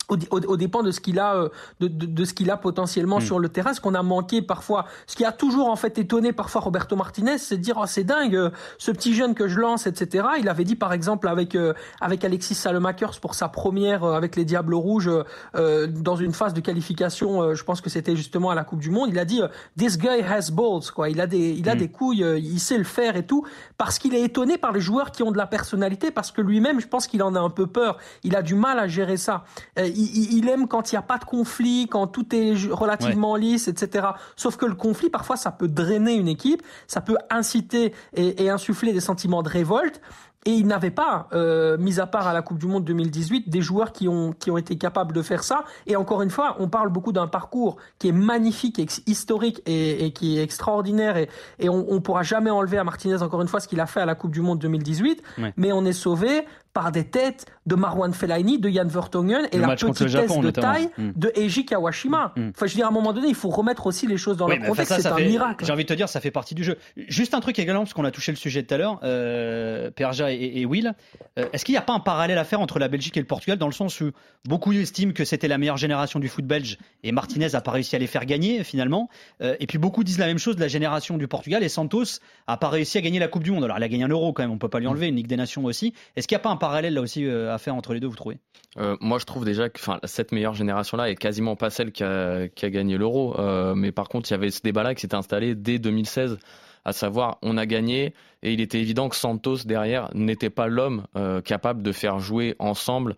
au, 0.08 0.16
au, 0.16 0.40
au, 0.40 0.56
dépend 0.56 0.82
de 0.82 0.90
ce 0.90 1.00
qu'il 1.00 1.18
a 1.18 1.34
euh, 1.34 1.48
de, 1.80 1.88
de, 1.88 2.06
de, 2.06 2.24
ce 2.24 2.34
qu'il 2.34 2.50
a 2.50 2.56
potentiellement 2.56 3.18
mmh. 3.18 3.22
sur 3.22 3.38
le 3.38 3.48
terrain 3.48 3.74
ce 3.74 3.80
qu'on 3.80 3.94
a 3.94 4.02
manqué 4.02 4.42
parfois. 4.42 4.86
Ce 5.06 5.16
qui 5.16 5.24
a 5.24 5.32
toujours 5.32 5.68
en 5.68 5.76
fait 5.76 5.98
étonné 5.98 6.32
parfois 6.32 6.60
Roberto 6.60 6.96
Martinez 6.96 7.38
c'est 7.38 7.56
de 7.56 7.62
dire 7.62 7.78
oh, 7.80 7.86
c'est 7.86 8.04
dingue 8.04 8.36
euh, 8.36 8.50
ce 8.78 8.90
petit 8.90 9.14
jeune 9.14 9.34
que 9.34 9.48
je 9.48 9.58
lance 9.58 9.86
etc 9.86 10.24
il 10.38 10.48
avait 10.48 10.64
dit 10.64 10.76
par 10.76 10.92
exemple 10.92 11.28
avec 11.28 11.54
euh, 11.54 11.72
avec 12.00 12.24
Alexis 12.24 12.54
Salemakers 12.54 13.20
pour 13.20 13.34
sa 13.34 13.48
première 13.48 14.04
euh, 14.04 14.14
avec 14.14 14.36
les 14.36 14.44
Diables 14.44 14.74
Rouges 14.74 15.10
euh, 15.54 15.86
dans 15.86 16.16
une 16.16 16.32
phase 16.32 16.54
de 16.54 16.60
qualification 16.60 17.54
je 17.54 17.64
pense 17.64 17.80
que 17.80 17.90
c'était 17.90 18.16
justement 18.16 18.50
à 18.50 18.54
la 18.54 18.64
Coupe 18.64 18.80
du 18.80 18.90
Monde 18.90 19.10
il 19.10 19.18
a 19.18 19.24
dit 19.24 19.40
this 19.76 19.98
guy 19.98 20.22
has 20.22 20.50
balls 20.50 20.90
quoi. 20.94 21.08
Il 21.08 21.20
a 21.20 21.26
des 21.26 21.50
il 21.50 21.68
a 21.68 21.74
mmh. 21.74 21.78
des 21.78 21.88
couilles 21.88 22.24
il 22.38 22.60
sait 22.60 22.78
le 22.78 22.84
faire 22.84 23.16
et 23.16 23.26
tout 23.26 23.46
parce 23.78 23.98
qu'il 23.98 24.14
est 24.14 24.22
étonné 24.22 24.58
par 24.58 24.72
les 24.72 24.80
joueurs 24.80 25.10
qui 25.10 25.22
ont 25.22 25.30
de 25.30 25.36
la 25.36 25.46
personnalité 25.46 26.10
parce 26.10 26.32
que 26.32 26.40
lui-même 26.40 26.80
je 26.80 26.88
pense 26.88 27.06
qu'il 27.06 27.22
en 27.22 27.34
a 27.34 27.40
un 27.40 27.50
peu 27.50 27.66
peur. 27.66 27.98
Il 28.22 28.36
a 28.36 28.42
du 28.42 28.54
mal 28.54 28.78
à 28.78 28.86
gérer 28.86 29.16
ça 29.16 29.44
il, 29.94 30.38
il, 30.38 30.48
aime 30.48 30.66
quand 30.68 30.92
il 30.92 30.94
n'y 30.94 30.98
a 30.98 31.02
pas 31.02 31.18
de 31.18 31.24
conflit, 31.24 31.88
quand 31.90 32.06
tout 32.06 32.34
est 32.34 32.54
relativement 32.70 33.32
ouais. 33.32 33.40
lisse, 33.40 33.68
etc. 33.68 34.08
Sauf 34.36 34.56
que 34.56 34.66
le 34.66 34.74
conflit, 34.74 35.10
parfois, 35.10 35.36
ça 35.36 35.50
peut 35.50 35.68
drainer 35.68 36.14
une 36.14 36.28
équipe, 36.28 36.62
ça 36.86 37.00
peut 37.00 37.16
inciter 37.30 37.94
et, 38.14 38.44
et 38.44 38.50
insuffler 38.50 38.92
des 38.92 39.00
sentiments 39.00 39.42
de 39.42 39.48
révolte. 39.48 40.00
Et 40.46 40.52
il 40.52 40.66
n'avait 40.66 40.90
pas, 40.90 41.28
euh, 41.32 41.78
mis 41.78 42.00
à 42.00 42.06
part 42.06 42.26
à 42.26 42.34
la 42.34 42.42
Coupe 42.42 42.58
du 42.58 42.66
Monde 42.66 42.84
2018, 42.84 43.48
des 43.48 43.62
joueurs 43.62 43.92
qui 43.92 44.08
ont, 44.08 44.32
qui 44.32 44.50
ont 44.50 44.58
été 44.58 44.76
capables 44.76 45.14
de 45.14 45.22
faire 45.22 45.42
ça. 45.42 45.64
Et 45.86 45.96
encore 45.96 46.20
une 46.20 46.30
fois, 46.30 46.56
on 46.58 46.68
parle 46.68 46.90
beaucoup 46.90 47.12
d'un 47.12 47.26
parcours 47.26 47.76
qui 47.98 48.08
est 48.08 48.12
magnifique, 48.12 48.78
et 48.78 48.86
historique 49.06 49.62
et, 49.64 50.04
et 50.04 50.12
qui 50.12 50.38
est 50.38 50.42
extraordinaire. 50.42 51.16
Et, 51.16 51.28
et 51.58 51.68
on 51.70 51.94
ne 51.94 51.98
pourra 51.98 52.22
jamais 52.22 52.50
enlever 52.50 52.76
à 52.76 52.84
Martinez, 52.84 53.22
encore 53.22 53.40
une 53.40 53.48
fois, 53.48 53.60
ce 53.60 53.68
qu'il 53.68 53.80
a 53.80 53.86
fait 53.86 54.00
à 54.00 54.06
la 54.06 54.14
Coupe 54.14 54.32
du 54.32 54.42
Monde 54.42 54.58
2018. 54.58 55.22
Ouais. 55.38 55.54
Mais 55.56 55.72
on 55.72 55.84
est 55.86 55.94
sauvé 55.94 56.44
par 56.74 56.92
des 56.92 57.04
têtes 57.04 57.46
de 57.66 57.76
Marwan 57.76 58.12
Fellaini, 58.12 58.58
de 58.58 58.68
Jan 58.68 58.86
Vertonghen 58.86 59.48
et 59.52 59.56
le 59.56 59.62
la 59.62 59.76
petite 59.76 60.08
Japon, 60.08 60.42
de 60.42 60.50
taille 60.50 60.90
mm. 60.98 61.12
de 61.16 61.32
Eiji 61.36 61.64
Kawashima. 61.64 62.32
Mm. 62.36 62.50
Enfin, 62.50 62.66
je 62.66 62.72
veux 62.72 62.76
dire, 62.76 62.86
à 62.86 62.88
un 62.90 62.92
moment 62.92 63.12
donné, 63.12 63.28
il 63.28 63.34
faut 63.34 63.48
remettre 63.48 63.86
aussi 63.86 64.06
les 64.06 64.18
choses 64.18 64.36
dans 64.36 64.48
oui, 64.48 64.58
leur 64.58 64.68
contexte. 64.68 65.00
C'est 65.00 65.06
un 65.06 65.16
fait, 65.16 65.26
miracle. 65.26 65.64
J'ai 65.64 65.72
envie 65.72 65.84
de 65.84 65.88
te 65.88 65.94
dire, 65.94 66.08
ça 66.08 66.20
fait 66.20 66.30
partie 66.32 66.54
du 66.54 66.64
jeu. 66.64 66.76
Juste 66.96 67.32
un 67.32 67.40
truc 67.40 67.58
également, 67.58 67.82
parce 67.82 67.94
qu'on 67.94 68.04
a 68.04 68.10
touché 68.10 68.32
le 68.32 68.36
sujet 68.36 68.62
tout 68.64 68.74
à 68.74 68.78
l'heure. 68.78 69.00
Euh, 69.02 69.90
Perja 69.90 70.32
et, 70.32 70.52
et 70.56 70.66
Will, 70.66 70.94
euh, 71.38 71.46
est-ce 71.52 71.64
qu'il 71.64 71.72
n'y 71.72 71.78
a 71.78 71.82
pas 71.82 71.94
un 71.94 72.00
parallèle 72.00 72.38
à 72.38 72.44
faire 72.44 72.60
entre 72.60 72.78
la 72.78 72.88
Belgique 72.88 73.16
et 73.16 73.20
le 73.20 73.26
Portugal 73.26 73.56
dans 73.56 73.66
le 73.66 73.72
sens 73.72 74.00
où 74.00 74.10
beaucoup 74.46 74.72
estiment 74.72 75.12
que 75.12 75.24
c'était 75.24 75.48
la 75.48 75.58
meilleure 75.58 75.76
génération 75.76 76.18
du 76.18 76.28
foot 76.28 76.44
belge 76.44 76.78
et 77.02 77.12
Martinez 77.12 77.48
n'a 77.52 77.60
pas 77.60 77.70
réussi 77.70 77.96
à 77.96 77.98
les 77.98 78.06
faire 78.06 78.26
gagner 78.26 78.64
finalement, 78.64 79.08
euh, 79.42 79.56
et 79.60 79.66
puis 79.66 79.78
beaucoup 79.78 80.04
disent 80.04 80.18
la 80.18 80.26
même 80.26 80.38
chose 80.38 80.56
de 80.56 80.60
la 80.60 80.68
génération 80.68 81.16
du 81.16 81.28
Portugal 81.28 81.62
et 81.62 81.68
Santos 81.68 82.20
a 82.46 82.56
pas 82.56 82.68
réussi 82.68 82.98
à 82.98 83.00
gagner 83.00 83.18
la 83.18 83.28
Coupe 83.28 83.42
du 83.42 83.52
Monde. 83.52 83.64
Alors 83.64 83.78
il 83.78 83.82
a 83.82 83.88
gagné 83.88 84.04
un 84.04 84.08
Euro 84.08 84.32
quand 84.32 84.42
même, 84.42 84.50
on 84.50 84.58
peut 84.58 84.68
pas 84.68 84.80
lui 84.80 84.86
enlever, 84.86 85.08
une 85.08 85.16
Ligue 85.16 85.26
des 85.26 85.36
Nations 85.36 85.64
aussi. 85.64 85.94
Est-ce 86.16 86.26
qu'il 86.28 86.34
n'y 86.34 86.40
a 86.40 86.42
pas 86.42 86.50
un 86.50 86.56
parallèle 86.64 86.94
là 86.94 87.02
aussi 87.02 87.26
euh, 87.26 87.52
à 87.52 87.58
faire 87.58 87.74
entre 87.74 87.92
les 87.92 88.00
deux, 88.00 88.06
vous 88.06 88.16
trouvez? 88.16 88.38
Euh, 88.78 88.96
moi, 89.02 89.18
je 89.18 89.26
trouve 89.26 89.44
déjà 89.44 89.68
que 89.68 89.78
cette 90.04 90.32
meilleure 90.32 90.54
génération-là 90.54 91.10
est 91.10 91.14
quasiment 91.14 91.56
pas 91.56 91.68
celle 91.68 91.92
qui 91.92 92.02
a, 92.02 92.48
gagné 92.56 92.96
l'euro. 92.96 93.38
Euh, 93.38 93.74
mais 93.74 93.92
par 93.92 94.08
contre, 94.08 94.30
il 94.30 94.32
y 94.32 94.34
avait 94.34 94.50
ce 94.50 94.62
débat-là 94.62 94.94
qui 94.94 95.02
s'était 95.02 95.14
installé 95.14 95.54
dès 95.54 95.78
2016, 95.78 96.38
à 96.86 96.92
savoir, 96.92 97.36
on 97.42 97.58
a 97.58 97.66
gagné, 97.66 98.14
et 98.42 98.54
il 98.54 98.62
était 98.62 98.80
évident 98.80 99.10
que 99.10 99.16
Santos, 99.16 99.58
derrière, 99.66 100.08
n'était 100.14 100.50
pas 100.50 100.66
l'homme 100.66 101.04
capable 101.44 101.82
de 101.82 101.92
faire 101.92 102.18
jouer 102.18 102.56
ensemble 102.58 103.16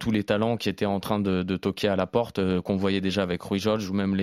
tous 0.00 0.10
les 0.10 0.24
talents 0.24 0.56
qui 0.56 0.68
étaient 0.68 0.84
en 0.84 0.98
train 0.98 1.20
de, 1.20 1.56
toquer 1.56 1.86
à 1.86 1.94
la 1.94 2.06
porte, 2.06 2.40
qu'on 2.62 2.76
voyait 2.76 3.00
déjà 3.00 3.22
avec 3.22 3.40
Rui 3.40 3.60
George, 3.60 3.88
ou 3.88 3.94
même 3.94 4.16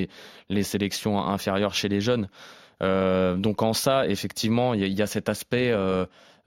les, 0.49 0.63
sélections 0.63 1.19
inférieures 1.19 1.73
chez 1.73 1.87
les 1.87 2.01
jeunes. 2.01 2.27
Donc 2.81 3.61
en 3.61 3.71
ça, 3.71 4.07
effectivement, 4.07 4.73
il 4.73 4.93
y 4.93 5.01
a 5.01 5.07
cet 5.07 5.29
aspect... 5.29 5.73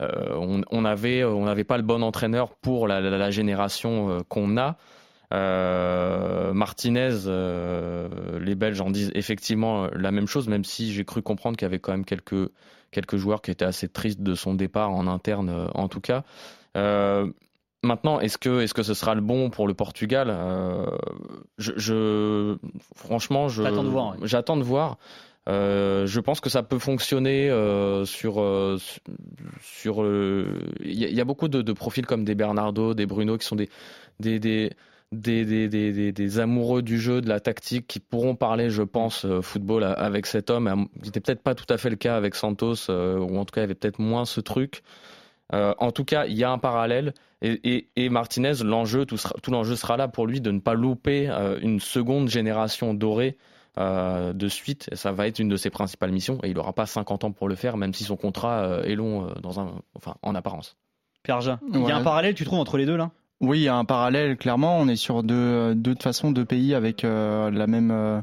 euh, 0.01 0.35
on 0.37 0.63
on 0.71 0.85
avait 0.85 1.25
on 1.25 1.45
n'avait 1.45 1.65
pas 1.65 1.77
le 1.77 1.83
bon 1.83 2.03
entraîneur 2.03 2.55
pour 2.55 2.87
la, 2.89 3.01
la- 3.01 3.17
la 3.19 3.31
génération 3.31 4.11
euh, 4.11 4.19
qu'on 4.29 4.57
a. 4.57 4.77
Euh, 5.35 6.53
Martinez, 6.55 7.11
euh, 7.27 8.09
les 8.41 8.55
Belges 8.55 8.81
en 8.81 8.91
disent 8.91 9.11
effectivement 9.15 9.87
la 9.95 10.11
même 10.11 10.27
chose, 10.27 10.49
même 10.49 10.65
si 10.65 10.93
j'ai 10.93 11.05
cru 11.05 11.21
comprendre 11.23 11.57
qu'il 11.57 11.67
y 11.67 11.71
avait 11.71 11.79
quand 11.81 11.93
même 11.93 12.05
quelques 12.07 12.51
quelques 12.91 13.17
joueurs 13.17 13.43
qui 13.43 13.51
étaient 13.51 13.67
assez 13.67 13.89
tristes 13.89 14.23
de 14.23 14.35
son 14.35 14.55
départ 14.55 14.91
en 14.91 15.07
interne, 15.07 15.51
euh, 15.51 15.67
en 15.75 15.89
tout 15.89 16.01
cas. 16.01 16.23
Maintenant, 17.85 18.19
est-ce 18.19 18.39
que, 18.39 18.61
est-ce 18.63 18.75
que 18.75 18.83
ce 18.83 18.93
sera 18.93 19.15
le 19.15 19.21
bon 19.21 19.51
pour 19.51 19.69
le 19.69 19.75
Portugal? 19.75 20.35
Je, 21.59 21.73
je- 21.77 22.57
franchement, 22.97 23.49
de 23.85 23.89
voir, 23.89 24.13
ouais. 24.13 24.17
j'attends 24.25 24.57
de 24.57 24.65
voir. 24.65 24.97
Euh, 25.49 26.07
je 26.07 26.21
pense 26.21 26.41
que 26.41 26.51
ça 26.51 26.63
peut 26.63 26.79
fonctionner 26.79 27.49
euh, 27.49 28.05
sur 28.05 28.41
euh, 28.41 28.77
su- 28.79 29.01
sur. 29.63 30.05
Il 30.05 30.93
y, 30.93 31.21
a- 31.21 31.25
beaucoup 31.25 31.49
de, 31.49 31.73
profils 31.73 32.05
comme 32.05 32.25
des 32.25 32.35
Bernardo, 32.35 32.93
des 32.95 33.07
Bruno 33.07 33.39
qui 33.39 33.47
sont 33.47 33.57
des 33.57 33.71
des 34.21 34.39
des 34.41 34.71
des, 35.11 35.69
des, 35.69 36.13
des, 36.13 36.39
amoureux 36.39 36.83
du 36.83 37.01
jeu, 37.01 37.23
de 37.23 37.31
la 37.31 37.41
tactique, 37.41 37.87
qui 37.87 37.99
pourront 37.99 38.35
parler, 38.35 38.69
je 38.69 38.83
pense, 38.83 39.27
football 39.41 39.85
avec 39.85 40.27
cet 40.27 40.51
homme. 40.51 40.87
C'était 41.03 41.21
peut-être 41.21 41.43
pas 41.43 41.55
tout 41.55 41.73
à 41.73 41.79
fait 41.79 41.89
le 41.89 41.97
cas 41.97 42.15
avec 42.15 42.35
Santos, 42.35 42.91
ou 42.91 43.39
en 43.39 43.45
tout 43.47 43.53
cas, 43.53 43.63
il 43.63 43.63
y 43.63 43.65
avait 43.65 43.75
peut-être 43.75 44.01
moins 44.01 44.27
ce 44.27 44.43
truc. 44.43 44.83
En 45.51 45.93
tout 45.93 46.05
cas, 46.05 46.27
il 46.27 46.37
y 46.37 46.45
a 46.45 46.51
un 46.51 46.59
parallèle. 46.59 47.15
Et, 47.41 48.09
Martinez, 48.11 48.63
l'enjeu, 48.63 49.07
tout, 49.07 49.17
l'enjeu 49.51 49.77
sera 49.77 49.97
là 49.97 50.09
pour 50.09 50.27
lui 50.27 50.43
de 50.43 50.51
ne 50.51 50.61
pas 50.61 50.75
louper 50.75 51.31
une 51.63 51.81
seconde 51.81 52.29
génération 52.29 52.93
dorée 52.93 53.39
euh, 53.77 54.33
de 54.33 54.49
suite. 54.49 54.89
Ça 54.95 55.13
va 55.13 55.27
être 55.27 55.39
une 55.39 55.49
de 55.49 55.57
ses 55.57 55.71
principales 55.71 56.13
missions. 56.13 56.39
Et 56.43 56.49
il 56.49 56.55
n'aura 56.55 56.73
pas 56.73 56.87
50 56.87 57.25
ans 57.25 57.33
pour 57.33 57.49
le 57.49 57.55
faire, 57.55 57.77
même 57.77 57.93
si 57.93 58.05
son 58.05 58.17
contrat 58.17 58.61
euh, 58.65 58.83
est 58.85 58.95
long 58.95 59.27
euh, 59.27 59.35
dans 59.43 59.61
un, 59.61 59.73
enfin, 59.95 60.15
en 60.23 60.35
apparence. 60.35 60.77
Pierre 61.23 61.41
Jean, 61.41 61.59
il 61.75 61.83
y 61.83 61.91
a 61.91 61.97
un 61.97 62.03
parallèle, 62.03 62.35
tu 62.35 62.45
trouves, 62.45 62.61
entre 62.61 62.79
les 62.79 62.87
deux 62.87 62.97
là? 62.97 63.11
Oui, 63.41 63.61
il 63.61 63.63
y 63.63 63.69
a 63.69 63.77
un 63.77 63.85
parallèle, 63.85 64.37
clairement. 64.37 64.79
On 64.79 64.89
est 64.89 64.97
sur 64.97 65.23
deux, 65.23 65.75
deux 65.75 65.95
de 65.95 66.03
façon 66.03 66.33
deux 66.33 66.45
pays 66.45 66.75
avec 66.75 67.05
euh, 67.05 67.51
la 67.51 67.67
même 67.67 67.91
euh, 67.93 68.21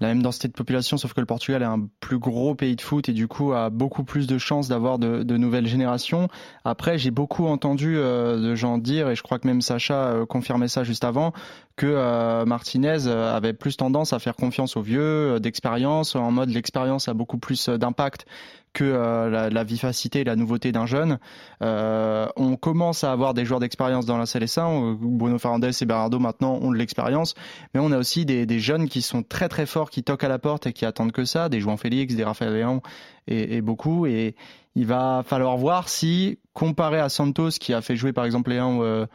la 0.00 0.08
même 0.08 0.22
densité 0.22 0.48
de 0.48 0.52
population, 0.52 0.98
sauf 0.98 1.14
que 1.14 1.20
le 1.20 1.26
Portugal 1.26 1.62
est 1.62 1.66
un 1.66 1.88
plus 2.00 2.18
gros 2.18 2.54
pays 2.54 2.76
de 2.76 2.82
foot 2.82 3.08
et 3.08 3.12
du 3.12 3.28
coup 3.28 3.52
a 3.54 3.70
beaucoup 3.70 4.04
plus 4.04 4.26
de 4.26 4.36
chances 4.36 4.68
d'avoir 4.68 4.98
de, 4.98 5.22
de 5.22 5.36
nouvelles 5.36 5.66
générations. 5.66 6.28
Après, 6.64 6.98
j'ai 6.98 7.10
beaucoup 7.10 7.46
entendu 7.46 7.96
euh, 7.96 8.36
de 8.38 8.54
gens 8.54 8.76
dire, 8.76 9.08
et 9.08 9.16
je 9.16 9.22
crois 9.22 9.38
que 9.38 9.46
même 9.46 9.62
Sacha 9.62 9.94
euh, 9.94 10.26
confirmait 10.26 10.68
ça 10.68 10.84
juste 10.84 11.04
avant, 11.04 11.32
que 11.76 11.86
euh, 11.86 12.44
Martinez 12.44 13.06
euh, 13.06 13.34
avait 13.34 13.52
plus 13.52 13.76
tendance 13.76 14.12
à 14.12 14.18
faire 14.18 14.36
confiance 14.36 14.76
aux 14.76 14.82
vieux, 14.82 15.00
euh, 15.34 15.38
d'expérience, 15.38 16.14
en 16.14 16.30
mode 16.30 16.50
l'expérience 16.50 17.08
a 17.08 17.14
beaucoup 17.14 17.38
plus 17.38 17.68
d'impact 17.68 18.26
que 18.76 18.84
euh, 18.84 19.48
la, 19.48 19.64
vivacité 19.64 20.20
et 20.20 20.24
la 20.24 20.36
nouveauté 20.36 20.70
d'un 20.70 20.84
jeune. 20.84 21.18
Euh, 21.62 22.28
on 22.36 22.56
commence 22.56 23.04
à 23.04 23.10
avoir 23.10 23.32
des 23.32 23.46
joueurs 23.46 23.58
d'expérience 23.58 24.04
dans 24.04 24.18
la 24.18 24.24
CLS1. 24.24 24.98
Bruno 25.00 25.38
Fernandes 25.38 25.64
et 25.64 25.86
Bernardo 25.86 26.18
maintenant 26.18 26.58
ont 26.60 26.70
de 26.70 26.76
l'expérience, 26.76 27.34
mais 27.72 27.80
on 27.80 27.90
a 27.90 27.96
aussi 27.96 28.26
des, 28.26 28.60
jeunes 28.60 28.86
qui 28.86 29.00
sont 29.00 29.22
très 29.22 29.48
très 29.48 29.64
forts, 29.64 29.88
qui 29.88 30.02
toquent 30.02 30.24
à 30.24 30.28
la 30.28 30.38
porte 30.38 30.66
et 30.66 30.74
qui 30.74 30.84
attendent 30.84 31.12
que 31.12 31.24
ça, 31.24 31.48
des 31.48 31.58
João 31.58 31.78
Félix, 31.78 32.14
des 32.14 32.24
Leão 32.24 32.82
et, 33.26 33.62
beaucoup. 33.62 34.04
Et 34.04 34.34
il 34.74 34.84
va 34.84 35.22
falloir 35.26 35.56
voir 35.56 35.88
si, 35.88 36.38
comparé 36.52 36.98
à 36.98 37.08
Santos 37.08 37.52
qui 37.58 37.72
a 37.72 37.80
fait 37.80 37.96
jouer 37.96 38.12
par 38.12 38.26
exemple 38.26 38.50
Leão 38.50 38.82
euh, 38.82 39.06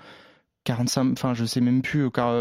45, 0.63 1.11
enfin 1.11 1.35
je 1.35 1.45
sais 1.45 1.61
même 1.61 1.83
plus, 1.83 2.09
car 2.09 2.33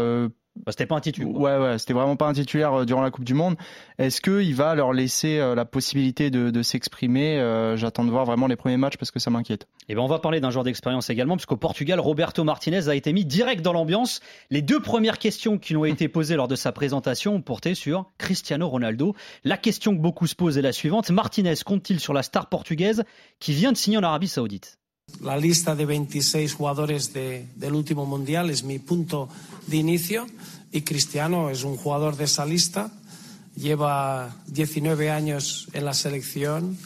Bah, 0.57 0.71
C'était 0.71 0.85
pas 0.85 0.95
un 0.97 0.99
titre. 0.99 1.21
Ouais, 1.23 1.57
ouais, 1.57 1.77
c'était 1.79 1.93
vraiment 1.93 2.17
pas 2.17 2.27
un 2.27 2.33
titulaire 2.33 2.73
euh, 2.81 2.85
durant 2.85 3.01
la 3.01 3.09
Coupe 3.09 3.23
du 3.23 3.33
Monde. 3.33 3.55
Est-ce 3.97 4.19
qu'il 4.19 4.53
va 4.53 4.75
leur 4.75 4.91
laisser 4.91 5.39
euh, 5.39 5.55
la 5.55 5.63
possibilité 5.63 6.29
de, 6.29 6.49
de 6.49 6.61
s'exprimer 6.61 7.39
Euh, 7.39 7.77
J'attends 7.77 8.03
de 8.03 8.11
voir 8.11 8.25
vraiment 8.25 8.47
les 8.47 8.57
premiers 8.57 8.75
matchs 8.75 8.97
parce 8.97 9.11
que 9.11 9.19
ça 9.19 9.29
m'inquiète. 9.31 9.67
Et 9.87 9.95
ben 9.95 10.01
on 10.01 10.07
va 10.07 10.19
parler 10.19 10.41
d'un 10.41 10.51
joueur 10.51 10.65
d'expérience 10.65 11.09
également, 11.09 11.37
puisqu'au 11.37 11.55
Portugal, 11.55 11.99
Roberto 12.01 12.43
Martinez 12.43 12.89
a 12.89 12.95
été 12.95 13.13
mis 13.13 13.23
direct 13.23 13.61
dans 13.61 13.73
l'ambiance. 13.73 14.19
Les 14.49 14.61
deux 14.61 14.81
premières 14.81 15.19
questions 15.19 15.57
qui 15.57 15.73
lui 15.73 15.79
ont 15.79 15.85
été 15.85 16.09
posées 16.09 16.35
lors 16.35 16.49
de 16.49 16.55
sa 16.55 16.73
présentation 16.73 17.35
ont 17.35 17.41
porté 17.41 17.73
sur 17.73 18.05
Cristiano 18.17 18.67
Ronaldo. 18.67 19.15
La 19.45 19.57
question 19.57 19.95
que 19.95 20.01
beaucoup 20.01 20.27
se 20.27 20.35
posent 20.35 20.57
est 20.57 20.61
la 20.61 20.73
suivante 20.73 21.11
Martinez 21.11 21.55
compte-t-il 21.65 21.99
sur 22.01 22.13
la 22.13 22.23
star 22.23 22.49
portugaise 22.49 23.03
qui 23.39 23.53
vient 23.53 23.71
de 23.71 23.77
signer 23.77 23.97
en 23.97 24.03
Arabie 24.03 24.27
Saoudite? 24.27 24.80
La 25.19 25.37
lista 25.37 25.75
de 25.75 25.85
26 25.85 26.53
jugadores 26.53 27.13
de- 27.13 27.45
del 27.55 27.73
último 27.73 28.05
mundial 28.05 28.49
es 28.49 28.63
mi 28.63 28.79
punto 28.79 29.29
de 29.67 29.77
inicio 29.77 30.25
y 30.71 30.81
Cristiano 30.81 31.49
es 31.49 31.63
un 31.63 31.75
jugador 31.77 32.15
de 32.17 32.23
esa 32.23 32.45
lista. 32.45 32.89
Lleva 33.55 34.29
19 34.47 35.09
años 35.11 35.67
en 35.73 35.85
la 35.85 35.93
selección 35.93 36.77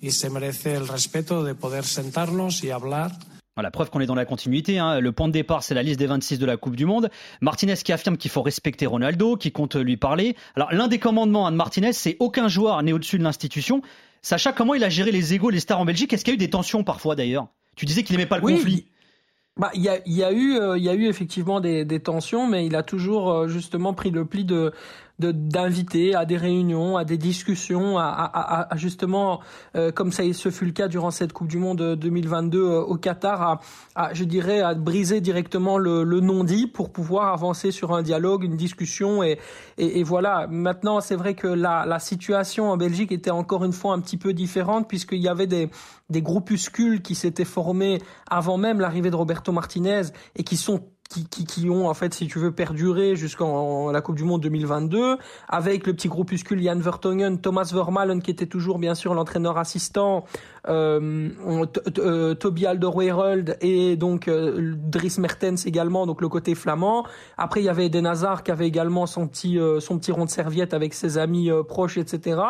y 0.00 0.10
se 0.10 0.30
merece 0.30 0.74
el 0.74 0.88
respeto 0.88 1.44
de 1.44 1.54
poder 1.54 1.84
sentarnos 1.84 2.64
y 2.64 2.70
hablar. 2.70 3.12
Voilà, 3.54 3.70
preuve 3.70 3.90
qu'on 3.90 4.00
est 4.00 4.06
dans 4.06 4.14
la 4.16 4.26
continuité. 4.26 4.78
hein. 4.78 5.00
Le 5.00 5.12
point 5.12 5.28
de 5.28 5.32
départ, 5.32 5.62
c'est 5.62 5.74
la 5.74 5.82
liste 5.82 5.98
des 5.98 6.06
26 6.06 6.38
de 6.38 6.44
la 6.46 6.56
Coupe 6.58 6.76
du 6.76 6.84
Monde. 6.84 7.10
Martinez 7.40 7.74
qui 7.76 7.92
affirme 7.92 8.16
qu'il 8.18 8.30
faut 8.30 8.42
respecter 8.42 8.84
Ronaldo, 8.86 9.36
qui 9.36 9.50
compte 9.52 9.76
lui 9.76 9.96
parler. 9.96 10.36
Alors, 10.56 10.72
l'un 10.72 10.88
des 10.88 10.98
commandements 10.98 11.50
de 11.50 11.56
Martinez, 11.56 11.92
c'est 11.94 12.16
aucun 12.18 12.48
joueur 12.48 12.82
n'est 12.82 12.92
au-dessus 12.92 13.18
de 13.18 13.22
l'institution. 13.24 13.80
Sacha, 14.20 14.52
comment 14.52 14.74
il 14.74 14.84
a 14.84 14.90
géré 14.90 15.10
les 15.12 15.32
égaux, 15.34 15.48
les 15.50 15.60
stars 15.60 15.80
en 15.80 15.84
Belgique? 15.86 16.12
Est-ce 16.12 16.24
qu'il 16.24 16.32
y 16.32 16.34
a 16.34 16.36
eu 16.36 16.38
des 16.38 16.50
tensions 16.50 16.84
parfois 16.84 17.14
d'ailleurs? 17.16 17.48
Tu 17.76 17.84
disais 17.84 18.02
qu'il 18.02 18.16
n'aimait 18.16 18.28
pas 18.28 18.38
le 18.38 18.44
Oui, 18.44 18.54
conflit. 18.54 18.86
Bah, 19.56 19.70
il 19.74 19.82
y 19.82 19.88
a, 19.88 20.00
il 20.04 20.12
y 20.12 20.22
a 20.22 20.32
eu, 20.32 20.58
euh, 20.58 20.76
il 20.76 20.84
y 20.84 20.88
a 20.88 20.94
eu 20.94 21.06
effectivement 21.06 21.60
des, 21.60 21.84
des 21.86 22.00
tensions, 22.00 22.46
mais 22.46 22.66
il 22.66 22.76
a 22.76 22.82
toujours 22.82 23.30
euh, 23.30 23.48
justement 23.48 23.94
pris 23.94 24.10
le 24.10 24.26
pli 24.26 24.44
de 24.44 24.72
d'inviter 25.18 26.14
à 26.14 26.24
des 26.26 26.36
réunions, 26.36 26.96
à 26.96 27.04
des 27.04 27.16
discussions, 27.16 27.98
à, 27.98 28.04
à, 28.04 28.72
à- 28.72 28.76
justement, 28.76 29.40
euh, 29.74 29.90
comme 29.90 30.12
ça 30.12 30.22
ce 30.32 30.50
fut 30.50 30.66
le 30.66 30.72
cas 30.72 30.88
durant 30.88 31.10
cette 31.10 31.32
Coupe 31.32 31.48
du 31.48 31.58
Monde 31.58 31.96
2022 31.96 32.58
euh, 32.62 32.80
au 32.80 32.96
Qatar, 32.96 33.42
à, 33.42 33.60
à, 33.94 34.12
je 34.14 34.24
dirais, 34.24 34.60
à 34.60 34.74
briser 34.74 35.20
directement 35.20 35.78
le, 35.78 36.04
le 36.04 36.20
non-dit 36.20 36.66
pour 36.66 36.90
pouvoir 36.90 37.32
avancer 37.32 37.70
sur 37.70 37.94
un 37.94 38.02
dialogue, 38.02 38.44
une 38.44 38.56
discussion 38.56 39.22
et, 39.22 39.38
et, 39.78 40.00
et 40.00 40.02
voilà. 40.02 40.46
Maintenant, 40.48 41.00
c'est 41.00 41.16
vrai 41.16 41.34
que 41.34 41.46
la, 41.46 41.86
la 41.86 41.98
situation 41.98 42.70
en 42.70 42.76
Belgique 42.76 43.12
était 43.12 43.30
encore 43.30 43.64
une 43.64 43.72
fois 43.72 43.94
un 43.94 44.00
petit 44.00 44.18
peu 44.18 44.32
différente 44.34 44.88
puisqu'il 44.88 45.20
y 45.22 45.28
avait 45.28 45.46
des 45.46 45.70
des 46.08 46.22
groupuscules 46.22 47.02
qui 47.02 47.16
s'étaient 47.16 47.44
formés 47.44 48.00
avant 48.30 48.58
même 48.58 48.78
l'arrivée 48.78 49.10
de 49.10 49.16
Roberto 49.16 49.50
Martinez 49.50 50.02
et 50.36 50.44
qui 50.44 50.56
sont 50.56 50.84
qui, 51.08 51.26
qui, 51.26 51.44
qui 51.44 51.70
ont 51.70 51.88
en 51.88 51.94
fait, 51.94 52.14
si 52.14 52.26
tu 52.28 52.38
veux, 52.38 52.52
perduré 52.52 53.16
jusqu'en 53.16 53.90
la 53.90 54.00
Coupe 54.00 54.16
du 54.16 54.24
Monde 54.24 54.42
2022, 54.42 55.18
avec 55.48 55.86
le 55.86 55.94
petit 55.94 56.08
groupuscule 56.08 56.62
Jan 56.62 56.78
Vertonghen, 56.78 57.40
Thomas 57.40 57.70
Vermaelen 57.72 58.22
qui 58.22 58.30
était 58.30 58.46
toujours 58.46 58.78
bien 58.78 58.94
sûr 58.94 59.14
l'entraîneur 59.14 59.58
assistant, 59.58 60.24
Toby 60.66 62.66
Alderweireld 62.66 63.56
et 63.60 63.96
donc 63.96 64.28
euh, 64.28 64.74
Dries 64.76 65.14
Mertens 65.18 65.66
également, 65.66 66.06
donc 66.06 66.20
le 66.20 66.28
côté 66.28 66.54
flamand. 66.54 67.04
Après 67.38 67.60
il 67.60 67.64
y 67.64 67.68
avait 67.68 67.86
Eden 67.86 68.06
Hazard 68.06 68.42
qui 68.42 68.50
avait 68.50 68.66
également 68.66 69.06
son 69.06 69.26
petit 69.26 69.58
euh, 69.58 69.80
son 69.80 69.98
petit 69.98 70.12
rond 70.12 70.24
de 70.24 70.30
serviette 70.30 70.74
avec 70.74 70.94
ses 70.94 71.18
amis 71.18 71.50
euh, 71.50 71.62
proches, 71.62 71.98
etc. 71.98 72.40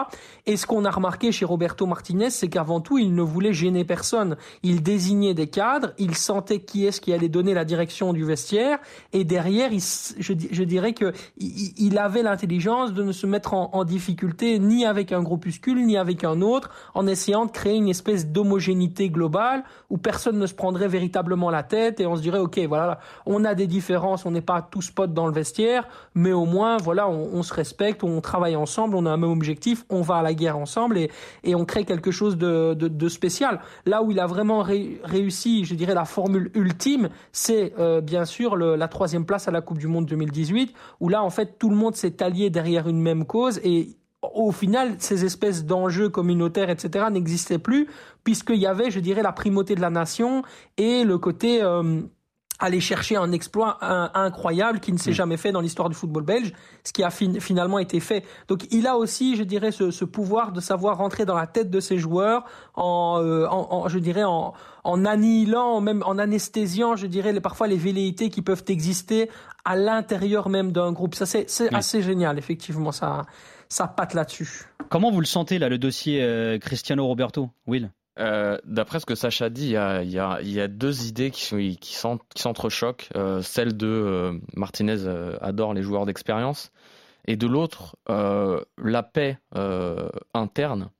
Et 0.46 0.56
ce 0.56 0.66
qu'on 0.66 0.84
a 0.84 0.90
remarqué 0.90 1.32
chez 1.32 1.44
Roberto 1.44 1.86
Martinez, 1.86 2.30
c'est 2.30 2.48
qu'avant 2.48 2.80
tout 2.80 2.98
il 2.98 3.14
ne 3.14 3.22
voulait 3.22 3.52
gêner 3.52 3.84
personne. 3.84 4.36
Il 4.62 4.82
désignait 4.82 5.34
des 5.34 5.48
cadres, 5.48 5.92
il 5.98 6.14
sentait 6.14 6.60
qui 6.60 6.86
est-ce 6.86 7.00
qui 7.00 7.12
allait 7.12 7.28
donner 7.28 7.54
la 7.54 7.64
direction 7.64 8.12
du 8.12 8.24
vestiaire, 8.24 8.78
et 9.12 9.24
derrière, 9.24 9.70
je, 10.18 10.32
di- 10.32 10.48
je 10.50 10.62
dirais 10.64 10.92
que 10.92 11.12
il 11.38 11.98
avait 11.98 12.22
l'intelligence 12.22 12.92
de 12.92 13.02
ne 13.02 13.12
se 13.12 13.26
mettre 13.26 13.54
en, 13.54 13.70
en 13.72 13.84
difficulté 13.84 14.58
ni 14.58 14.84
avec 14.84 15.12
un 15.12 15.22
groupuscule 15.22 15.84
ni 15.84 15.96
avec 15.96 16.24
un 16.24 16.40
autre, 16.40 16.70
en 16.94 17.06
essayant 17.06 17.46
de 17.46 17.50
créer 17.50 17.76
une 17.76 17.88
espèce 17.88 18.05
espèce 18.06 18.30
d'homogénéité 18.30 19.10
globale 19.10 19.64
où 19.90 19.98
personne 19.98 20.38
ne 20.38 20.46
se 20.46 20.54
prendrait 20.54 20.88
véritablement 20.88 21.50
la 21.50 21.62
tête 21.62 22.00
et 22.00 22.06
on 22.06 22.16
se 22.16 22.22
dirait 22.22 22.38
ok 22.38 22.58
voilà 22.68 23.00
on 23.24 23.44
a 23.44 23.54
des 23.54 23.66
différences, 23.66 24.26
on 24.26 24.30
n'est 24.30 24.40
pas 24.40 24.62
tous 24.62 24.90
potes 24.90 25.12
dans 25.12 25.26
le 25.26 25.32
vestiaire, 25.32 25.88
mais 26.14 26.32
au 26.32 26.44
moins 26.44 26.76
voilà 26.76 27.08
on, 27.08 27.42
se 27.42 27.52
respecte, 27.52 28.04
on 28.04 28.20
travaille 28.20 28.56
ensemble, 28.56 28.96
on 28.96 29.06
a 29.06 29.10
un 29.10 29.16
même 29.16 29.30
objectif, 29.30 29.84
on 29.90 30.02
va 30.02 30.16
à 30.16 30.22
la 30.22 30.34
guerre 30.34 30.56
ensemble 30.56 30.98
et, 30.98 31.10
et 31.44 31.54
on 31.54 31.64
crée 31.64 31.84
quelque 31.84 32.10
chose 32.10 32.36
de, 32.36 32.74
de, 32.74 33.08
spécial. 33.08 33.60
Là 33.84 34.02
où 34.02 34.10
il 34.10 34.20
a 34.20 34.26
vraiment 34.26 34.62
ré, 34.62 35.00
réussi, 35.04 35.64
je 35.64 35.74
dirais 35.74 35.94
la 35.94 36.04
formule 36.04 36.50
ultime, 36.54 37.08
c'est 37.32 37.72
euh, 37.78 38.00
bien 38.00 38.24
sûr 38.24 38.56
la 38.56 38.88
troisième 38.88 39.24
place 39.24 39.48
à 39.48 39.50
la 39.50 39.60
Coupe 39.60 39.78
du 39.78 39.88
Monde 39.88 40.06
2018 40.06 40.74
où 41.00 41.08
là 41.08 41.22
en 41.22 41.30
fait 41.30 41.58
tout 41.58 41.70
le 41.70 41.76
monde 41.76 41.96
s'est 41.96 42.22
allié 42.22 42.50
derrière 42.50 42.88
une 42.88 43.00
même 43.00 43.24
cause 43.24 43.60
et 43.64 43.96
au 44.36 44.52
final, 44.52 44.96
ces 44.98 45.24
espèces 45.24 45.64
d'enjeux 45.64 46.08
communautaires, 46.08 46.70
etc., 46.70 47.06
n'existaient 47.10 47.58
plus, 47.58 47.88
puisqu'il 48.24 48.56
y 48.58 48.66
avait, 48.66 48.90
je 48.90 49.00
dirais, 49.00 49.22
la 49.22 49.32
primauté 49.32 49.74
de 49.74 49.80
la 49.80 49.90
nation 49.90 50.42
et 50.76 51.04
le 51.04 51.18
côté 51.18 51.62
euh, 51.62 52.02
aller 52.58 52.80
chercher 52.80 53.16
un 53.16 53.32
exploit 53.32 53.78
incroyable 54.14 54.80
qui 54.80 54.92
ne 54.92 54.98
s'est 54.98 55.10
mmh. 55.10 55.14
jamais 55.14 55.36
fait 55.36 55.52
dans 55.52 55.60
l'histoire 55.60 55.88
du 55.88 55.94
football 55.94 56.22
belge, 56.22 56.52
ce 56.84 56.92
qui 56.92 57.02
a 57.02 57.10
fin, 57.10 57.38
finalement 57.40 57.78
été 57.78 58.00
fait. 58.00 58.24
Donc 58.48 58.66
il 58.70 58.86
a 58.86 58.96
aussi, 58.96 59.36
je 59.36 59.42
dirais, 59.42 59.72
ce, 59.72 59.90
ce, 59.90 60.04
pouvoir 60.04 60.52
de 60.52 60.60
savoir 60.60 60.96
rentrer 60.98 61.26
dans 61.26 61.36
la 61.36 61.46
tête 61.46 61.70
de 61.70 61.80
ses 61.80 61.98
joueurs 61.98 62.44
en, 62.74 63.20
euh, 63.22 63.46
en, 63.46 63.68
en 63.70 63.88
je 63.88 63.98
dirais, 63.98 64.24
en, 64.24 64.54
en 64.84 65.04
annihilant, 65.04 65.80
même 65.80 66.02
en 66.06 66.18
anesthésiant, 66.18 66.96
je 66.96 67.06
dirais, 67.06 67.32
les, 67.32 67.40
parfois 67.40 67.66
les 67.66 67.76
velléités 67.76 68.30
qui 68.30 68.40
peuvent 68.40 68.64
exister 68.68 69.30
à 69.64 69.76
l'intérieur 69.76 70.48
même 70.48 70.72
d'un 70.72 70.92
groupe. 70.92 71.14
Ça, 71.14 71.26
c'est 71.26 71.74
assez 71.74 72.00
génial, 72.00 72.38
effectivement, 72.38 72.92
ça 72.92 73.26
ça 73.68 73.88
patte 73.88 74.14
là-dessus. 74.14 74.64
Comment 74.88 75.10
vous 75.10 75.20
le 75.20 75.26
sentez 75.26 75.58
là, 75.58 75.68
le 75.68 75.78
dossier 75.78 76.22
euh, 76.22 76.58
Cristiano 76.58 77.06
Roberto, 77.06 77.50
Will? 77.66 77.90
Euh, 78.18 78.58
D'après 78.64 79.00
ce 79.00 79.06
que 79.06 79.14
Sacha 79.14 79.50
dit, 79.50 79.66
il 79.66 79.70
y 79.70 79.76
a, 79.76 80.02
y, 80.02 80.18
a, 80.18 80.40
y 80.40 80.60
a, 80.60 80.68
deux 80.68 81.06
idées 81.06 81.30
qui, 81.30 81.76
qui 81.76 81.94
s'entrechoquent. 81.94 83.08
Euh, 83.14 83.42
celle 83.42 83.76
de 83.76 83.86
euh, 83.86 84.38
Martinez 84.54 85.04
euh, 85.04 85.36
adore 85.40 85.74
les 85.74 85.82
joueurs 85.82 86.06
d'expérience, 86.06 86.70
et 87.26 87.36
de 87.36 87.46
l'autre, 87.46 87.96
euh, 88.08 88.60
la 88.78 89.02
paix 89.02 89.38
interne 90.32 90.90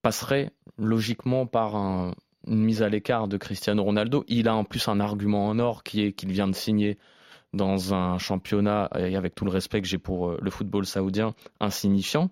passerait 0.00 0.52
logiquement 0.78 1.46
par 1.46 1.74
un, 1.74 2.14
une 2.46 2.62
mise 2.62 2.82
à 2.82 2.88
l'écart 2.88 3.28
de 3.28 3.36
Cristiano 3.36 3.82
Ronaldo. 3.82 4.24
Il 4.28 4.48
a 4.48 4.54
en 4.54 4.64
plus 4.64 4.86
un 4.88 5.00
argument 5.00 5.48
en 5.48 5.58
or 5.58 5.82
qui 5.82 6.02
est 6.02 6.12
qu'il 6.12 6.30
vient 6.30 6.46
de 6.46 6.54
signer 6.54 6.98
dans 7.56 7.94
un 7.94 8.18
championnat, 8.18 8.90
et 8.98 9.16
avec 9.16 9.34
tout 9.34 9.44
le 9.44 9.50
respect 9.50 9.80
que 9.80 9.88
j'ai 9.88 9.98
pour 9.98 10.30
euh, 10.30 10.38
le 10.40 10.50
football 10.50 10.86
saoudien, 10.86 11.34
insignifiant, 11.60 12.30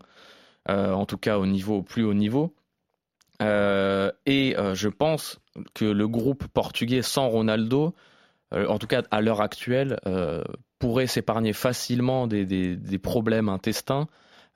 euh, 0.69 0.93
en 0.93 1.07
tout 1.07 1.19
cas 1.19 1.39
au 1.39 1.47
niveau 1.47 1.79
au 1.79 1.83
plus 1.83 2.05
haut 2.05 2.15
niveau. 2.15 2.55
Euh, 3.43 4.13
et 4.27 4.55
je 4.75 4.89
pense 4.89 5.41
que 5.75 5.85
le 5.85 6.07
groupe 6.07 6.47
portugais 6.47 7.03
sans 7.03 7.29
Ronaldo, 7.29 7.95
en 8.53 8.79
tout 8.79 8.87
cas 8.87 9.03
à 9.11 9.21
l'heure 9.21 9.41
actuelle, 9.41 9.99
pourrait 10.79 11.09
s'épargner 11.09 11.53
facilement 11.53 12.29
des, 12.29 12.47
des, 12.47 12.99
problèmes 12.99 13.49
intestins 13.49 14.07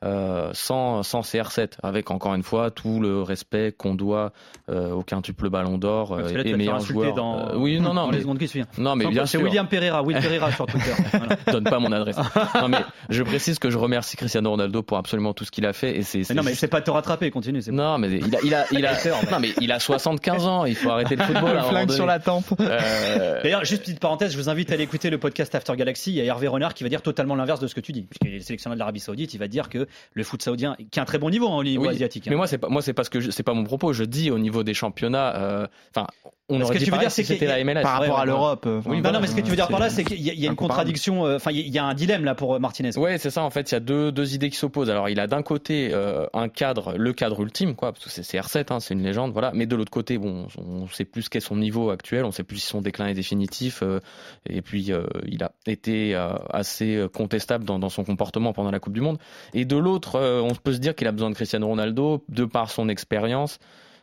euh, 0.05 0.51
sans, 0.53 1.03
sans 1.03 1.23
CR7, 1.23 1.73
avec 1.83 2.11
encore 2.11 2.35
une 2.35 2.45
fois 2.45 2.71
tout 2.71 3.01
le 3.01 3.23
respect 3.23 3.73
qu'on 3.77 3.95
doit 3.95 4.33
euh, 4.69 4.93
au 4.93 5.03
quintuple 5.03 5.51
Ballon 5.51 5.77
d'Or 5.77 6.13
euh, 6.13 6.29
et 6.45 6.55
meilleur 6.55 6.81
joueur. 6.81 7.15
Dans... 7.15 7.49
Euh, 7.49 7.57
oui, 7.57 7.81
non, 7.81 7.89
non, 7.89 8.03
dans 8.03 8.07
mais, 8.09 8.17
les 8.17 8.23
secondes 8.23 8.39
qui 8.39 8.47
suivent. 8.47 8.67
Non, 8.77 8.95
mais 8.95 9.07
bien 9.07 9.27
C'est. 9.27 9.39
William 9.39 9.67
Pereira, 9.67 10.03
Will 10.03 10.19
Pereira 10.19 10.53
sur 10.53 10.67
Twitter. 10.67 10.93
Voilà. 11.13 11.37
Donne 11.51 11.65
pas 11.65 11.79
mon 11.79 11.91
adresse. 11.91 12.17
non, 12.61 12.69
mais 12.69 12.79
je 13.09 13.23
précise 13.23 13.59
que 13.59 13.71
je 13.71 13.79
remercie 13.79 14.17
Cristiano 14.17 14.51
Ronaldo 14.51 14.83
pour 14.83 14.99
absolument 14.99 15.33
tout 15.33 15.45
ce 15.45 15.51
qu'il 15.51 15.67
a 15.67 15.73
fait 15.73 15.97
et 15.97 16.03
c'est. 16.03 16.19
Non, 16.31 16.43
mais 16.43 16.51
juste... 16.51 16.61
c'est 16.61 16.69
pas 16.69 16.81
te 16.81 16.91
rattraper, 16.91 17.31
continue. 17.31 17.61
Non, 17.73 17.99
mais 17.99 18.09
il 18.09 18.37
a, 18.37 18.39
il 18.45 18.55
a, 18.55 18.65
il 18.71 18.87
a, 18.87 18.93
non, 19.33 19.41
mais 19.41 19.53
il 19.61 19.73
a 19.73 19.81
75 19.81 20.47
ans. 20.47 20.65
Il 20.65 20.77
faut 20.77 20.91
arrêter 20.91 21.17
le 21.17 21.25
football. 21.25 21.57
Le 21.57 21.63
flingue 21.63 21.91
sur 21.91 22.07
la 22.07 22.21
tempe. 22.21 22.45
Euh... 22.61 23.43
D'ailleurs, 23.43 23.65
juste 23.65 23.83
petite 23.83 24.01
parenthèse, 24.01 24.33
je 24.33 24.37
vous 24.37 24.49
invite 24.49 24.71
à 24.71 24.75
aller 24.75 24.85
écouter 24.85 25.11
le 25.11 25.19
podcast 25.19 25.55
After 25.55 25.75
Galaxy. 25.77 26.11
Il 26.11 26.17
y 26.17 26.21
a 26.21 26.25
Hervé 26.25 26.47
Renard 26.47 26.75
qui 26.75 26.85
va 26.85 26.89
dire 26.89 27.03
totalement 27.03 27.35
l'inverse 27.35 27.61
de 27.61 27.67
ce 27.67 27.75
que 27.75 27.81
tu 27.81 27.93
dis, 27.93 28.03
puisqu'il 28.03 28.37
est 28.37 28.41
sélectionneur 28.41 28.77
de 28.77 28.79
l'Arabie 28.79 29.01
Saoudite. 29.01 29.35
Il 29.35 29.39
va 29.39 29.49
dire 29.49 29.69
que 29.69 29.88
le 30.13 30.25
foot 30.25 30.43
saoudien, 30.43 30.77
qui 30.91 30.99
a 30.99 31.03
un 31.03 31.07
très 31.07 31.19
bon 31.19 31.31
niveau 31.31 31.49
hein, 31.49 31.57
au 31.57 31.65
niveau 31.65 31.83
oui, 31.83 31.89
asiatique. 31.89 32.27
Hein. 32.27 32.31
Mais 32.31 32.37
moi, 32.37 32.47
c'est 32.47 32.59
pas, 32.59 32.69
moi, 32.69 32.83
c'est 32.83 32.95
parce 32.95 33.09
que 33.09 33.31
c'est 33.31 33.43
pas 33.43 33.55
mon 33.55 33.65
propos. 33.65 33.93
Je 33.93 34.05
dis 34.05 34.31
au 34.31 34.39
niveau 34.39 34.63
des 34.63 34.75
championnats. 34.75 35.69
Enfin, 35.91 36.07
euh, 36.25 36.31
on 36.49 36.59
ce 36.59 36.65
aurait 36.65 36.75
que 36.75 36.79
dit 36.79 36.85
tu 36.87 36.91
veux 36.91 36.99
dire, 36.99 37.11
si 37.11 37.25
c'est 37.25 37.35
c'était 37.35 37.47
la 37.47 37.63
MLS. 37.63 37.83
Par 37.83 38.01
rapport 38.01 38.17
ouais, 38.17 38.23
à 38.23 38.25
l'Europe. 38.25 38.67
Oui, 38.67 38.79
enfin, 38.79 39.01
bah 39.01 39.13
non, 39.13 39.21
mais 39.21 39.27
ce 39.27 39.35
que 39.35 39.41
tu 39.41 39.51
veux 39.51 39.57
dire 39.57 39.69
par 39.69 39.81
là, 39.81 39.91
c'est 39.91 40.05
qu'il 40.05 40.21
y 40.21 40.31
a, 40.31 40.33
il 40.33 40.41
y 40.41 40.47
a 40.47 40.51
une 40.51 40.57
contradiction. 40.57 41.27
euh, 41.27 41.37
Enfin, 41.37 41.51
il 41.53 41.69
y 41.69 41.79
a 41.79 41.85
un 41.85 41.95
dilemme 41.95 42.25
là 42.25 42.35
pour 42.35 42.55
euh, 42.55 42.59
Martinez. 42.59 42.97
Ouais, 42.97 43.19
c'est 43.19 43.31
ça. 43.31 43.43
En 43.43 43.51
fait, 43.51 43.71
il 43.71 43.75
y 43.75 43.77
a 43.77 43.81
deux, 43.81 44.13
deux 44.13 44.35
idées 44.35 44.51
qui 44.51 44.57
s'opposent. 44.57 44.91
Alors, 44.91 45.09
il 45.09 45.21
a 45.21 45.27
d'un 45.27 45.43
côté 45.43 45.91
euh, 45.93 46.27
un 46.33 46.49
cadre, 46.49 46.95
le 46.97 47.13
cadre 47.13 47.41
ultime, 47.43 47.75
quoi, 47.75 47.93
parce 47.93 48.05
que 48.05 48.11
c'est 48.11 48.23
CR7, 48.23 48.73
hein, 48.73 48.81
c'est 48.81 48.95
une 48.95 49.03
légende, 49.03 49.33
voilà. 49.33 49.53
Mais 49.55 49.67
de 49.67 49.77
l'autre 49.77 49.91
côté, 49.91 50.19
bon, 50.19 50.47
on 50.57 50.89
sait 50.89 51.05
plus 51.05 51.29
qu'est 51.29 51.41
son 51.41 51.57
niveau 51.57 51.91
actuel, 51.91 52.25
on 52.25 52.31
sait 52.33 52.45
plus 52.45 52.57
si 52.59 52.67
son 52.67 52.81
déclin 52.81 53.07
est 53.09 53.15
définitif. 53.15 53.83
Euh, 53.83 54.01
et 54.49 54.63
puis, 54.63 54.93
euh, 54.93 55.05
il 55.27 55.43
a 55.43 55.53
été 55.67 56.15
euh, 56.15 56.33
assez 56.51 57.07
contestable 57.13 57.65
dans, 57.65 57.79
dans, 57.79 57.89
son 57.91 58.05
comportement 58.05 58.53
pendant 58.53 58.71
la 58.71 58.81
Coupe 58.81 58.95
du 58.95 59.01
Monde. 59.01 59.19
Et 59.55 59.65
de 59.65 59.77
l'autre, 59.77 60.17
euh, 60.17 60.41
on 60.41 60.55
peut 60.55 60.73
se 60.73 60.79
dire 60.79 60.95
qu'il 60.95 61.07
a 61.07 61.13
besoin 61.13 61.31
de 61.31 61.35
Cristiano 61.35 61.67
Ronaldo 61.67 62.25
de 62.29 62.45
par 62.45 62.71
son 62.71 62.89
expérience. 62.89 63.59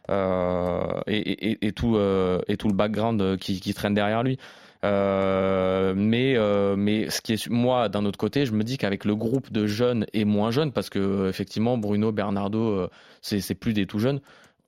Euh, 0.09 1.01
et, 1.07 1.71
tout, 1.71 1.95
euh, 1.95 2.39
et 2.47 2.57
tout 2.57 2.67
le 2.67 2.75
background 2.75 3.37
qui, 3.37 3.59
qui 3.59 3.73
traîne 3.73 3.93
derrière 3.93 4.23
lui. 4.23 4.37
Euh, 4.83 5.93
mais, 5.95 6.35
euh, 6.37 6.75
mais 6.75 7.09
ce 7.09 7.21
qui 7.21 7.33
est 7.33 7.49
moi 7.49 7.89
d'un 7.89 8.05
autre 8.05 8.19
côté, 8.19 8.45
je 8.45 8.51
me 8.51 8.63
dis 8.63 8.77
qu'avec 8.77 9.03
le 9.03 9.15
groupe 9.15 9.51
de 9.51 9.65
jeunes 9.65 10.05
et 10.13 10.25
moins 10.25 10.51
jeunes, 10.51 10.71
parce 10.71 10.89
que 10.89 11.27
effectivement 11.27 11.77
Bruno, 11.77 12.11
Bernardo, 12.11 12.59
euh, 12.59 12.89
c'est 13.21 13.55
plus 13.55 13.73
des 13.73 13.87
tout 13.87 13.99
jeunes. 13.99 14.21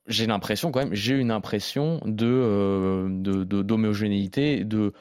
J'ai 0.07 0.25
l'impression 0.25 0.71
quand 0.71 0.79
même, 0.79 0.93
j'ai 0.93 1.13
une 1.13 1.31
impression 1.31 1.99
de 2.05 2.25
euh, 2.25 3.09
d'homogénéité, 3.09 4.63
de, 4.63 4.65
de 4.65 4.93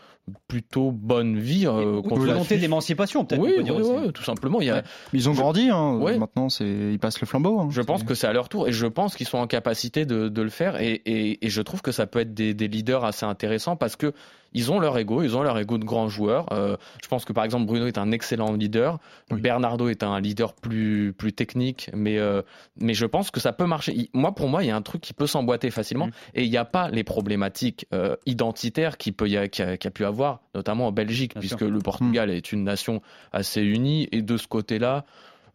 plutôt 0.48 0.90
bonne 0.90 1.38
vie. 1.38 1.66
Euh, 1.66 2.02
une 2.02 2.18
volonté 2.18 2.58
d'émancipation, 2.58 3.24
peut-être. 3.24 3.40
Oui, 3.40 3.54
oui, 3.58 3.70
oui, 3.70 4.12
tout 4.12 4.24
simplement. 4.24 4.60
Il 4.60 4.66
y 4.66 4.70
a... 4.70 4.76
ouais. 4.76 4.82
Ils 5.12 5.28
ont 5.28 5.32
grandi. 5.32 5.70
Hein. 5.70 5.96
Ouais. 5.96 6.18
Maintenant, 6.18 6.48
ils 6.60 6.98
passent 6.98 7.20
le 7.20 7.26
flambeau. 7.26 7.60
Hein. 7.60 7.68
Je 7.70 7.82
pense 7.82 8.02
que 8.02 8.14
c'est 8.14 8.26
à 8.26 8.32
leur 8.32 8.48
tour 8.48 8.68
et 8.68 8.72
je 8.72 8.86
pense 8.86 9.14
qu'ils 9.14 9.28
sont 9.28 9.38
en 9.38 9.46
capacité 9.46 10.04
de, 10.04 10.28
de 10.28 10.42
le 10.42 10.50
faire 10.50 10.80
et, 10.80 10.92
et, 11.06 11.44
et, 11.46 11.50
je 11.50 11.62
trouve 11.62 11.82
que 11.82 11.92
ça 11.92 12.06
peut 12.06 12.20
être 12.20 12.34
des, 12.34 12.54
des 12.54 12.68
leaders 12.68 13.04
assez 13.04 13.24
intéressants 13.24 13.76
parce 13.76 13.96
que 13.96 14.12
ils 14.56 14.72
ont 14.72 14.80
leur 14.80 14.96
ego, 14.96 15.22
ils 15.22 15.36
ont 15.36 15.42
leur 15.42 15.58
ego 15.58 15.76
de 15.76 15.84
grands 15.84 16.08
joueurs. 16.08 16.50
Euh, 16.52 16.78
je 17.02 17.08
pense 17.08 17.26
que 17.26 17.34
par 17.34 17.44
exemple 17.44 17.66
Bruno 17.66 17.86
est 17.86 17.98
un 17.98 18.10
excellent 18.10 18.54
leader, 18.54 18.98
oui. 19.30 19.40
Bernardo 19.40 19.88
est 19.88 20.02
un 20.02 20.18
leader 20.18 20.54
plus 20.54 21.12
plus 21.12 21.34
technique, 21.34 21.90
mais 21.94 22.18
euh, 22.18 22.40
mais 22.80 22.94
je 22.94 23.04
pense 23.04 23.30
que 23.30 23.38
ça 23.38 23.52
peut 23.52 23.66
marcher. 23.66 23.92
Il, 23.94 24.08
moi 24.14 24.34
pour 24.34 24.48
moi 24.48 24.64
il 24.64 24.68
y 24.68 24.70
a 24.70 24.76
un 24.76 24.82
truc 24.82 25.02
qui 25.02 25.12
peut 25.12 25.26
s'emboîter 25.26 25.70
facilement 25.70 26.06
mmh. 26.06 26.12
et 26.36 26.44
il 26.44 26.50
n'y 26.50 26.56
a 26.56 26.64
pas 26.64 26.88
les 26.88 27.04
problématiques 27.04 27.86
euh, 27.92 28.16
identitaires 28.24 28.96
qui 28.96 29.12
peut 29.12 29.28
y 29.28 29.36
a, 29.36 29.46
qui 29.46 29.60
a, 29.60 29.76
qui 29.76 29.86
a, 29.86 29.90
pu 29.90 30.06
avoir, 30.06 30.40
notamment 30.54 30.86
en 30.86 30.92
Belgique, 30.92 31.34
Bien 31.34 31.40
puisque 31.40 31.58
sûr. 31.58 31.70
le 31.70 31.78
Portugal 31.80 32.30
mmh. 32.30 32.32
est 32.32 32.52
une 32.52 32.64
nation 32.64 33.02
assez 33.32 33.60
unie 33.60 34.08
et 34.10 34.22
de 34.22 34.36
ce 34.38 34.48
côté-là. 34.48 35.04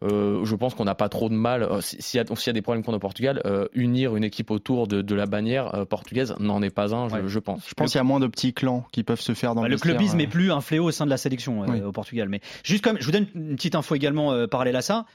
Euh, 0.02 0.44
je 0.44 0.54
pense 0.56 0.74
qu'on 0.74 0.84
n'a 0.84 0.94
pas 0.94 1.08
trop 1.08 1.28
de 1.28 1.34
mal, 1.34 1.62
euh, 1.62 1.80
s'il 1.80 2.18
y, 2.18 2.20
a, 2.20 2.24
y, 2.24 2.50
a 2.50 2.52
des 2.52 2.62
problèmes 2.62 2.84
qu'on 2.84 2.92
a 2.92 2.96
au 2.96 3.00
Portugal, 3.00 3.40
euh, 3.46 3.68
unir 3.74 4.16
une 4.16 4.24
équipe 4.24 4.50
autour 4.50 4.88
de, 4.88 5.02
de 5.02 5.14
la 5.14 5.26
bannière 5.26 5.74
euh, 5.74 5.84
portugaise 5.84 6.34
n'en 6.38 6.62
est 6.62 6.70
pas 6.70 6.94
un, 6.94 7.08
je, 7.08 7.14
ouais. 7.14 7.22
je 7.26 7.38
pense. 7.38 7.64
Je 7.68 7.74
pense 7.74 7.92
qu'il 7.92 7.98
y 7.98 8.00
a 8.00 8.04
moins 8.04 8.20
de 8.20 8.26
petits 8.26 8.52
clans 8.52 8.84
qui 8.92 9.02
peuvent 9.04 9.20
se 9.20 9.34
faire 9.34 9.54
dans 9.54 9.62
bah, 9.62 9.68
le 9.68 9.74
Le 9.74 9.80
clubisme 9.80 10.16
n'est 10.16 10.26
plus 10.26 10.52
un 10.52 10.60
fléau 10.60 10.84
au 10.84 10.90
sein 10.90 11.04
de 11.04 11.10
la 11.10 11.16
sélection 11.16 11.60
oui. 11.60 11.80
au 11.80 11.92
Portugal. 11.92 12.28
Mais 12.28 12.40
juste 12.64 12.82
comme, 12.82 12.96
je 13.00 13.04
vous 13.04 13.12
donne 13.12 13.26
une 13.34 13.56
petite 13.56 13.74
info 13.74 13.94
également 13.94 14.46
parallèle 14.48 14.76
à 14.76 14.82
ça. 14.82 15.06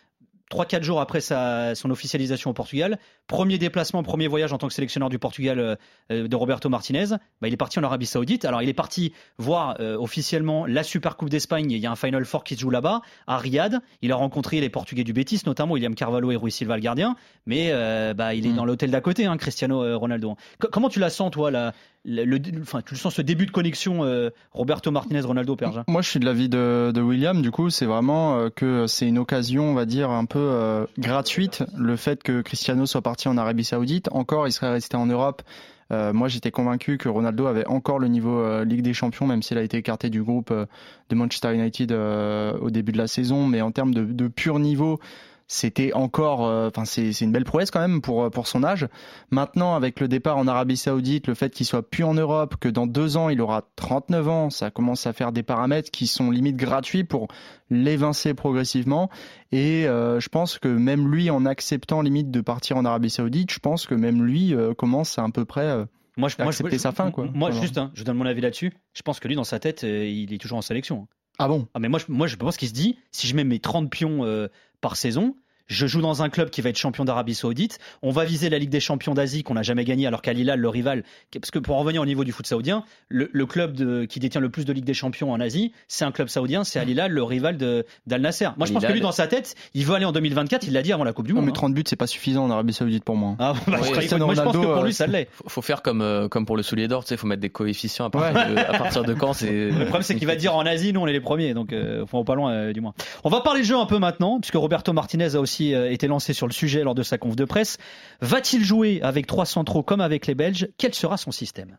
3-4 0.52 0.84
jours 0.84 1.02
après 1.02 1.22
sa, 1.22 1.76
son 1.76 1.92
officialisation 1.92 2.52
au 2.52 2.54
Portugal, 2.54 3.00
premier 3.28 3.58
déplacement, 3.58 4.04
premier 4.04 4.28
voyage 4.28 4.54
en 4.54 4.58
tant 4.58 4.68
que 4.68 4.74
sélectionneur 4.74 5.10
du 5.10 5.20
Portugal 5.20 5.78
euh, 6.12 6.28
de 6.28 6.36
Roberto 6.36 6.70
Martinez, 6.70 7.08
bah, 7.42 7.48
il 7.48 7.54
est 7.54 7.58
parti 7.58 7.80
en 7.80 7.84
Arabie 7.84 8.06
Saoudite. 8.06 8.46
Alors 8.46 8.62
il 8.62 8.70
est 8.70 8.74
parti 8.74 9.14
voir 9.38 9.76
euh, 9.80 9.98
officiellement 9.98 10.66
la 10.66 10.84
Super 10.84 11.18
Coupe 11.18 11.30
d'Espagne. 11.30 11.72
Il 11.72 11.80
y 11.80 11.86
a 11.86 11.92
un 11.92 11.96
Final 11.96 12.26
Four 12.26 12.44
qui 12.44 12.56
se 12.56 12.62
joue 12.62 12.70
là-bas, 12.70 13.02
à 13.28 13.38
Riyad. 13.38 13.80
Il 14.02 14.12
a 14.12 14.16
rencontré 14.16 14.62
les 14.62 14.70
Portugais 14.70 15.04
du 15.04 15.14
Betis, 15.14 15.42
notamment 15.46 15.74
William 15.74 15.96
Carvalho 15.96 16.32
et 16.32 16.36
Rui 16.36 16.52
Silva 16.52 16.76
le 16.76 16.82
gardien. 16.82 17.16
Mais 17.46 17.70
euh, 17.72 18.14
bah, 18.14 18.34
il 18.34 18.46
est 18.46 18.50
mmh. 18.50 18.56
dans 18.56 18.66
l'hôtel 18.66 18.92
d'à 18.92 19.02
côté, 19.02 19.26
hein, 19.26 19.38
Cristiano 19.38 19.84
euh, 19.84 19.98
Ronaldo. 19.98 20.36
C 20.62 20.68
comment 20.72 20.90
tu 20.90 21.00
la 21.00 21.10
sens 21.10 21.32
toi 21.32 21.52
la, 21.52 21.74
le, 22.08 22.40
enfin, 22.62 22.82
tu 22.82 22.94
le 22.94 23.00
sens 23.00 23.16
ce 23.16 23.22
début 23.22 23.46
de 23.46 23.52
connexion 23.52 24.04
euh, 24.04 24.30
Roberto 24.52 24.92
Martinez 24.92 25.22
Ronaldo 25.22 25.56
Perja 25.56 25.84
Moi 25.88 26.02
je 26.02 26.10
suis 26.10 26.20
de 26.20 26.26
l'avis 26.26 26.50
de, 26.50 26.92
de 26.94 27.02
William. 27.02 27.42
Du 27.42 27.52
coup 27.52 27.70
c'est 27.70 27.86
vraiment 27.86 28.38
euh, 28.38 28.50
que 28.50 28.88
c'est 28.88 29.08
une 29.08 29.18
occasion 29.18 29.66
on 29.66 29.74
va 29.74 29.86
dire 29.86 30.10
un 30.10 30.26
peu 30.26 30.40
euh, 30.40 30.86
gratuite 30.98 31.64
le 31.78 31.96
fait 31.98 32.24
que 32.24 32.42
Cristiano 32.42 32.86
soit 32.86 33.02
parti 33.02 33.28
en 33.28 33.38
Arabie 33.38 33.66
Saoudite. 33.66 34.10
Encore 34.12 34.48
il 34.48 34.52
serait 34.52 34.72
resté 34.72 34.98
en 34.98 35.06
Europe. 35.06 35.42
Moi, 35.90 36.28
j'étais 36.28 36.52
convaincu 36.52 36.98
que 36.98 37.08
Ronaldo 37.08 37.46
avait 37.46 37.66
encore 37.66 37.98
le 37.98 38.10
niveau 38.10 38.62
Ligue 38.66 38.82
des 38.82 38.94
Champions, 38.94 39.26
même 39.26 39.42
s'il 39.42 39.58
a 39.58 39.62
été 39.62 39.78
écarté 39.78 40.10
du 40.10 40.22
groupe 40.22 40.52
de 40.52 41.16
Manchester 41.16 41.54
United 41.54 41.94
au 41.94 42.70
début 42.70 42.92
de 42.92 42.98
la 42.98 43.08
saison. 43.08 43.48
Mais 43.48 43.62
en 43.62 43.72
termes 43.72 43.94
de, 43.94 44.04
de 44.04 44.28
pur 44.28 44.60
niveau, 44.60 45.00
c'était 45.48 45.94
encore, 45.94 46.46
euh, 46.46 46.68
enfin 46.68 46.84
c'est 46.86 47.14
c'est 47.14 47.24
une 47.26 47.32
belle 47.32 47.46
prouesse 47.46 47.72
quand 47.72 47.80
même 47.80 48.02
pour 48.02 48.30
pour 48.30 48.48
son 48.48 48.64
âge. 48.64 48.88
Maintenant, 49.32 49.76
avec 49.76 50.00
le 50.00 50.08
départ 50.08 50.38
en 50.38 50.48
Arabie 50.48 50.76
Saoudite, 50.78 51.28
le 51.28 51.34
fait 51.36 51.50
qu'il 51.54 51.66
soit 51.66 51.90
plus 51.90 52.04
en 52.04 52.14
Europe, 52.14 52.56
que 52.60 52.68
dans 52.70 52.86
deux 52.88 53.16
ans 53.18 53.30
il 53.30 53.40
aura 53.42 53.64
39 53.78 54.28
ans, 54.28 54.50
ça 54.50 54.72
commence 54.72 55.08
à 55.08 55.14
faire 55.14 55.32
des 55.32 55.44
paramètres 55.44 55.90
qui 55.90 56.06
sont 56.08 56.32
limite 56.32 56.58
gratuits 56.58 57.04
pour 57.06 57.28
l'évincer 57.70 58.34
progressivement. 58.34 59.10
Et 59.52 59.88
euh, 59.88 60.20
je 60.20 60.30
pense 60.30 60.60
que 60.60 60.68
même 60.68 61.10
lui, 61.12 61.30
en 61.30 61.46
acceptant 61.46 62.02
limite 62.02 62.32
de 62.32 62.42
partir 62.42 62.78
en 62.78 62.86
Arabie 62.86 63.10
Saoudite, 63.10 63.52
je 63.52 63.60
pense 63.60 63.86
que 63.86 63.96
même 63.96 64.24
lui 64.24 64.54
euh, 64.54 64.74
commence 64.74 65.18
à 65.18 65.24
un 65.24 65.30
peu 65.30 65.46
près 65.46 65.66
euh, 65.66 65.86
Moi, 66.18 66.30
je, 66.30 66.36
moi, 66.42 66.52
je- 66.52 66.78
sa 66.78 66.92
fin, 66.92 67.12
quoi. 67.12 67.28
Moi, 67.34 67.52
juste, 67.52 67.78
hein, 67.78 67.92
je 67.94 68.04
donne 68.04 68.18
mon 68.18 68.26
avis 68.26 68.42
là-dessus. 68.42 68.74
Je 68.94 69.02
pense 69.02 69.20
que 69.20 69.28
lui, 69.28 69.36
dans 69.36 69.44
sa 69.44 69.60
tête, 69.60 69.84
euh, 69.84 70.06
il 70.06 70.34
est 70.34 70.38
toujours 70.38 70.58
en 70.58 70.62
sélection. 70.62 71.08
Ah 71.40 71.48
bon? 71.48 71.68
Ah, 71.76 71.80
mais 71.80 71.88
moi, 71.88 72.00
je, 72.00 72.06
moi, 72.12 72.26
je 72.26 72.36
pense 72.36 72.58
qu'il 72.58 72.68
se 72.68 72.74
dit, 72.74 72.98
si 73.12 73.28
je 73.28 73.36
mets 73.36 73.44
mes 73.44 73.60
30 73.60 73.92
pions 73.92 74.26
euh, 74.26 74.48
par 74.82 74.96
saison, 74.98 75.36
je 75.68 75.86
joue 75.88 76.02
dans 76.02 76.24
un 76.24 76.30
club 76.30 76.50
qui 76.50 76.62
va 76.62 76.70
être 76.70 76.78
champion 76.78 77.06
d'Arabie 77.06 77.36
Saoudite. 77.36 77.80
On 78.02 78.12
va 78.12 78.26
viser 78.26 78.50
la 78.50 78.58
Ligue 78.58 78.70
des 78.70 78.80
champions 78.80 79.14
d'Asie 79.14 79.44
qu'on 79.44 79.54
n'a 79.54 79.64
jamais 79.64 79.84
gagné, 79.86 80.08
alors 80.08 80.22
qu'Al 80.22 80.38
Hilal, 80.38 80.60
le 80.60 80.70
rival, 80.70 81.04
parce 81.34 81.52
que 81.52 81.60
pour 81.60 81.76
en 81.76 81.80
revenir 81.80 82.02
au 82.02 82.06
niveau 82.06 82.24
du 82.24 82.32
foot 82.32 82.48
saoudien, 82.48 82.84
le, 83.10 83.30
le 83.32 83.46
club 83.46 83.74
de- 83.74 84.06
qui 84.06 84.20
détient 84.20 84.42
le 84.42 84.50
plus 84.50 84.66
de 84.66 84.74
Ligue 84.74 84.86
des 84.86 84.94
champions 84.94 85.32
en 85.32 85.40
Asie, 85.40 85.74
c'est 85.88 86.06
un 86.06 86.12
club 86.12 86.28
saoudien, 86.30 86.64
c'est 86.64 86.80
Al 86.80 86.90
Hilal, 86.90 87.12
le 87.12 87.24
rival 87.24 87.58
d'Al 87.58 88.22
Nasser. 88.22 88.50
Moi, 88.58 88.66
je 88.68 88.74
pense 88.74 88.86
que 88.86 88.92
lui, 88.92 89.02
dans 89.02 89.12
sa 89.12 89.28
tête, 89.28 89.56
il 89.74 89.86
veut 89.86 89.96
aller 89.96 90.06
en 90.06 90.12
2024. 90.12 90.66
Il 90.68 90.74
l'a 90.74 90.82
dit 90.82 90.94
avant 90.94 91.04
la 91.04 91.14
Coupe 91.14 91.28
du 91.28 91.34
Non, 91.34 91.38
Monde. 91.42 91.46
mais 91.48 91.52
hein. 91.52 91.56
30 91.56 91.74
buts, 91.74 91.84
c'est 91.86 91.96
pas 91.96 92.08
suffisant 92.08 92.46
en 92.46 92.52
Arabie 92.52 92.74
Saoudite 92.74 93.04
pour 93.04 93.16
moi. 93.16 93.36
Ah, 93.40 93.54
bah, 93.68 93.78
je, 93.78 93.84
Oui, 93.84 93.92
Cristiano 93.92 94.26
moi, 94.26 94.36
je 94.36 94.42
pense 94.42 94.56
que 94.56 94.62
pour 94.64 94.84
lui, 94.84 94.90
euh, 94.90 94.94
ça 94.94 95.08
l'est. 95.08 95.28
Faut, 95.32 95.50
faut 95.50 95.62
faire 95.62 95.82
comme, 95.82 96.02
euh, 96.02 96.28
comme 96.28 96.46
pour 96.46 96.56
le 96.58 96.64
soulier 96.64 96.88
d'or, 96.88 97.04
tu 97.04 97.10
sais, 97.10 97.18
faut 97.18 97.28
mettre 97.28 97.42
des 97.42 97.50
coefficients 97.50 98.06
à 98.06 98.10
partir, 98.10 98.36
Ouais. 98.36 98.54
de, 98.54 98.58
à 98.60 98.78
partir 98.78 99.04
de 99.04 99.14
quand 99.14 99.34
c'est. 99.34 99.70
Le 99.70 99.84
problème, 99.84 100.02
c'est 100.04 100.16
qu'il 100.16 100.28
va 100.28 100.36
dire 100.36 100.56
en 100.56 100.66
Asie, 100.66 100.94
nous, 100.94 101.02
on 101.02 101.08
est 101.08 101.14
les 101.14 101.20
premiers, 101.22 101.54
donc 101.54 101.74
euh, 101.74 102.06
faut 102.06 102.24
pas 102.24 102.36
loin, 102.36 102.52
euh, 102.52 102.74
du 102.74 102.82
moins. 102.82 102.94
On 103.24 103.30
va 103.30 103.42
parler 103.42 103.62
de 103.62 103.66
jeu 103.66 103.76
un 103.78 103.86
peu 103.86 104.00
maintenant, 104.00 104.40
puisque 104.40 104.56
Roberto 104.56 104.94
Martinez 104.94 105.36
a 105.36 105.40
aussi 105.42 105.57
euh, 105.62 105.92
été 105.92 106.08
lancé 106.08 106.34
sur 106.34 106.48
le 106.48 106.54
sujet 106.54 106.84
lors 106.84 106.96
de 106.96 107.04
sa 107.04 107.18
conf 107.18 107.36
de 107.36 107.46
presse. 107.46 107.78
Va-t-il 108.22 108.64
jouer 108.64 109.02
avec 109.02 109.28
trois 109.28 109.46
centraux 109.46 109.84
comme 109.84 110.02
avec 110.02 110.28
les 110.28 110.36
Belges 110.36 110.70
Quel 110.78 110.94
sera 110.94 111.18
son 111.18 111.32
système 111.32 111.78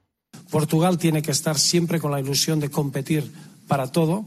Portugal 0.50 0.96
tiene 0.96 1.22
que 1.22 1.30
estar 1.30 1.58
siempre 1.58 2.00
con 2.00 2.10
la 2.10 2.20
ilusión 2.20 2.60
de 2.60 2.70
competir 2.70 3.30
para 3.66 3.86
todo 3.86 4.24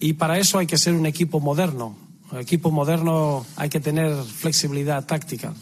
y 0.00 0.14
para 0.14 0.38
eso 0.38 0.58
hay 0.58 0.66
que 0.66 0.78
ser 0.78 0.94
un 0.94 1.06
equipo 1.06 1.40
moderno. 1.40 1.96
Un 2.32 2.38
equipo 2.38 2.70
moderno 2.70 3.46
hay 3.56 3.68
que 3.68 3.80
tener 3.80 4.14
flexibilidad 4.22 5.04
táctica. 5.04 5.54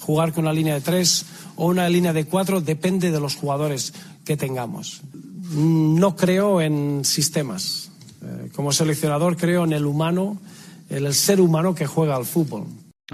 Jugar 0.00 0.32
con 0.32 0.44
una 0.44 0.52
línea 0.52 0.74
de 0.74 0.80
tres 0.80 1.26
o 1.56 1.66
una 1.66 1.88
línea 1.88 2.12
de 2.12 2.26
cuatro 2.26 2.60
depende 2.60 3.10
de 3.10 3.20
los 3.20 3.34
jugadores 3.34 3.92
que 4.24 4.36
tengamos. 4.36 5.00
No 5.50 6.14
creo 6.14 6.60
en 6.60 7.04
sistemas. 7.04 7.90
Eh, 8.22 8.50
Como 8.54 8.72
seleccionador 8.72 9.36
creo 9.36 9.64
en 9.64 9.72
el 9.72 9.86
humano, 9.86 10.38
el 10.90 11.12
ser 11.12 11.40
humano 11.40 11.74
que 11.74 11.86
juega 11.86 12.16
al 12.16 12.24
fútbol. 12.24 12.64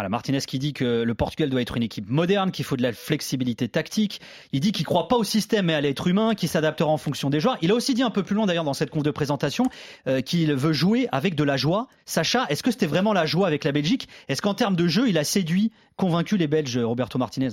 Martinez 0.08 0.40
qui 0.46 0.58
dit 0.58 0.72
que 0.72 1.02
le 1.02 1.14
Portugal 1.14 1.50
doit 1.50 1.60
être 1.60 1.76
une 1.76 1.82
équipe 1.82 2.08
moderne, 2.08 2.50
qu'il 2.50 2.64
faut 2.64 2.76
de 2.76 2.82
la 2.82 2.92
flexibilité 2.92 3.68
tactique. 3.68 4.20
Il 4.52 4.60
dit 4.60 4.72
qu'il 4.72 4.86
croit 4.86 5.06
pas 5.06 5.16
au 5.16 5.24
système 5.24 5.66
mais 5.66 5.74
à 5.74 5.80
l'être 5.80 6.06
humain, 6.06 6.34
qu'il 6.34 6.48
s'adaptera 6.48 6.90
en 6.90 6.96
fonction 6.96 7.28
des 7.28 7.40
joueurs. 7.40 7.58
Il 7.60 7.70
a 7.70 7.74
aussi 7.74 7.92
dit 7.92 8.02
un 8.02 8.10
peu 8.10 8.22
plus 8.22 8.34
loin 8.34 8.46
d'ailleurs 8.46 8.64
dans 8.64 8.74
cette 8.74 8.90
conf 8.90 9.02
de 9.02 9.10
présentation 9.10 9.66
euh, 10.06 10.22
qu'il 10.22 10.54
veut 10.54 10.72
jouer 10.72 11.08
avec 11.12 11.34
de 11.34 11.44
la 11.44 11.56
joie. 11.56 11.88
Sacha, 12.06 12.46
est-ce 12.48 12.62
que 12.62 12.70
c'était 12.70 12.86
vraiment 12.86 13.12
la 13.12 13.26
joie 13.26 13.46
avec 13.46 13.64
la 13.64 13.72
Belgique? 13.72 14.08
Est-ce 14.28 14.40
qu'en 14.40 14.54
termes 14.54 14.76
de 14.76 14.88
jeu, 14.88 15.08
il 15.08 15.18
a 15.18 15.24
séduit, 15.24 15.72
convaincu 15.96 16.38
les 16.38 16.46
Belges, 16.46 16.78
Roberto 16.78 17.18
Martinez? 17.18 17.50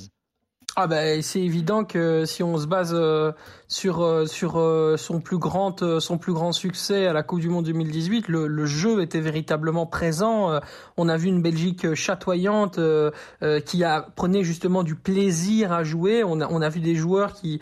Ah 0.75 0.87
ben 0.87 1.21
c'est 1.21 1.41
évident 1.41 1.83
que 1.83 2.25
si 2.25 2.43
on 2.43 2.57
se 2.57 2.67
base 2.67 2.93
euh, 2.93 3.33
sur 3.67 4.01
euh, 4.01 4.27
sur 4.27 4.57
euh, 4.57 4.95
son 4.97 5.19
plus 5.19 5.37
grand 5.37 5.81
euh, 5.81 5.99
son 5.99 6.17
plus 6.17 6.31
grand 6.31 6.53
succès 6.53 7.05
à 7.07 7.11
la 7.11 7.21
Coupe 7.21 7.39
du 7.39 7.49
Monde 7.49 7.65
2018, 7.65 8.27
le, 8.29 8.47
le 8.47 8.65
jeu 8.65 9.01
était 9.01 9.19
véritablement 9.19 9.87
présent. 9.87 10.51
Euh, 10.51 10.59
on 10.95 11.09
a 11.09 11.17
vu 11.17 11.27
une 11.27 11.41
Belgique 11.41 11.95
chatoyante 11.95 12.77
euh, 12.77 13.11
qui 13.65 13.83
a 13.83 14.07
prenait 14.15 14.43
justement 14.43 14.83
du 14.83 14.95
plaisir 14.95 15.73
à 15.73 15.83
jouer. 15.83 16.23
On 16.23 16.39
a 16.39 16.47
on 16.49 16.61
a 16.61 16.69
vu 16.69 16.79
des 16.79 16.95
joueurs 16.95 17.33
qui 17.33 17.59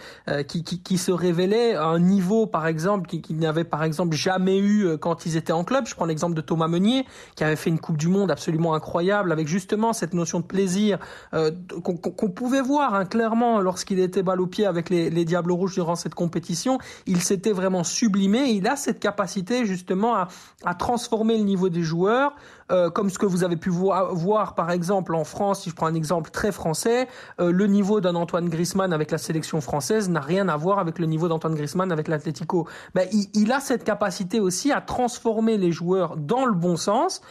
qui, 0.48 0.64
qui 0.64 0.84
qui 0.84 0.98
se 0.98 1.12
révélaient 1.12 1.76
à 1.76 1.86
un 1.86 2.00
niveau 2.00 2.46
par 2.46 2.68
exemple 2.68 3.08
qui, 3.08 3.22
qui 3.22 3.34
n'avaient 3.34 3.64
par 3.64 3.84
exemple 3.84 4.16
jamais 4.16 4.60
eu 4.60 4.98
quand 5.00 5.26
ils 5.26 5.38
étaient 5.38 5.54
en 5.54 5.64
club. 5.64 5.88
Je 5.88 5.96
prends 5.96 6.06
l'exemple 6.06 6.36
de 6.36 6.42
Thomas 6.42 6.68
Meunier 6.68 7.06
qui 7.36 7.44
avait 7.44 7.56
fait 7.56 7.70
une 7.70 7.80
Coupe 7.80 7.98
du 7.98 8.10
Monde 8.10 8.32
absolument 8.32 8.76
incroyable 8.76 9.32
avec 9.32 9.48
justement 9.48 9.94
cette 9.94 10.14
notion 10.14 10.40
de 10.42 10.46
plaisir 10.46 11.00
qu'on 11.32 11.98
qu'on 11.98 12.30
pouvait 12.30 12.62
voir 12.62 12.94
clairement 13.06 13.62
lorsqu'il 13.62 14.00
était 14.00 14.24
balle 14.24 14.42
au 14.42 14.48
pied 14.48 14.66
avec 14.66 14.90
les, 14.90 15.10
les 15.10 15.26
Diables 15.26 15.52
Rouges 15.52 15.74
durant 15.74 15.96
cette 15.96 16.16
compétition. 16.16 16.78
Il 17.06 17.22
s'était 17.22 17.52
vraiment 17.52 17.84
sublimé. 17.84 18.50
Il 18.50 18.68
a 18.68 18.76
cette 18.76 19.00
capacité 19.00 19.66
justement 19.66 20.16
à, 20.16 20.74
transformer 20.76 21.38
le 21.38 21.44
niveau 21.44 21.70
des 21.70 21.84
joueurs, 21.84 22.36
euh, 22.72 22.90
comme 22.90 23.10
ce 23.10 23.18
que 23.18 23.26
vous 23.26 23.44
avez 23.44 23.58
pu 23.58 23.70
voir, 23.70 24.56
par 24.56 24.72
exemple 24.72 25.16
en 25.16 25.24
France, 25.24 25.64
si 25.64 25.70
je 25.70 25.76
prends 25.76 25.88
un 25.88 25.96
exemple 25.96 26.30
très 26.32 26.52
français, 26.52 27.08
euh, 27.40 27.52
le 27.52 27.68
niveau 27.68 28.02
d'un 28.02 28.16
Antoine 28.16 28.50
Griezmann 28.50 28.94
avec 28.94 29.12
la 29.12 29.18
sélection 29.18 29.62
française 29.62 30.10
n'a 30.10 30.20
rien 30.20 30.48
à 30.50 30.58
voir 30.58 30.80
avec 30.80 31.00
le 31.00 31.06
niveau 31.06 31.28
d'Antoine 31.28 31.56
Griezmann 31.56 31.92
avec 31.92 32.08
l'Atlético. 32.08 32.68
Ben, 32.94 33.08
il 33.34 33.52
a 33.52 33.60
cette 33.60 33.84
capacité 33.84 34.40
aussi 34.40 34.72
à 34.72 34.82
transformer 34.82 35.58
les 35.58 35.72
joueurs 35.72 36.18
dans 36.18 36.46
le 36.46 36.54
bon 36.54 36.76
sens. 36.76 37.22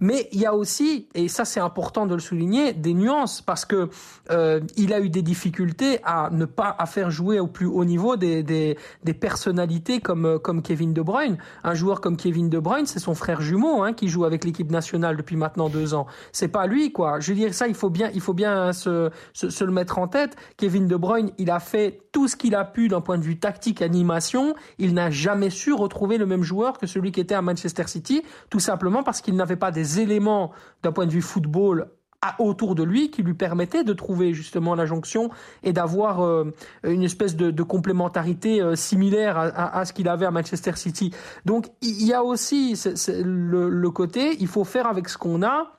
Mais 0.00 0.28
il 0.32 0.40
y 0.40 0.46
a 0.46 0.54
aussi, 0.54 1.08
et 1.14 1.28
ça 1.28 1.44
c'est 1.44 1.60
important 1.60 2.06
de 2.06 2.14
le 2.14 2.20
souligner, 2.20 2.72
des 2.72 2.92
nuances 2.92 3.40
parce 3.40 3.64
que 3.64 3.88
euh, 4.30 4.60
il 4.76 4.92
a 4.92 5.00
eu 5.00 5.08
des 5.08 5.22
difficultés 5.22 6.00
à 6.04 6.28
ne 6.30 6.44
pas 6.44 6.74
à 6.78 6.86
faire 6.86 7.10
jouer 7.10 7.40
au 7.40 7.46
plus 7.46 7.66
haut 7.66 7.84
niveau 7.84 8.16
des, 8.16 8.42
des, 8.42 8.76
des 9.04 9.14
personnalités 9.14 10.00
comme 10.00 10.26
euh, 10.26 10.38
comme 10.38 10.62
Kevin 10.62 10.92
De 10.92 11.00
Bruyne. 11.00 11.38
Un 11.64 11.74
joueur 11.74 12.00
comme 12.00 12.16
Kevin 12.16 12.50
De 12.50 12.58
Bruyne, 12.58 12.86
c'est 12.86 12.98
son 12.98 13.14
frère 13.14 13.40
jumeau 13.40 13.82
hein, 13.82 13.94
qui 13.94 14.08
joue 14.08 14.24
avec 14.24 14.44
l'équipe 14.44 14.70
nationale 14.70 15.16
depuis 15.16 15.36
maintenant 15.36 15.68
deux 15.68 15.94
ans. 15.94 16.06
C'est 16.32 16.48
pas 16.48 16.66
lui 16.66 16.92
quoi. 16.92 17.20
Je 17.20 17.32
veux 17.32 17.36
dire 17.36 17.54
ça, 17.54 17.66
il 17.66 17.74
faut 17.74 17.90
bien 17.90 18.10
il 18.12 18.20
faut 18.20 18.34
bien 18.34 18.72
se, 18.72 19.10
se, 19.32 19.48
se 19.48 19.64
le 19.64 19.72
mettre 19.72 19.98
en 19.98 20.08
tête. 20.08 20.36
Kevin 20.58 20.86
De 20.86 20.96
Bruyne, 20.96 21.30
il 21.38 21.50
a 21.50 21.60
fait 21.60 22.02
tout 22.16 22.28
ce 22.28 22.36
qu'il 22.36 22.54
a 22.54 22.64
pu 22.64 22.88
d'un 22.88 23.02
point 23.02 23.18
de 23.18 23.22
vue 23.22 23.38
tactique, 23.38 23.82
animation. 23.82 24.54
Il 24.78 24.94
n'a 24.94 25.10
jamais 25.10 25.50
su 25.50 25.74
retrouver 25.74 26.16
le 26.16 26.24
même 26.24 26.42
joueur 26.42 26.78
que 26.78 26.86
celui 26.86 27.12
qui 27.12 27.20
était 27.20 27.34
à 27.34 27.42
Manchester 27.42 27.86
City, 27.88 28.22
tout 28.48 28.58
simplement 28.58 29.02
parce 29.02 29.20
qu'il 29.20 29.36
n'avait 29.36 29.56
pas 29.56 29.70
des 29.70 30.00
éléments 30.00 30.50
d'un 30.82 30.92
point 30.92 31.04
de 31.04 31.10
vue 31.10 31.20
football 31.20 31.90
autour 32.38 32.74
de 32.74 32.82
lui 32.82 33.10
qui 33.10 33.22
lui 33.22 33.34
permettaient 33.34 33.84
de 33.84 33.92
trouver 33.92 34.32
justement 34.32 34.74
la 34.74 34.86
jonction 34.86 35.28
et 35.62 35.74
d'avoir 35.74 36.24
euh, 36.24 36.54
une 36.84 37.02
espèce 37.02 37.36
de, 37.36 37.62
complémentarité 37.62 38.62
euh, 38.62 38.76
similaire 38.76 39.36
à, 39.36 39.84
ce 39.84 39.92
qu'il 39.92 40.08
avait 40.08 40.24
à 40.24 40.30
Manchester 40.30 40.74
City. 40.74 41.12
Donc 41.44 41.66
il 41.82 42.02
y 42.02 42.14
a 42.14 42.24
aussi 42.24 42.80
le 43.22 43.88
côté, 43.90 44.38
il 44.40 44.48
faut 44.48 44.64
faire 44.64 44.86
avec 44.86 45.10
ce 45.10 45.18
qu'on 45.18 45.42
a 45.42 45.76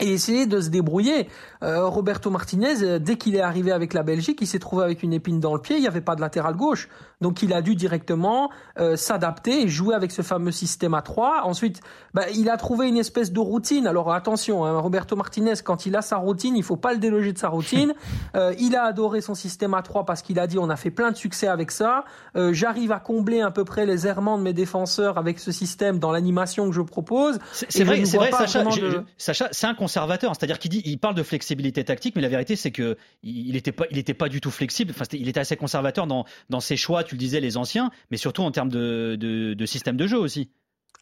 et 0.00 0.12
essayer 0.12 0.46
de 0.46 0.60
se 0.60 0.68
débrouiller. 0.70 1.28
Euh, 1.62 1.86
Roberto 1.86 2.28
Martinez, 2.30 2.82
euh, 2.82 2.98
dès 2.98 3.16
qu'il 3.16 3.36
est 3.36 3.40
arrivé 3.40 3.70
avec 3.72 3.94
la 3.94 4.02
Belgique, 4.02 4.38
il 4.40 4.46
s'est 4.46 4.58
trouvé 4.58 4.82
avec 4.84 5.02
une 5.02 5.12
épine 5.12 5.38
dans 5.40 5.54
le 5.54 5.60
pied, 5.60 5.76
il 5.76 5.82
n'y 5.82 5.86
avait 5.88 6.00
pas 6.00 6.16
de 6.16 6.20
latéral 6.20 6.54
gauche. 6.56 6.88
Donc 7.20 7.42
il 7.42 7.52
a 7.54 7.62
dû 7.62 7.74
directement 7.76 8.50
euh, 8.78 8.96
s'adapter 8.96 9.62
et 9.62 9.68
jouer 9.68 9.94
avec 9.94 10.10
ce 10.10 10.20
fameux 10.22 10.50
système 10.50 10.94
à 10.94 11.00
3. 11.00 11.42
Ensuite, 11.44 11.80
bah, 12.12 12.24
il 12.34 12.50
a 12.50 12.56
trouvé 12.56 12.88
une 12.88 12.96
espèce 12.98 13.32
de 13.32 13.38
routine. 13.40 13.86
Alors 13.86 14.12
attention, 14.12 14.64
hein, 14.64 14.78
Roberto 14.78 15.14
Martinez, 15.16 15.54
quand 15.64 15.86
il 15.86 15.94
a 15.96 16.02
sa 16.02 16.16
routine, 16.16 16.56
il 16.56 16.62
faut 16.64 16.76
pas 16.76 16.92
le 16.92 16.98
déloger 16.98 17.32
de 17.32 17.38
sa 17.38 17.48
routine. 17.48 17.94
Euh, 18.36 18.52
il 18.58 18.74
a 18.74 18.82
adoré 18.84 19.20
son 19.20 19.34
système 19.36 19.74
à 19.74 19.82
3 19.82 20.04
parce 20.06 20.20
qu'il 20.20 20.40
a 20.40 20.48
dit 20.48 20.58
on 20.58 20.68
a 20.68 20.74
fait 20.76 20.90
plein 20.90 21.12
de 21.12 21.16
succès 21.16 21.46
avec 21.46 21.70
ça. 21.70 22.04
Euh, 22.36 22.52
J'arrive 22.52 22.90
à 22.90 22.98
combler 22.98 23.42
à 23.42 23.52
peu 23.52 23.64
près 23.64 23.86
les 23.86 24.08
errements 24.08 24.38
de 24.38 24.42
mes 24.42 24.52
défenseurs 24.52 25.18
avec 25.18 25.38
ce 25.38 25.52
système 25.52 26.00
dans 26.00 26.10
l'animation 26.10 26.66
que 26.68 26.74
je 26.74 26.80
propose. 26.80 27.38
C'est 27.52 27.84
vrai, 27.84 28.00
ne 28.00 28.04
c'est 28.06 28.16
vrai, 28.16 28.32
Sacha. 28.32 28.64
de- 28.64 29.04
Sacha, 29.18 29.48
c'est 29.52 29.68
un 29.68 29.74
conservateur, 29.84 30.34
c'est-à-dire 30.34 30.58
qu'il 30.58 30.70
dit, 30.70 30.82
il 30.86 30.98
parle 30.98 31.14
de 31.14 31.22
flexibilité 31.22 31.84
tactique, 31.84 32.16
mais 32.16 32.22
la 32.22 32.30
vérité 32.30 32.56
c'est 32.56 32.70
que 32.70 32.96
il 33.22 33.48
il 33.48 33.56
était 33.56 33.72
pas, 33.72 33.84
il 33.90 34.02
pas 34.14 34.28
du 34.30 34.40
tout 34.40 34.50
flexible. 34.50 34.92
Enfin, 34.94 35.04
il 35.12 35.28
était 35.28 35.40
assez 35.40 35.56
conservateur 35.56 36.06
dans 36.06 36.24
dans 36.48 36.60
ses 36.60 36.76
choix. 36.76 37.04
Tu 37.04 37.14
le 37.16 37.18
disais, 37.18 37.40
les 37.40 37.56
anciens, 37.56 37.90
mais 38.10 38.16
surtout 38.16 38.42
en 38.42 38.50
termes 38.50 38.70
de, 38.70 39.16
de, 39.20 39.54
de 39.54 39.66
système 39.66 39.96
de 39.96 40.06
jeu 40.06 40.18
aussi. 40.18 40.50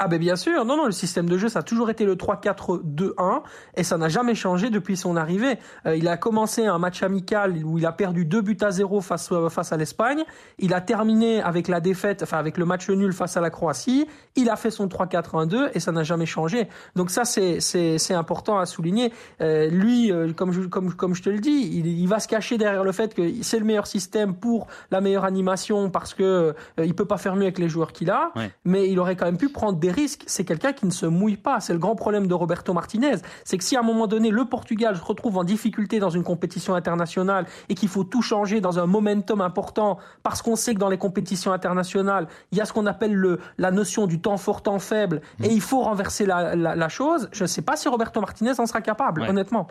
Ah 0.04 0.08
ben 0.08 0.18
bien 0.18 0.34
sûr, 0.34 0.64
non 0.64 0.76
non, 0.76 0.86
le 0.86 0.90
système 0.92 1.28
de 1.28 1.38
jeu 1.38 1.48
ça 1.48 1.60
a 1.60 1.62
toujours 1.62 1.88
été 1.88 2.04
le 2.04 2.16
3-4-2-1 2.16 3.42
et 3.76 3.84
ça 3.84 3.96
n'a 3.98 4.08
jamais 4.08 4.34
changé 4.34 4.68
depuis 4.68 4.96
son 4.96 5.16
arrivée. 5.16 5.58
Euh, 5.86 5.94
il 5.96 6.08
a 6.08 6.16
commencé 6.16 6.66
un 6.66 6.78
match 6.78 7.04
amical 7.04 7.64
où 7.64 7.78
il 7.78 7.86
a 7.86 7.92
perdu 7.92 8.24
deux 8.24 8.40
buts 8.40 8.56
à 8.62 8.72
zéro 8.72 9.00
face 9.00 9.30
euh, 9.30 9.48
face 9.48 9.72
à 9.72 9.76
l'Espagne. 9.76 10.24
Il 10.58 10.74
a 10.74 10.80
terminé 10.80 11.40
avec 11.40 11.68
la 11.68 11.78
défaite, 11.80 12.24
enfin 12.24 12.38
avec 12.38 12.58
le 12.58 12.64
match 12.64 12.88
nul 12.90 13.12
face 13.12 13.36
à 13.36 13.40
la 13.40 13.50
Croatie. 13.50 14.08
Il 14.34 14.50
a 14.50 14.56
fait 14.56 14.72
son 14.72 14.88
3-4-1-2 14.88 15.70
et 15.74 15.78
ça 15.78 15.92
n'a 15.92 16.02
jamais 16.02 16.26
changé. 16.26 16.68
Donc 16.96 17.10
ça 17.10 17.24
c'est 17.24 17.60
c'est 17.60 17.98
c'est 17.98 18.14
important 18.14 18.58
à 18.58 18.66
souligner. 18.66 19.12
Euh, 19.40 19.68
lui, 19.68 20.10
euh, 20.10 20.32
comme 20.32 20.50
je 20.50 20.62
comme 20.62 20.92
comme 20.94 21.14
je 21.14 21.22
te 21.22 21.30
le 21.30 21.38
dis, 21.38 21.70
il, 21.74 21.86
il 21.86 22.08
va 22.08 22.18
se 22.18 22.26
cacher 22.26 22.58
derrière 22.58 22.82
le 22.82 22.92
fait 22.92 23.14
que 23.14 23.22
c'est 23.42 23.60
le 23.60 23.64
meilleur 23.64 23.86
système 23.86 24.34
pour 24.34 24.66
la 24.90 25.00
meilleure 25.00 25.24
animation 25.24 25.90
parce 25.90 26.12
que 26.12 26.54
il 26.82 26.94
peut 26.96 27.04
pas 27.04 27.18
faire 27.18 27.36
mieux 27.36 27.42
avec 27.42 27.60
les 27.60 27.68
joueurs 27.68 27.92
qu'il 27.92 28.10
a 28.10 28.32
Ouais. 28.34 28.50
mais 28.64 28.88
il 28.88 28.98
aurait 28.98 29.14
quand 29.14 29.26
même 29.26 29.36
pu 29.36 29.48
prendre 29.50 29.78
des 29.78 29.91
risques, 29.92 30.22
c'est 30.26 30.44
quelqu'un 30.44 30.72
qui 30.72 30.86
ne 30.86 30.90
se 30.90 31.06
mouille 31.06 31.36
pas. 31.36 31.60
C'est 31.60 31.72
le 31.72 31.78
grand 31.78 31.94
problème 31.94 32.26
de 32.26 32.34
Roberto 32.34 32.72
Martinez. 32.72 33.16
C'est 33.44 33.58
que 33.58 33.64
si 33.64 33.76
à 33.76 33.80
un 33.80 33.84
moment 33.84 34.06
donné, 34.06 34.30
le 34.30 34.44
Portugal 34.44 34.96
se 34.96 35.02
retrouve 35.04 35.36
en 35.38 35.44
difficulté 35.44 35.98
dans 36.00 36.10
une 36.10 36.24
compétition 36.24 36.74
internationale 36.74 37.46
et 37.68 37.74
qu'il 37.74 37.88
faut 37.88 38.04
tout 38.04 38.22
changer 38.22 38.60
dans 38.60 38.78
un 38.78 38.86
momentum 38.86 39.40
important, 39.40 39.98
parce 40.22 40.42
qu'on 40.42 40.56
sait 40.56 40.74
que 40.74 40.78
dans 40.80 40.88
les 40.88 40.98
compétitions 40.98 41.52
internationales, 41.52 42.26
il 42.50 42.58
y 42.58 42.60
a 42.60 42.64
ce 42.64 42.72
qu'on 42.72 42.86
appelle 42.86 43.14
le, 43.14 43.38
la 43.58 43.70
notion 43.70 44.06
du 44.06 44.20
temps 44.20 44.36
fort, 44.36 44.62
temps 44.62 44.78
faible, 44.78 45.20
et 45.42 45.48
il 45.52 45.60
faut 45.60 45.80
renverser 45.82 46.26
la, 46.26 46.56
la, 46.56 46.74
la 46.74 46.88
chose, 46.88 47.28
je 47.32 47.44
ne 47.44 47.48
sais 47.48 47.62
pas 47.62 47.76
si 47.76 47.88
Roberto 47.88 48.20
Martinez 48.20 48.58
en 48.58 48.66
sera 48.66 48.80
capable, 48.80 49.22
Ouais. 49.22 49.28
honnêtement. 49.30 49.68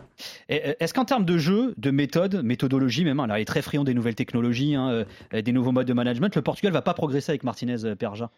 Euh, 0.50 0.72
Est-ce 0.80 0.94
qu'en 0.94 1.04
termes 1.04 1.24
de 1.24 1.36
jeu, 1.38 1.74
de 1.76 1.90
méthode, 1.90 2.42
méthodologie 2.44 3.04
même, 3.04 3.20
hein, 3.20 3.24
alors 3.24 3.38
il 3.38 3.42
est 3.42 3.44
très 3.44 3.62
friand 3.62 3.84
des 3.84 3.94
nouvelles 3.94 4.14
technologies, 4.14 4.74
hein, 4.74 5.04
euh, 5.34 5.42
des 5.42 5.52
nouveaux 5.52 5.72
modes 5.72 5.86
de 5.86 5.92
management, 5.92 6.34
le 6.36 6.42
Portugal 6.42 6.72
va 6.72 6.82
pas 6.82 6.94
progresser 6.94 7.32
avec 7.32 7.42
Martinez 7.44 7.84
euh, 7.84 7.94
Perja? 7.94 8.30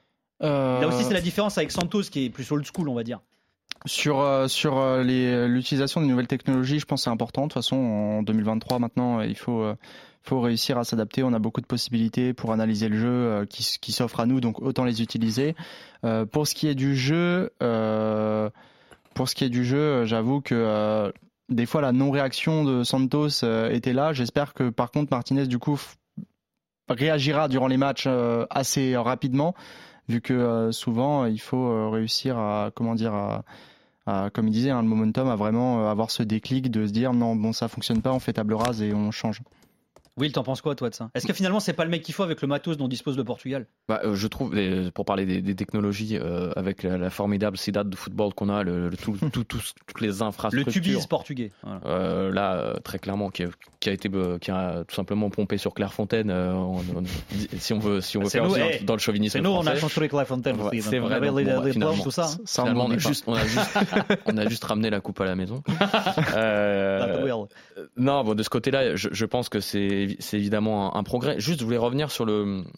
Euh, 0.42 0.80
Là 0.80 0.88
aussi, 0.88 1.04
c'est 1.04 1.14
la 1.14 1.20
différence 1.20 1.56
avec 1.58 1.70
Santos 1.70 2.02
qui 2.02 2.26
est 2.26 2.30
plus 2.30 2.50
old 2.52 2.64
school, 2.66 2.88
on 2.88 2.94
va 2.94 3.04
dire. 3.04 3.20
Sur, 3.86 4.20
euh, 4.20 4.48
sur 4.48 4.78
euh, 4.78 5.02
l'utilisation 5.46 6.00
des 6.00 6.06
nouvelles 6.06 6.26
technologies, 6.26 6.78
je 6.80 6.86
pense 6.86 7.00
que 7.00 7.04
c'est 7.04 7.10
important. 7.10 7.42
De 7.42 7.46
toute 7.48 7.54
façon, 7.54 7.76
en 7.76 8.22
2023, 8.22 8.78
maintenant, 8.78 9.20
il 9.20 9.36
faut, 9.36 9.64
faut 10.22 10.40
réussir 10.40 10.78
à 10.78 10.84
s'adapter. 10.84 11.22
On 11.22 11.32
a 11.34 11.38
beaucoup 11.38 11.60
de 11.60 11.66
possibilités 11.66 12.32
pour 12.32 12.52
analyser 12.52 12.88
le 12.88 12.98
jeu 12.98 13.46
qui, 13.50 13.62
s- 13.62 13.78
qui 13.78 13.92
s'offrent 13.92 14.20
à 14.20 14.26
nous, 14.26 14.40
donc 14.40 14.60
autant 14.62 14.84
les 14.84 15.02
utiliser. 15.02 15.54
Euh, 16.04 16.24
pour 16.24 16.46
ce 16.46 16.54
qui 16.54 16.66
est 16.66 16.74
du 16.74 16.96
jeu, 16.96 17.50
euh, 17.62 18.48
pour 19.14 19.28
ce 19.28 19.34
qui 19.34 19.44
est 19.44 19.50
du 19.50 19.64
jeu, 19.64 20.04
j'avoue 20.06 20.40
que 20.40 20.54
euh, 20.54 21.12
des 21.50 21.66
fois 21.66 21.82
la 21.82 21.92
non-réaction 21.92 22.64
de 22.64 22.84
Santos 22.84 23.44
euh, 23.44 23.70
était 23.70 23.92
là. 23.92 24.12
J'espère 24.14 24.54
que 24.54 24.70
par 24.70 24.90
contre 24.90 25.12
Martinez 25.12 25.46
du 25.46 25.58
coup 25.58 25.78
réagira 26.88 27.48
durant 27.48 27.66
les 27.66 27.76
matchs 27.76 28.04
euh, 28.06 28.46
assez 28.50 28.96
rapidement, 28.96 29.54
vu 30.08 30.20
que 30.20 30.32
euh, 30.32 30.72
souvent 30.72 31.26
il 31.26 31.40
faut 31.40 31.68
euh, 31.68 31.88
réussir 31.88 32.38
à 32.38 32.70
comment 32.74 32.94
dire 32.94 33.14
à, 33.14 33.44
à, 34.06 34.30
comme 34.30 34.48
il 34.48 34.52
disait, 34.52 34.70
hein, 34.70 34.82
le 34.82 34.88
momentum, 34.88 35.28
à 35.28 35.36
vraiment 35.36 35.80
euh, 35.80 35.90
avoir 35.90 36.10
ce 36.10 36.22
déclic 36.22 36.70
de 36.70 36.86
se 36.86 36.92
dire 36.92 37.12
non 37.12 37.36
bon 37.36 37.52
ça 37.52 37.68
fonctionne 37.68 38.02
pas, 38.02 38.12
on 38.12 38.18
fait 38.18 38.34
table 38.34 38.54
rase 38.54 38.82
et 38.82 38.92
on 38.92 39.10
change. 39.10 39.40
Will, 40.16 40.30
t'en 40.30 40.44
penses 40.44 40.60
quoi, 40.60 40.76
toi, 40.76 40.90
de 40.90 40.94
ça? 40.94 41.10
Est-ce 41.14 41.26
que 41.26 41.32
finalement, 41.32 41.58
c'est 41.58 41.72
pas 41.72 41.84
le 41.84 41.90
mec 41.90 42.02
qu'il 42.02 42.14
faut 42.14 42.22
avec 42.22 42.40
le 42.40 42.46
matos 42.46 42.76
dont 42.76 42.86
dispose 42.86 43.16
le 43.16 43.24
Portugal? 43.24 43.66
Bah, 43.88 44.00
euh, 44.04 44.14
je 44.14 44.28
trouve, 44.28 44.54
euh, 44.54 44.92
pour 44.92 45.04
parler 45.04 45.26
des, 45.26 45.42
des 45.42 45.56
technologies, 45.56 46.16
euh, 46.16 46.52
avec 46.54 46.84
la, 46.84 46.96
la 46.98 47.10
formidable 47.10 47.56
cidade 47.56 47.90
de 47.90 47.96
football 47.96 48.32
qu'on 48.32 48.48
a, 48.48 48.62
le, 48.62 48.90
le- 48.90 48.96
tout, 48.96 49.16
tout- 49.32 49.42
tout- 49.42 49.58
toutes 49.86 50.00
les 50.00 50.06
Le 50.06 50.22
infrastructures. 50.22 50.72
tubis 50.72 51.06
portugais. 51.08 51.50
voilà. 51.64 51.80
Euh, 51.86 52.32
là, 52.32 52.52
euh, 52.54 52.74
très 52.84 53.00
clairement, 53.00 53.28
qui 53.30 53.42
a, 53.42 53.48
qui 53.80 53.88
a 53.88 53.92
été, 53.92 54.08
euh, 54.14 54.38
qui 54.38 54.52
a 54.52 54.84
tout 54.86 54.94
simplement 54.94 55.30
pompé 55.30 55.58
sur 55.58 55.74
Clairefontaine. 55.74 56.30
euh, 56.30 56.52
on- 56.52 56.76
on- 56.78 57.02
si 57.58 57.72
on 57.72 57.80
veut, 57.80 58.00
si 58.00 58.16
on 58.16 58.22
veut 58.22 58.28
faire 58.28 58.44
nous, 58.44 58.52
aussi 58.52 58.60
eh, 58.80 58.84
dans, 58.84 58.94
le 58.94 59.00
chauvinisme 59.00 59.38
C'est 59.38 59.42
nous, 59.42 59.50
on 59.50 59.66
a 59.66 59.74
construit 59.76 60.08
Clairefontaine 60.08 60.56
Ouais, 60.60 60.68
aussi. 60.68 60.82
c'est 60.82 61.00
on 61.00 61.06
vrai, 61.06 61.14
avait 61.16 61.26
les, 61.32 61.44
bon, 61.44 61.60
les 61.62 62.02
tout 62.02 62.12
ça. 62.12 62.28
Ça, 62.44 62.62
on 62.64 62.76
on 62.76 62.90
a 62.92 62.98
juste, 62.98 63.24
on 63.26 63.34
a 63.34 63.44
juste, 63.44 63.78
on 64.26 64.36
a 64.36 64.48
juste 64.48 64.62
ramené 64.62 64.90
la 64.90 65.00
coupe 65.00 65.20
à 65.20 65.24
la 65.24 65.34
maison. 65.34 65.60
Euh, 66.36 67.26
non, 67.96 68.22
bon, 68.22 68.34
de 68.34 68.42
ce 68.44 68.50
côté-là, 68.50 68.94
je, 68.96 69.08
je 69.10 69.24
pense 69.26 69.48
que 69.48 69.58
c'est 69.60 70.03
c'est 70.18 70.36
évidemment 70.36 70.96
un, 70.96 71.02
progrès. 71.02 71.38
Juste, 71.38 71.60
je 71.60 71.64
voulais 71.64 71.76
revenir 71.76 72.10
sur 72.10 72.26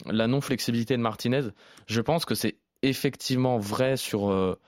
la 0.06 0.26
non-flexibilité 0.26 0.96
de 0.96 1.02
Martinez. 1.02 1.42
Je 1.86 2.00
pense 2.00 2.24
que 2.24 2.34
c'est 2.34 2.56
effectivement 2.82 3.58
vrai 3.58 3.96
sur, 3.96 4.30
euh, 4.30 4.58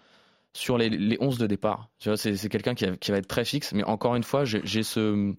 sur 0.53 0.79
les, 0.79 0.89
les 0.89 1.17
11 1.21 1.39
de 1.39 1.47
départ. 1.47 1.89
C'est 1.99 2.49
quelqu'un 2.49 2.75
qui, 2.75 3.11
va 3.11 3.17
être 3.17 3.29
très 3.29 3.45
fixe, 3.45 3.73
mais 3.73 3.85
encore 3.85 4.17
une 4.17 4.25
fois, 4.25 4.45
j'ai 4.45 4.61
j'ai 4.65 4.83
ce. 4.83 5.35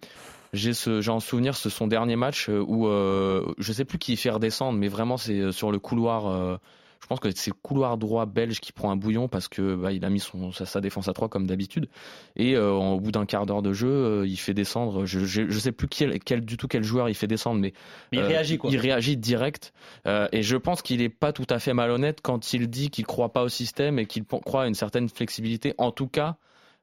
J'ai 0.52 0.74
ce, 0.74 1.00
j'ai 1.00 1.12
en 1.12 1.20
souvenir 1.20 1.56
ce 1.56 1.70
son 1.70 1.86
dernier 1.86 2.16
match 2.16 2.50
euh, 2.50 2.60
où 2.68 2.88
euh, 2.88 3.54
je 3.60 3.72
sais 3.72 3.86
plus 3.86 4.00
qui 4.00 4.16
fait 4.16 4.32
redescendre, 4.32 4.80
mais 4.80 4.88
vraiment 4.88 5.16
c'est 5.16 5.40
euh, 5.40 5.52
sur 5.52 5.72
le 5.72 5.78
couloir. 5.78 6.60
Je 7.02 7.08
pense 7.08 7.20
que 7.20 7.30
c'est 7.34 7.50
le 7.52 7.56
couloir 7.62 7.98
droit 7.98 8.26
belge 8.26 8.60
qui 8.60 8.72
prend 8.72 8.92
un 8.92 8.96
bouillon 8.96 9.28
parce 9.28 9.48
que 9.48 9.76
bah, 9.76 9.92
il 9.92 10.04
a 10.06 10.10
mis 10.10 10.20
son, 10.20 10.52
sa, 10.52 10.66
sa 10.66 10.82
défense 10.82 11.08
à 11.08 11.14
3 11.14 11.30
comme 11.30 11.48
d'habitude. 11.48 11.88
Et 12.36 12.56
euh, 12.56 12.72
au 12.72 13.00
bout 13.00 13.12
d'un 13.12 13.26
quart 13.26 13.46
d'heure 13.46 13.62
de 13.62 13.74
jeu, 13.74 13.88
euh, 13.90 14.28
il 14.28 14.38
fait 14.38 14.54
descendre. 14.54 15.06
Je, 15.06 15.22
je, 15.22 15.50
je 15.50 15.60
sais 15.60 15.72
plus 15.72 15.88
quel, 15.88 16.20
quel 16.20 16.42
du 16.42 16.58
tout 16.58 16.68
quel 16.68 16.84
joueur 16.84 17.10
il 17.10 17.16
fait 17.16 17.26
descendre, 17.28 17.60
mais 17.62 17.74
Mais 18.12 18.20
il 18.20 18.24
euh, 18.24 18.28
réagit, 18.28 18.58
quoi. 18.58 18.70
Il 18.70 18.78
réagit 18.78 19.18
direct. 19.18 19.74
Euh, 20.08 20.28
et 20.32 20.44
je 20.44 20.58
pense 20.58 20.82
qu'il 20.82 21.02
est 21.02 21.10
pas 21.10 21.34
tout 21.34 21.48
à 21.50 21.60
fait 21.60 21.74
malhonnête 21.74 22.20
quand 22.22 22.54
il 22.54 22.70
dit 22.70 22.90
qu'il 22.90 23.06
croit 23.06 23.32
pas 23.34 23.44
au 23.44 23.50
système 23.50 23.98
et 23.98 24.06
qu'il 24.06 24.26
croit 24.26 24.64
à 24.64 24.68
une 24.68 24.76
certaine 24.76 25.10
flexibilité, 25.10 25.74
en 25.78 25.92
tout 25.92 26.08
cas 26.08 26.36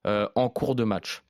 euh, 0.07 0.29
en 0.35 0.49
cours 0.49 0.75
de 0.75 0.85
match. 0.85 1.23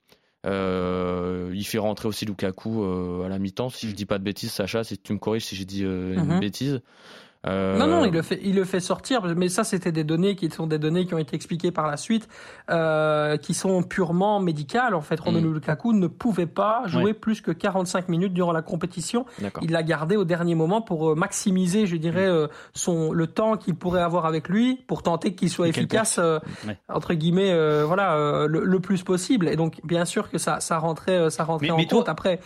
Euh, 0.47 1.51
il 1.55 1.65
fait 1.65 1.79
rentrer 1.79 2.07
aussi 2.09 2.25
Lukaku 2.25 2.83
euh, 2.85 3.25
à 3.25 3.29
la 3.29 3.39
mi-temps. 3.39 3.69
Si 3.69 3.89
je 3.89 3.95
dis 3.95 4.07
pas 4.07 4.19
de 4.19 4.25
bêtises, 4.25 4.53
Sacha, 4.53 4.85
si 4.85 4.97
tu 4.99 5.13
me 5.13 5.19
corriges 5.19 5.45
si 5.45 5.57
j'ai 5.57 5.65
dit 5.65 5.85
euh, 5.85 6.15
une 6.15 6.35
Mhm. 6.35 6.41
bêtise. 6.41 6.81
Euh, 7.49 7.77
Non, 7.79 7.87
non, 7.87 8.05
il 8.05 8.13
le 8.13 8.23
fait, 8.23 8.41
il 8.43 8.55
le 8.57 8.65
fait 8.65 8.81
sortir, 8.81 9.23
mais 9.37 9.49
ça, 9.49 9.63
c'était 9.65 9.93
des 9.93 10.05
données 10.05 10.35
qui 10.37 10.51
sont 10.51 10.67
des 10.67 10.79
données 10.79 11.07
qui 11.07 11.15
ont 11.15 11.19
été 11.19 11.37
expliquées 11.37 11.71
par 11.71 11.87
la 11.87 11.97
suite, 11.97 12.29
euh, 12.71 13.37
qui 13.37 13.55
sont 13.55 13.83
purement 13.83 14.41
médicales. 14.41 14.95
En 14.95 15.01
fait, 15.01 15.21
Romelu 15.21 15.53
Lukaku 15.55 15.93
ne 15.93 16.07
pouvait 16.09 16.47
pas 16.47 16.83
jouer 16.87 17.05
Ouais. 17.05 17.13
plus 17.15 17.41
que 17.41 17.51
45 17.53 18.09
minutes 18.09 18.33
durant 18.35 18.53
la 18.53 18.63
compétition. 18.63 19.27
Il 19.63 19.71
l'a 19.73 19.83
gardé 19.83 20.17
au 20.17 20.25
dernier 20.25 20.55
moment 20.55 20.81
pour 20.83 21.11
euh, 21.11 21.15
maximiser, 21.15 21.87
je 21.87 21.97
dirais, 21.97 22.27
euh, 22.27 22.49
son 22.75 23.13
le 23.13 23.27
temps 23.27 23.57
qu'il 23.57 23.75
pourrait 23.77 24.03
avoir 24.03 24.27
avec 24.27 24.49
lui 24.49 24.77
pour 24.89 25.03
tenter 25.03 25.35
qu'il 25.35 25.51
soit 25.51 25.69
efficace, 25.69 26.19
euh, 26.19 26.39
Ouais. 26.67 26.77
entre 26.89 27.15
guillemets, 27.15 27.53
euh, 27.53 27.85
voilà, 27.87 28.15
euh, 28.17 28.47
le, 28.49 28.65
le 28.65 28.81
plus 28.81 29.03
possible. 29.03 29.49
Et 29.49 29.57
donc, 29.57 29.81
bien 29.85 30.05
sûr 30.05 30.31
que 30.31 30.39
ça, 30.39 30.61
ça 30.61 30.79
rentrait, 30.79 31.31
ça 31.31 31.45
rentrait 31.45 31.67
Mais- 31.69 31.73
en 31.73 31.77
mais 31.77 31.87
toi- 31.87 31.99
compte. 32.01 32.09
Après, 32.09 32.41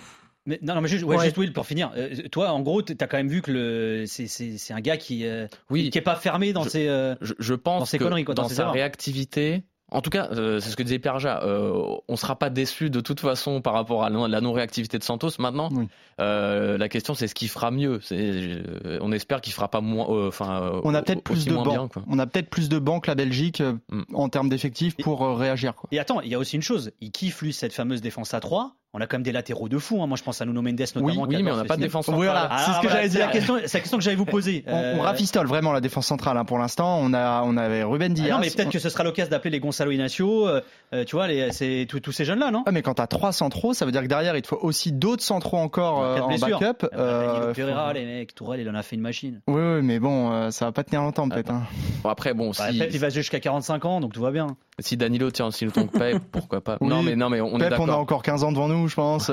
Mais, 0.47 0.59
non, 0.63 0.75
non, 0.75 0.81
mais 0.81 0.89
juste, 0.89 1.05
ouais, 1.05 1.17
Ouais. 1.17 1.25
juste 1.25 1.37
Will, 1.37 1.53
pour 1.53 1.67
finir. 1.67 1.91
euh, 1.97 2.15
toi, 2.33 2.51
en 2.53 2.61
gros, 2.61 2.81
t'as 2.83 3.07
quand 3.07 3.19
même 3.19 3.29
vu 3.29 3.43
que 3.43 3.51
le, 3.53 4.05
c'est, 4.07 4.27
c'est, 4.27 4.57
c'est 4.59 4.73
un 4.73 4.81
gars 4.81 4.97
qui, 4.97 5.27
euh, 5.27 5.47
Oui. 5.69 5.91
qui 5.91 5.99
est 5.99 6.03
pas 6.03 6.17
fermé 6.17 6.53
dans 6.53 6.63
Je- 6.65 6.69
ses. 6.71 6.89
euh, 6.89 7.15
je, 7.21 7.35
je 7.39 7.55
Dans 7.55 7.61
pense 7.61 7.91
ses 7.91 7.99
que 7.99 8.05
conneries, 8.05 8.25
quoi, 8.25 8.35
dans 8.35 8.43
dans 8.45 8.49
ses 8.49 8.55
sa 8.57 8.63
erreurs. 8.63 8.75
réactivité, 8.75 9.65
en 9.93 10.01
tout 10.03 10.11
cas, 10.11 10.29
euh, 10.33 10.61
c'est 10.61 10.71
ce 10.71 10.77
que 10.77 10.83
disait 10.85 10.99
Perja, 11.01 11.43
euh, 11.43 11.73
on 12.09 12.17
sera 12.17 12.39
pas 12.39 12.49
déçu 12.49 12.91
de 12.91 13.01
toute 13.01 13.19
façon 13.21 13.61
par 13.61 13.75
rapport 13.75 14.05
à 14.05 14.09
la 14.09 14.41
non-réactivité 14.41 14.99
de 14.99 15.03
Santos. 15.03 15.31
Maintenant, 15.41 15.69
Oui. 15.73 15.89
euh, 16.21 16.79
la 16.79 16.89
question 16.89 17.15
c'est 17.15 17.27
ce 17.27 17.35
qu'il 17.35 17.49
fera 17.49 17.71
mieux. 17.71 17.99
C'est, 18.01 18.17
euh, 18.17 18.99
on 19.03 19.11
espère 19.13 19.41
qu'il 19.41 19.53
fera 19.53 19.69
pas 19.69 19.81
moins, 19.81 20.07
euh, 20.11 20.29
enfin, 20.29 20.63
euh, 20.63 20.81
On 20.85 20.95
a 20.95 21.03
peut-être 21.03 21.23
plus 21.25 21.45
de 21.45 21.53
bien, 21.53 21.63
bancs. 21.65 21.93
quoi. 21.93 22.05
On 22.09 22.19
a 22.19 22.27
peut-être 22.27 22.49
plus 22.51 22.69
de 22.69 22.79
bancs 22.79 23.03
que 23.05 23.11
la 23.11 23.15
Belgique 23.17 23.61
euh, 23.61 23.75
Mm. 23.91 24.03
en 24.15 24.29
termes 24.29 24.49
d'effectifs 24.49 24.97
pour 24.97 25.23
euh, 25.25 25.35
réagir. 25.35 25.75
Quoi. 25.75 25.89
Et 25.93 25.99
attends, 25.99 26.21
il 26.21 26.29
y 26.31 26.35
a 26.35 26.39
aussi 26.39 26.57
une 26.57 26.63
chose. 26.63 26.93
Il 27.01 27.11
kiffe, 27.11 27.43
lui, 27.43 27.53
cette 27.53 27.73
fameuse 27.73 28.01
défense 28.01 28.33
à 28.33 28.41
3. 28.41 28.77
On 28.93 29.01
a 29.01 29.07
quand 29.07 29.19
même 29.19 29.23
des 29.23 29.31
latéraux 29.31 29.69
de 29.69 29.79
fou. 29.79 30.03
hein. 30.03 30.07
Moi, 30.09 30.17
je 30.17 30.23
pense 30.25 30.41
à 30.43 30.47
Nuno 30.47 30.63
Mendes 30.63 30.81
notamment. 30.81 31.07
Oui, 31.07 31.37
oui, 31.37 31.43
mais 31.45 31.53
on 31.53 31.57
n'a 31.57 31.65
pas 31.65 31.77
de 31.77 31.83
défense 31.83 32.07
centrale. 32.07 32.25
voilà. 32.25 32.49
Ah, 32.51 32.59
C'est 32.59 32.73
ce 32.73 32.77
que 32.79 32.83
voilà, 32.89 32.97
j'allais 32.97 33.09
dire. 33.09 33.27
la 33.27 33.33
question, 33.33 33.57
c'est 33.65 33.75
la 33.75 33.81
question 33.81 33.99
que 33.99 34.03
j'allais 34.05 34.17
vous 34.17 34.25
poser. 34.25 34.65
On, 34.67 34.75
Euh, 34.75 34.95
on 34.99 35.03
rafistole 35.03 35.47
vraiment 35.47 35.73
la 35.73 35.81
défense 35.81 36.07
centrale 36.07 36.37
hein, 36.37 36.45
pour 36.45 36.59
l'instant. 36.59 36.99
On 37.01 37.15
a, 37.15 37.43
on 37.45 37.57
avait 37.57 37.85
Ruben 37.85 38.11
ah 38.11 38.15
Diaz. 38.15 38.31
non, 38.31 38.39
mais 38.41 38.51
peut-être 38.51 38.71
que 38.71 38.79
ce 38.81 38.89
sera 38.89 39.05
l'occasion 39.05 39.31
d'appeler 39.31 39.51
les 39.51 39.61
Gonzalo 39.61 39.93
Inacio. 39.93 40.49
euh, 40.49 40.61
euh, 40.93 41.05
tu 41.05 41.15
vois, 41.15 41.29
les, 41.29 41.51
tous 41.87 42.11
ces 42.11 42.25
jeunes-là, 42.25 42.51
non? 42.51 42.65
Ah, 42.67 42.73
mais 42.73 42.83
quand 42.83 42.95
t'as 42.95 43.07
trois 43.07 43.31
centraux, 43.33 43.75
ça 43.75 43.85
veut 43.87 43.93
dire 43.93 44.03
que 44.03 44.09
derrière 44.09 44.35
il 44.37 44.43
te 44.43 44.49
faut 44.49 44.59
aussi 44.61 44.91
d'autres 44.91 45.23
centraux 45.23 45.59
encore 45.59 46.03
euh, 46.03 46.19
en 46.19 46.27
blessures. 46.29 46.59
backup. 46.59 46.87
Ah 46.93 46.97
bah, 46.97 46.99
Euh, 47.01 47.55
Pereira, 47.55 47.87
faut- 47.89 47.95
les 47.95 48.05
mecs, 48.05 48.35
Tourelle, 48.35 48.61
il 48.61 48.69
en 48.69 48.75
a 48.75 48.83
fait 48.83 48.97
une 48.97 49.03
machine. 49.03 49.41
Oui, 49.47 49.61
oui, 49.63 49.83
mais 49.83 50.01
bon, 50.01 50.33
euh, 50.33 50.51
ça 50.51 50.65
va 50.65 50.73
pas 50.73 50.83
tenir 50.83 51.03
longtemps 51.03 51.29
peut-être. 51.29 51.51
hein. 51.53 51.63
Bon, 52.03 52.09
après, 52.11 52.35
bon, 52.35 52.51
Bah, 52.59 52.73
si, 52.73 52.79
Pep, 52.79 52.91
il 52.93 52.99
va 52.99 53.09
jusqu'à 53.11 53.39
45 53.39 53.85
ans, 53.85 54.01
donc 54.01 54.13
tout 54.15 54.21
va 54.23 54.33
bien. 54.33 54.49
si 54.81 54.97
Danilo 54.97 55.31
tient 55.31 55.47
aussi 55.47 55.65
le 55.65 55.71
ton 55.71 55.87
que 55.87 55.97
Pep, 55.99 56.19
pourquoi 56.33 56.61
pas. 56.61 56.79
Non, 56.81 57.03
mais 57.03 57.15
non, 57.15 57.29
mais 57.29 57.41
on 57.41 57.59
est 57.61 57.69
Pep, 57.69 57.79
on 57.79 57.85
a 57.85 57.87
d'accord. 57.87 57.99
encore 57.99 58.23
15 58.23 58.43
ans 58.45 58.51
devant 58.53 58.67
nous, 58.69 58.80
je 58.89 58.95
pense. 58.95 59.31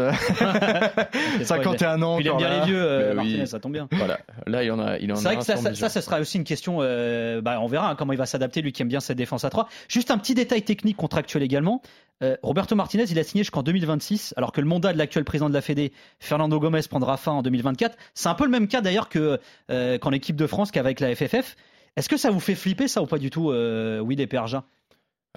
51 1.44 2.02
ans. 2.04 2.20
Il 2.20 2.28
aime 2.28 2.38
bien 2.38 2.50
là. 2.50 2.60
les 2.60 2.66
vieux, 2.66 2.82
euh, 2.82 3.10
oui. 3.12 3.16
Martinez, 3.16 3.46
ça 3.46 3.60
tombe 3.60 3.74
bien. 3.74 3.88
Voilà, 3.92 4.20
là 4.46 4.64
il 4.64 4.72
en 4.72 4.80
a, 4.80 4.98
il 4.98 5.12
en 5.12 5.16
C'est 5.16 5.28
a 5.28 5.34
vrai 5.34 5.38
que 5.38 5.44
ça, 5.44 5.90
ça, 5.90 6.02
sera 6.02 6.20
aussi 6.20 6.38
une 6.38 6.44
question. 6.44 6.80
euh, 6.82 7.42
bah, 7.42 7.60
on 7.62 7.68
verra 7.68 7.90
hein, 7.92 7.96
comment 7.96 8.14
il 8.14 8.18
va 8.18 8.26
s'adapter, 8.26 8.62
lui 8.62 8.72
qui 8.72 8.82
aime 8.82 8.88
bien 8.88 9.00
cette 9.00 9.18
défense 9.18 9.46
à 9.46 9.50
3. 9.50 9.68
Juste 9.88 10.12
un 10.12 10.18
petit 10.18 10.34
détail 10.34 10.62
technique 10.64 10.98
contractuel 10.98 11.44
également. 11.44 11.82
Euh, 12.24 12.36
Roberto 12.42 12.76
Martinez, 12.76 13.06
il 13.10 13.20
a 13.20 13.24
signé 13.24 13.44
jusqu'en 13.44 13.62
2026, 13.64 14.34
alors 14.38 14.52
que 14.52 14.60
le 14.62 14.68
mandat 14.68 14.92
de 14.92 14.98
l'actuel 14.98 15.24
président 15.24 15.50
de 15.50 15.54
la 15.54 15.62
Fédé, 15.62 15.92
Fernando 16.20 16.60
Gomez, 16.60 16.82
prendra 16.90 17.16
fin 17.18 17.32
en 17.34 17.42
2024. 17.44 17.96
C'est 18.16 18.30
un 18.30 18.34
peu 18.34 18.44
le 18.46 18.50
même 18.50 18.68
cas 18.68 18.82
d'ailleurs 18.82 19.10
que 19.10 19.40
euh, 19.70 19.98
qu'en 20.00 20.12
équipe 20.12 20.36
de 20.36 20.48
France 20.48 20.72
qu'avec 20.72 21.00
la 21.00 21.16
FFF. 21.16 21.56
Est-ce 21.96 22.10
que 22.10 22.18
ça 22.18 22.30
vous 22.30 22.40
fait 22.40 22.56
flipper 22.56 22.88
ça 22.88 23.02
ou 23.02 23.06
pas 23.08 23.18
du 23.18 23.30
tout, 23.30 23.52
euh, 23.52 24.00
oui, 24.00 24.16
des 24.16 24.28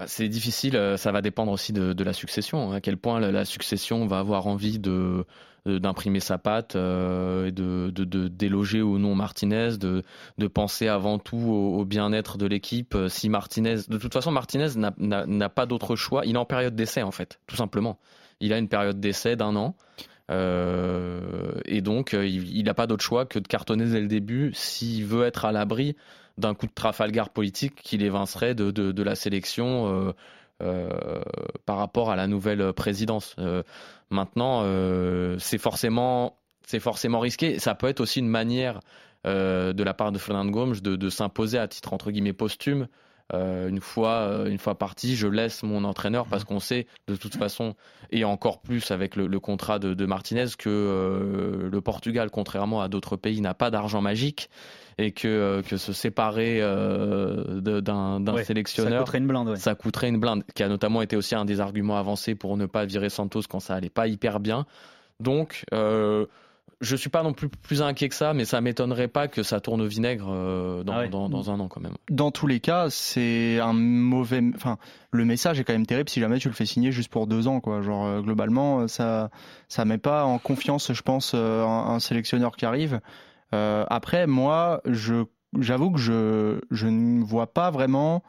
C'est 0.06 0.28
difficile, 0.28 0.76
euh, 0.76 0.96
ça 0.96 1.12
va 1.12 1.22
dépendre 1.22 1.52
aussi 1.52 1.72
de, 1.72 2.04
la 2.04 2.12
succession. 2.12 2.70
hein. 2.70 2.76
À 2.76 2.80
quel 2.80 2.96
point 2.96 3.20
la, 3.20 3.44
succession 3.44 4.06
va 4.06 4.18
avoir 4.18 4.46
envie 4.46 4.78
de- 4.78 5.24
d'imprimer 5.66 6.20
sa 6.20 6.38
patte 6.38 6.76
euh, 6.76 7.46
et 7.46 7.52
de, 7.52 7.90
déloger 8.28 8.82
ou 8.82 8.98
non 8.98 9.14
Martinez, 9.14 9.76
de, 9.78 10.02
penser 10.48 10.88
avant 10.88 11.18
tout 11.18 11.36
au, 11.36 11.84
bien-être 11.84 12.38
de 12.38 12.46
l'équipe. 12.46 12.94
Euh, 12.94 13.08
Si 13.08 13.28
Martinez, 13.28 13.76
de 13.88 13.98
toute 13.98 14.12
façon, 14.12 14.30
Martinez 14.30 14.68
n'a- 14.76 15.48
pas 15.48 15.66
d'autre 15.66 15.96
choix. 15.96 16.22
Il 16.24 16.34
est 16.34 16.38
en 16.38 16.44
période 16.44 16.74
d'essai 16.74 17.02
en 17.02 17.10
fait, 17.10 17.40
tout 17.46 17.56
simplement. 17.56 17.98
Il 18.40 18.52
a 18.52 18.58
une 18.58 18.68
période 18.68 19.00
d'essai 19.00 19.36
d'un 19.36 19.54
an. 19.56 19.76
Euh, 20.30 21.52
et 21.64 21.80
donc, 21.80 22.14
euh, 22.14 22.26
il 22.26 22.62
n'a 22.64 22.74
pas 22.74 22.86
d'autre 22.86 23.04
choix 23.04 23.26
que 23.26 23.38
de 23.38 23.48
cartonner 23.48 23.84
dès 23.86 24.00
le 24.00 24.06
début 24.06 24.52
s'il 24.54 25.04
veut 25.04 25.24
être 25.24 25.44
à 25.44 25.52
l'abri 25.52 25.96
d'un 26.40 26.54
coup 26.54 26.66
de 26.66 26.72
Trafalgar 26.72 27.30
politique 27.30 27.76
qui 27.76 27.98
l'évincerait 27.98 28.54
de, 28.54 29.02
la 29.02 29.14
sélection 29.14 29.86
euh, 29.86 30.12
euh, 30.62 31.22
par 31.66 31.76
rapport 31.76 32.10
à 32.10 32.16
la 32.16 32.26
nouvelle 32.26 32.72
présidence. 32.72 33.36
Euh, 33.38 33.62
maintenant, 34.10 34.64
c'est 35.38 35.58
forcément, 35.58 36.38
forcément 36.80 37.20
risqué. 37.20 37.58
Ça 37.58 37.74
peut 37.74 37.88
être 37.88 38.00
aussi 38.00 38.18
une 38.20 38.28
manière 38.28 38.80
de 39.24 39.82
la 39.82 39.94
part 39.94 40.12
de 40.12 40.18
Fernand 40.18 40.46
Gomes 40.46 40.76
de, 40.80 40.96
de 40.96 41.10
s'imposer 41.10 41.58
à 41.58 41.68
titre 41.68 41.92
entre 41.92 42.10
guillemets 42.10 42.32
posthume 42.32 42.88
euh, 43.34 43.68
une 43.68 43.80
fois 43.80 44.12
euh, 44.12 44.46
une 44.46 44.58
fois 44.58 44.76
parti, 44.76 45.16
je 45.16 45.26
laisse 45.26 45.62
mon 45.62 45.84
entraîneur 45.84 46.26
parce 46.26 46.44
qu'on 46.44 46.60
sait 46.60 46.86
de 47.08 47.16
toute 47.16 47.36
façon 47.36 47.74
et 48.10 48.24
encore 48.24 48.60
plus 48.60 48.90
avec 48.90 49.16
le, 49.16 49.26
le 49.26 49.40
contrat 49.40 49.78
de, 49.78 49.94
de, 49.94 50.06
Martinez 50.06 50.46
que 50.58 50.68
euh, 50.68 51.68
le 51.70 51.80
Portugal, 51.80 52.30
contrairement 52.30 52.80
à 52.82 52.88
d'autres 52.88 53.16
pays, 53.16 53.40
n'a 53.40 53.54
pas 53.54 53.70
d'argent 53.70 54.00
magique 54.00 54.50
et 54.98 55.12
que 55.12 55.62
que 55.68 55.76
se 55.76 55.92
séparer 55.92 56.58
euh, 56.60 57.60
d'un 57.60 58.26
ouais, 58.26 58.44
sélectionneur, 58.44 58.92
ça 58.92 58.98
coûterait 58.98 59.18
une 59.18 59.26
blinde, 59.26 59.48
ouais. 59.48 59.56
ça 59.56 59.74
coûterait 59.74 60.08
une 60.08 60.18
blinde, 60.18 60.44
qui 60.54 60.62
a 60.62 60.68
notamment 60.68 61.02
été 61.02 61.16
aussi 61.16 61.34
un 61.34 61.44
des 61.44 61.60
arguments 61.60 61.96
avancés 61.96 62.34
pour 62.34 62.56
ne 62.56 62.66
pas 62.66 62.84
virer 62.84 63.10
Santos 63.10 63.42
quand 63.48 63.60
ça 63.60 63.74
allait 63.74 63.90
pas 63.90 64.08
hyper 64.08 64.40
bien. 64.40 64.66
Donc 65.20 65.64
je 66.80 66.96
suis 66.96 67.10
pas 67.10 67.22
non 67.22 67.32
plus 67.32 67.48
plus 67.48 67.82
inquiet 67.82 68.08
que 68.08 68.14
ça, 68.14 68.32
mais 68.32 68.44
ça 68.44 68.60
m'étonnerait 68.60 69.08
pas 69.08 69.28
que 69.28 69.42
ça 69.42 69.60
tourne 69.60 69.80
au 69.82 69.86
vinaigre 69.86 70.28
euh, 70.30 70.82
dans, 70.82 70.92
Ah 70.94 70.98
ouais. 71.00 71.08
dans, 71.08 71.28
dans 71.28 71.50
un 71.50 71.60
an 71.60 71.68
quand 71.68 71.80
même. 71.80 71.94
Dans 72.10 72.30
tous 72.30 72.46
les 72.46 72.60
cas, 72.60 72.88
c'est 72.88 73.60
un 73.60 73.72
mauvais. 73.74 74.40
Enfin, 74.54 74.78
le 75.10 75.24
message 75.24 75.60
est 75.60 75.64
quand 75.64 75.72
même 75.74 75.86
terrible 75.86 76.08
si 76.08 76.20
jamais 76.20 76.38
tu 76.38 76.48
le 76.48 76.54
fais 76.54 76.66
signer 76.66 76.90
juste 76.92 77.10
pour 77.10 77.26
deux 77.26 77.48
ans, 77.48 77.60
quoi. 77.60 77.82
Genre 77.82 78.06
euh, 78.06 78.20
globalement, 78.22 78.88
ça 78.88 79.30
ça 79.68 79.84
met 79.84 79.98
pas 79.98 80.24
en 80.24 80.38
confiance, 80.38 80.92
je 80.92 81.02
pense, 81.02 81.32
euh, 81.34 81.64
un, 81.64 81.94
un 81.94 82.00
sélectionneur 82.00 82.56
qui 82.56 82.64
arrive. 82.64 83.00
Euh, 83.54 83.84
après, 83.90 84.26
moi, 84.26 84.80
je 84.86 85.24
j'avoue 85.58 85.90
que 85.90 85.98
je 85.98 86.60
je 86.70 86.86
ne 86.86 87.22
vois 87.22 87.52
pas 87.52 87.70
vraiment. 87.70 88.22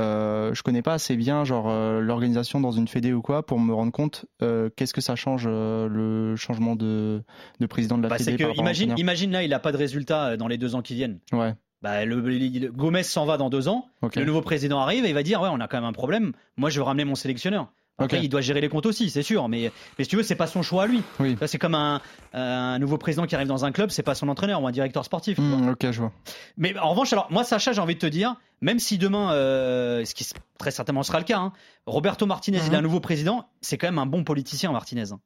Euh, 0.00 0.54
je 0.54 0.62
connais 0.62 0.82
pas 0.82 0.94
assez 0.94 1.16
bien 1.16 1.44
genre 1.44 1.66
euh, 1.68 2.00
l'organisation 2.00 2.60
dans 2.60 2.72
une 2.72 2.88
fédé 2.88 3.12
ou 3.12 3.22
quoi 3.22 3.44
pour 3.46 3.58
me 3.60 3.72
rendre 3.74 3.92
compte 3.92 4.24
euh, 4.42 4.70
qu'est-ce 4.76 4.94
que 4.94 5.00
ça 5.00 5.14
change 5.16 5.44
euh, 5.46 5.88
le 5.88 6.36
changement 6.36 6.74
de, 6.76 7.22
de 7.60 7.66
président 7.66 7.98
de 7.98 8.02
la 8.02 8.08
Bah, 8.08 8.18
fédé. 8.18 8.36
que 8.36 8.56
imagine, 8.58 8.94
imagine 8.96 9.30
là, 9.32 9.42
il 9.42 9.52
a 9.54 9.58
pas 9.58 9.72
de 9.72 9.76
résultat 9.76 10.36
dans 10.36 10.48
les 10.48 10.58
deux 10.58 10.74
ans 10.74 10.82
qui 10.82 10.94
viennent. 10.94 11.18
Ouais. 11.32 11.54
Bah, 11.82 12.04
le, 12.04 12.20
le- 12.20 12.30
le- 12.38 12.70
Gomez 12.72 13.02
s'en 13.02 13.24
va 13.26 13.36
dans 13.36 13.50
deux 13.50 13.68
ans. 13.68 13.86
Le 14.16 14.24
nouveau 14.24 14.42
président 14.42 14.80
arrive 14.80 15.04
et 15.04 15.08
il 15.08 15.14
va 15.14 15.22
dire 15.22 15.40
ouais, 15.42 15.48
on 15.52 15.60
a 15.60 15.68
quand 15.68 15.76
même 15.78 15.88
un 15.88 15.92
problème. 15.92 16.32
Moi, 16.56 16.70
je 16.70 16.78
veux 16.78 16.84
ramener 16.84 17.04
mon 17.04 17.14
sélectionneur. 17.14 17.68
Après, 18.02 18.22
il 18.22 18.30
doit 18.30 18.40
gérer 18.40 18.62
les 18.62 18.70
comptes 18.70 18.86
aussi, 18.86 19.10
c'est 19.10 19.22
sûr. 19.22 19.46
Mais, 19.50 19.70
mais 19.98 20.04
si 20.04 20.10
tu 20.10 20.16
veux, 20.16 20.22
c'est 20.22 20.34
pas 20.34 20.46
son 20.46 20.62
choix 20.62 20.84
à 20.84 20.86
lui. 20.86 21.02
Oui. 21.18 21.36
C'est 21.46 21.58
comme 21.58 21.74
un, 21.74 22.00
un 22.32 22.78
nouveau 22.78 22.96
président 22.96 23.26
qui 23.26 23.34
arrive 23.34 23.48
dans 23.48 23.66
un 23.66 23.72
club, 23.72 23.90
c'est 23.90 24.02
pas 24.02 24.14
son 24.14 24.28
entraîneur 24.30 24.62
ou 24.62 24.66
un 24.66 24.70
directeur 24.72 25.04
sportif. 25.04 25.36
Hmm, 25.38 25.68
ok, 25.68 25.90
je 25.90 26.00
vois. 26.00 26.12
Mais 26.56 26.74
en 26.78 26.88
revanche, 26.90 27.12
alors 27.12 27.26
moi, 27.30 27.44
Sacha, 27.44 27.72
j'ai 27.72 27.80
envie 27.82 27.94
de 27.96 27.98
te 28.00 28.06
dire, 28.06 28.36
même 28.60 28.78
si 28.78 28.98
demain, 28.98 29.32
euh, 29.32 30.04
ce 30.04 30.14
qui 30.14 30.26
très 30.58 30.70
certainement 30.70 31.02
sera 31.02 31.18
le 31.18 31.24
cas, 31.24 31.38
hein, 31.38 31.52
Roberto 31.86 32.26
Martinez, 32.26 32.60
il 32.66 32.74
est 32.74 32.76
un 32.76 32.82
nouveau 32.82 33.00
président, 33.00 33.46
c'est 33.62 33.78
quand 33.78 33.86
même 33.86 33.98
un 33.98 34.04
bon 34.06 34.24
politicien, 34.24 34.70
Martinez. 34.72 35.12
hein. 35.12 35.20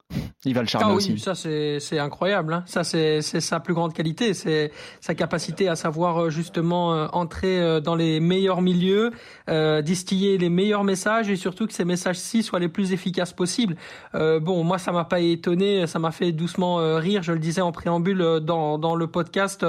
Il 0.44 0.54
va 0.54 0.60
le 0.60 0.66
Ah 0.68 0.70
charmer 0.70 0.90
oui, 0.94 0.96
aussi. 1.12 1.18
ça 1.18 1.34
c'est 1.34 1.98
incroyable. 1.98 2.52
Hein. 2.54 2.62
Ça 2.66 2.84
c'est 2.84 3.20
sa 3.22 3.58
plus 3.60 3.74
grande 3.74 3.92
qualité, 3.94 4.34
c'est 4.34 4.70
sa 5.00 5.14
capacité 5.14 5.68
à 5.68 5.74
savoir 5.74 6.24
euh, 6.24 6.30
justement 6.30 6.94
euh, 6.94 7.06
entrer 7.12 7.58
euh, 7.60 7.80
dans 7.80 7.94
les 7.96 8.20
meilleurs 8.20 8.60
milieux, 8.62 9.10
euh, 9.48 9.82
distiller 9.82 10.38
les 10.38 10.50
meilleurs 10.50 10.84
messages 10.84 11.28
et 11.30 11.36
surtout 11.36 11.66
que 11.66 11.72
ces 11.72 11.84
messages-ci 11.86 12.42
soient 12.42 12.60
les 12.60 12.68
plus 12.68 12.92
efficaces 12.92 13.32
possibles. 13.32 13.74
Euh, 14.14 14.38
bon, 14.38 14.62
moi 14.64 14.78
ça 14.78 14.92
m'a 14.92 15.04
pas 15.04 15.18
étonné, 15.20 15.86
ça 15.88 15.98
m'a 15.98 16.12
fait 16.12 16.30
doucement 16.30 16.76
rire. 16.98 17.22
Je 17.24 17.32
le 17.32 17.38
disais 17.40 17.62
en 17.62 17.72
préambule 17.72 18.40
dans 18.42 18.78
dans 18.78 18.94
le 18.94 19.06
podcast 19.08 19.66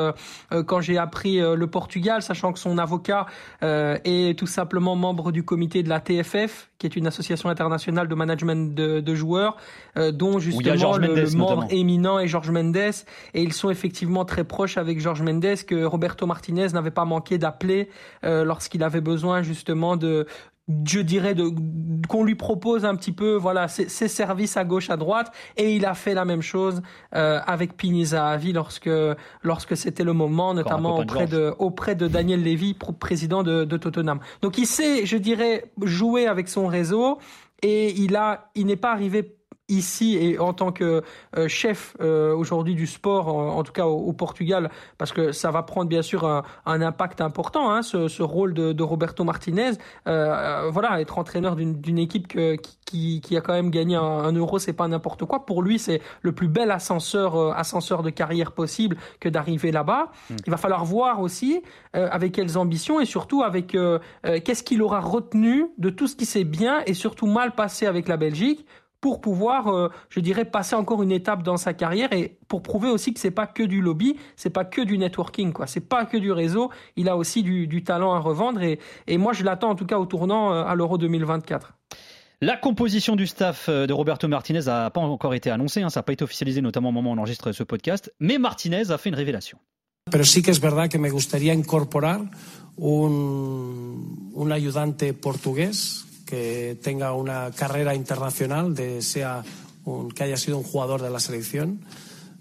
quand 0.67 0.81
j'ai 0.81 0.97
appris 0.97 1.39
le 1.39 1.67
Portugal, 1.67 2.21
sachant 2.21 2.53
que 2.53 2.59
son 2.59 2.77
avocat 2.77 3.25
euh, 3.65 3.97
est 4.03 4.37
tout 4.37 4.45
simplement 4.45 4.95
membre 4.95 5.31
du 5.31 5.43
comité 5.43 5.81
de 5.81 5.89
la 5.89 5.99
TFF, 5.99 6.69
qui 6.77 6.85
est 6.85 6.95
une 6.95 7.07
association 7.07 7.49
internationale 7.49 8.07
de 8.07 8.13
management 8.13 8.75
de, 8.75 8.99
de 8.99 9.15
joueurs, 9.15 9.57
euh, 9.97 10.11
dont 10.11 10.37
justement 10.37 10.97
le, 10.97 11.07
Mendes, 11.07 11.17
le 11.17 11.31
membre 11.31 11.55
notamment. 11.55 11.67
éminent 11.69 12.19
est 12.19 12.27
Georges 12.27 12.51
Mendes, 12.51 12.75
et 12.77 13.41
ils 13.41 13.53
sont 13.53 13.71
effectivement 13.71 14.23
très 14.23 14.43
proches 14.43 14.77
avec 14.77 14.99
Georges 14.99 15.23
Mendes 15.23 15.63
que 15.67 15.83
Roberto 15.83 16.27
Martinez 16.27 16.67
n'avait 16.73 16.91
pas 16.91 17.05
manqué 17.05 17.39
d'appeler 17.39 17.89
euh, 18.23 18.45
lorsqu'il 18.45 18.83
avait 18.83 19.01
besoin 19.01 19.41
justement 19.41 19.97
de 19.97 20.27
je 20.85 20.99
dirais 20.99 21.35
de 21.35 21.51
qu'on 22.07 22.23
lui 22.23 22.35
propose 22.35 22.85
un 22.85 22.95
petit 22.95 23.11
peu 23.11 23.35
voilà 23.35 23.67
ses, 23.67 23.87
ses 23.87 24.07
services 24.07 24.57
à 24.57 24.63
gauche 24.63 24.89
à 24.89 24.97
droite. 24.97 25.31
Et 25.57 25.75
il 25.75 25.85
a 25.85 25.93
fait 25.93 26.13
la 26.13 26.25
même 26.25 26.41
chose 26.41 26.81
euh, 27.15 27.39
avec 27.45 27.77
Pini 27.77 28.05
Zahavi 28.05 28.51
lorsque 28.53 28.89
lorsque 29.43 29.77
c'était 29.77 30.03
le 30.03 30.13
moment 30.13 30.53
notamment 30.53 30.97
de 30.97 31.03
auprès 31.03 31.27
de 31.27 31.53
auprès 31.59 31.95
de 31.95 32.07
Daniel 32.07 32.43
Levy 32.43 32.73
pr- 32.73 32.97
président 32.97 33.43
de, 33.43 33.63
de 33.63 33.77
Tottenham. 33.77 34.19
Donc 34.41 34.57
il 34.57 34.65
sait 34.65 35.05
je 35.05 35.17
dirais 35.17 35.71
jouer 35.83 36.25
avec 36.27 36.47
son 36.47 36.67
réseau. 36.67 37.19
Et 37.61 37.91
il 38.01 38.15
a 38.15 38.51
il 38.53 38.65
n'est 38.65 38.75
pas 38.75 38.91
arrivé 38.91 39.37
ici 39.69 40.17
et 40.17 40.39
en 40.39 40.53
tant 40.53 40.71
que 40.71 41.03
euh, 41.37 41.47
chef 41.47 41.95
euh, 41.99 42.35
aujourd'hui 42.35 42.75
du 42.75 42.87
sport, 42.87 43.27
en, 43.27 43.63
tout 43.63 43.71
cas 43.71 43.85
au, 43.85 44.13
Portugal, 44.13 44.69
parce 44.97 45.11
que 45.11 45.31
ça 45.31 45.51
va 45.51 45.63
prendre 45.63 45.89
bien 45.89 46.01
sûr 46.01 46.25
un, 46.25 46.43
un 46.65 46.81
impact 46.81 47.21
important, 47.21 47.71
hein, 47.71 47.81
ce, 47.81 48.07
ce 48.07 48.23
rôle 48.23 48.53
de, 48.53 48.73
de 48.73 48.83
Roberto 48.83 49.23
Martinez. 49.23 49.71
Euh, 50.07 50.65
euh, 50.65 50.69
voilà, 50.71 51.01
être 51.01 51.17
entraîneur 51.17 51.55
d'une 51.55 51.81
d'une 51.81 51.97
équipe 51.97 52.27
que, 52.27 52.55
qui, 52.85 53.21
qui 53.21 53.37
a 53.37 53.41
quand 53.41 53.53
même 53.53 53.71
gagné 53.71 53.95
un, 53.95 54.01
un 54.01 54.31
euro, 54.33 54.59
c'est 54.59 54.73
pas 54.73 54.87
n'importe 54.87 55.25
quoi. 55.25 55.45
Pour 55.45 55.61
lui, 55.61 55.79
c'est 55.79 56.01
le 56.21 56.31
plus 56.31 56.47
bel 56.47 56.71
ascenseur, 56.71 57.35
euh, 57.35 57.51
ascenseur 57.55 58.03
de 58.03 58.09
carrière 58.09 58.51
possible 58.51 58.97
que 59.19 59.29
d'arriver 59.29 59.71
là-bas. 59.71 60.11
Il 60.45 60.51
va 60.51 60.57
falloir 60.57 60.85
voir 60.85 61.21
aussi 61.21 61.61
euh, 61.95 62.07
avec 62.11 62.33
quelles 62.33 62.57
ambitions 62.57 62.99
et 62.99 63.05
surtout 63.05 63.43
avec 63.43 63.75
euh, 63.75 63.99
qu'est-ce 64.23 64.63
qu'il 64.63 64.81
aura 64.81 64.99
retenu 64.99 65.67
de 65.77 65.89
tout 65.89 66.07
ce 66.07 66.15
qui 66.15 66.25
s'est 66.25 66.43
bien 66.43 66.81
et 66.85 66.93
surtout 66.93 67.27
mal 67.27 67.53
passé 67.53 67.85
avec 67.85 68.07
la 68.07 68.17
Belgique 68.17 68.65
pour 69.05 69.21
pouvoir, 69.21 69.67
euh, 69.67 69.89
je 70.09 70.19
dirais, 70.19 70.45
passer 70.45 70.75
encore 70.75 71.03
une 71.03 71.11
étape 71.11 71.43
dans 71.43 71.57
sa 71.57 71.75
carrière 71.75 72.11
et 72.11 72.39
pour 72.47 72.63
prouver 72.63 72.89
aussi 72.89 73.13
que 73.13 73.19
c'est 73.19 73.29
pas 73.29 73.45
que 73.45 73.61
du 73.61 73.79
lobby, 73.79 74.15
c'est 74.35 74.49
pas 74.49 74.65
que 74.65 74.81
du 74.81 74.97
networking, 74.97 75.53
quoi. 75.53 75.67
C'est 75.67 75.87
pas 75.87 76.05
que 76.05 76.17
du 76.17 76.31
réseau. 76.31 76.71
Il 76.95 77.07
a 77.07 77.15
aussi 77.15 77.43
du, 77.43 77.67
du 77.67 77.83
talent 77.83 78.13
à 78.15 78.19
revendre 78.19 78.63
et, 78.63 78.79
et 79.05 79.19
moi 79.19 79.31
je 79.31 79.43
l'attends 79.43 79.69
en 79.69 79.75
tout 79.75 79.85
cas 79.85 79.99
au 79.99 80.07
tournant 80.07 80.51
euh, 80.51 80.63
à 80.63 80.73
l'Euro 80.73 80.97
2024. 80.97 81.73
La 82.41 82.57
composition 82.57 83.15
du 83.15 83.27
staff 83.27 83.69
euh, 83.69 83.85
de 83.85 83.93
Roberto 83.93 84.27
Martinez 84.27 84.61
n'a 84.65 84.89
pas 84.89 85.01
encore 85.01 85.35
été 85.35 85.51
annoncée, 85.51 85.83
hein, 85.83 85.91
ça 85.91 85.99
n'a 85.99 86.03
pas 86.03 86.13
été 86.13 86.23
officialisé, 86.23 86.61
notamment 86.61 86.89
au 86.89 86.91
moment 86.91 87.11
où 87.11 87.13
on 87.13 87.19
enregistre 87.19 87.51
ce 87.51 87.61
podcast, 87.61 88.11
mais 88.19 88.39
Martinez 88.39 88.89
a 88.89 88.97
fait 88.97 89.09
une 89.09 89.15
révélation. 89.15 89.59
Pero 90.09 90.23
sí 90.23 90.41
que 90.41 90.49
es 90.49 90.59
verdad 90.59 90.89
que 90.89 90.97
me 90.97 91.11
gustaría 91.11 91.53
incorporar 91.53 92.21
un, 92.79 93.95
un 94.35 94.51
ayudante 94.51 95.13
portugués 95.13 96.04
que 96.25 96.75
tenga 96.81 97.13
una 97.13 97.51
carrera 97.51 97.93
internacional, 97.95 98.73
de, 98.73 99.01
sea 99.01 99.43
un, 99.85 100.09
que 100.09 100.23
haya 100.23 100.37
sido 100.37 100.57
un 100.57 100.63
jugador 100.63 101.01
de 101.01 101.09
la 101.09 101.19
selección. 101.19 101.79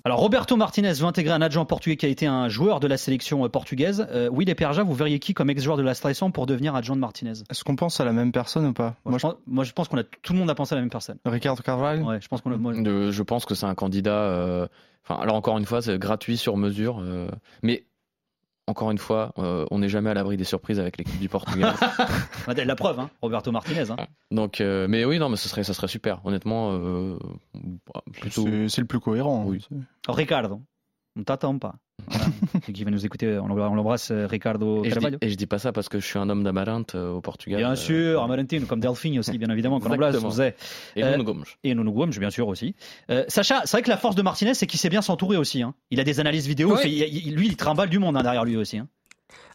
Alors 0.07 0.19
Roberto 0.21 0.55
Martinez 0.59 1.01
va 1.01 1.09
intégrer 1.09 1.33
un 1.33 1.41
adjoint 1.41 1.65
portugais 1.65 1.97
qui 1.97 2.05
a 2.05 2.11
été 2.11 2.27
un 2.27 2.51
joueur 2.51 2.79
de 2.79 2.87
la 2.87 2.99
sélection 2.99 3.43
euh, 3.43 3.49
portugaise. 3.49 4.07
Euh, 4.11 4.29
Will 4.31 4.51
et 4.51 4.55
Perja, 4.55 4.83
vous 4.83 4.93
verriez 4.93 5.19
qui 5.19 5.33
comme 5.33 5.49
ex-joueur 5.49 5.79
de 5.79 5.83
la 5.83 5.95
sélection 5.95 6.31
pour 6.31 6.45
devenir 6.45 6.75
adjoint 6.75 6.95
de 6.97 7.01
Martinez? 7.01 7.33
Est-ce 7.49 7.65
qu'on 7.65 7.75
pense 7.75 8.01
à 8.01 8.05
la 8.05 8.13
même 8.13 8.31
personne 8.31 8.67
ou 8.67 8.75
pas? 8.75 8.97
Moi, 9.07 9.17
je 9.17 9.23
pense, 9.23 9.35
moi, 9.47 9.65
je 9.65 9.73
pense 9.73 9.89
qu'on 9.89 9.97
a 9.97 10.05
tout 10.05 10.35
le 10.35 10.39
monde 10.41 10.51
a 10.51 10.55
pensé 10.55 10.75
à 10.75 10.77
la 10.77 10.83
même 10.83 10.91
personne. 10.91 11.17
Ricardo 11.25 11.63
Carvalho? 11.63 12.05
Ouais, 12.05 12.21
je 12.21 12.29
pense 12.29 12.43
qu'on 12.43 12.53
a, 12.53 12.59
moi- 12.59 12.75
je 12.75 13.23
pense 13.23 13.47
que 13.47 13.55
c'est 13.55 13.67
un 13.67 13.75
candidat. 13.75 14.11
euh, 14.13 14.67
Enfin, 15.07 15.21
alors 15.21 15.37
encore 15.37 15.57
une 15.59 15.67
fois, 15.67 15.83
c'est 15.83 15.99
gratuit 15.99 16.39
sur 16.39 16.57
mesure, 16.57 16.99
euh, 17.01 17.29
mais 17.63 17.85
encore 18.67 18.91
une 18.91 18.99
fois, 18.99 19.33
euh, 19.39 19.67
on 19.71 19.79
n'est 19.79 19.89
jamais 19.89 20.11
à 20.11 20.15
l'abri 20.15 20.37
des 20.37 20.45
surprises 20.45 20.81
avec 20.81 20.97
l'équipe 20.97 21.19
du 21.19 21.29
Portugal. 21.29 21.75
la 22.47 22.77
preuve, 22.77 22.99
hein, 22.99 23.11
Roberto 23.21 23.53
Martinez. 23.53 23.91
hein. 23.91 23.97
Donc, 24.31 24.61
euh, 24.61 24.87
mais 24.89 25.05
oui, 25.05 25.19
non, 25.19 25.29
mais 25.29 25.37
ce 25.37 25.49
serait, 25.49 25.65
ça 25.65 25.75
serait 25.75 25.89
super. 25.89 26.21
Honnêtement, 26.25 26.73
euh, 26.73 27.19
plutôt. 28.13 28.47
C'est 28.69 28.81
le 28.81 28.87
plus 28.87 29.01
cohérent. 29.01 29.45
Oui. 29.47 29.67
Ricardo, 30.09 30.61
on 31.17 31.23
t'attend 31.25 31.59
pas. 31.59 31.75
Voilà. 32.07 32.25
Qui 32.75 32.85
va 32.85 32.91
nous 32.91 33.07
écouter, 33.07 33.39
on 33.39 33.47
l'embrasse- 33.49 34.11
euh, 34.11 34.27
Ricardo 34.27 34.85
Et 34.85 34.91
je, 34.91 34.99
dis, 34.99 35.07
et 35.23 35.29
je 35.31 35.35
dis 35.37 35.47
pas 35.47 35.59
ça 35.59 35.73
parce 35.73 35.89
que 35.89 36.01
je 36.01 36.07
suis 36.07 36.19
un 36.19 36.29
homme 36.29 36.43
d'Amarante 36.45 36.95
euh, 36.95 37.13
au 37.13 37.21
Portugal. 37.21 37.59
Bien 37.61 37.73
euh, 37.73 37.77
sûr, 37.77 38.23
Amarantino, 38.23 38.67
comme 38.67 38.81
Delphine 38.81 39.19
aussi, 39.19 39.39
bien 39.39 39.49
évidemment, 39.51 39.81
qu'on 39.81 39.91
embrasse. 39.91 40.17
Et 40.97 41.03
Euh, 41.05 41.13
Nuno 41.13 41.25
Gomes. 41.25 41.45
Et 41.63 41.75
Nuno 41.75 41.93
Gomes, 41.93 42.11
bien 42.11 42.31
sûr 42.31 42.49
aussi. 42.49 42.75
Euh, 43.11 43.25
Sacha, 43.29 43.63
c'est 43.65 43.73
vrai 43.77 43.83
que 43.83 43.91
la 43.91 43.97
force 43.97 44.17
de 44.17 44.23
Martinez, 44.23 44.55
c'est 44.55 44.67
qu'il 44.67 44.81
sait 44.81 44.91
bien 44.91 45.03
s'entourer 45.03 45.37
aussi. 45.37 45.63
hein. 45.63 45.75
Il 45.91 46.01
a 46.01 46.05
des 46.05 46.21
analyses 46.21 46.47
vidéo. 46.47 46.75
Ouais. 46.75 46.81
il 46.85 46.99
fait- 46.99 47.09
il- 47.09 47.27
il- 47.29 47.35
lui, 47.35 47.47
il 47.47 47.57
trimballe 47.57 47.89
du 47.89 47.99
monde 47.99 48.17
hein, 48.17 48.23
derrière 48.23 48.45
lui 48.45 48.57
aussi. 48.57 48.79
hein. 48.79 48.89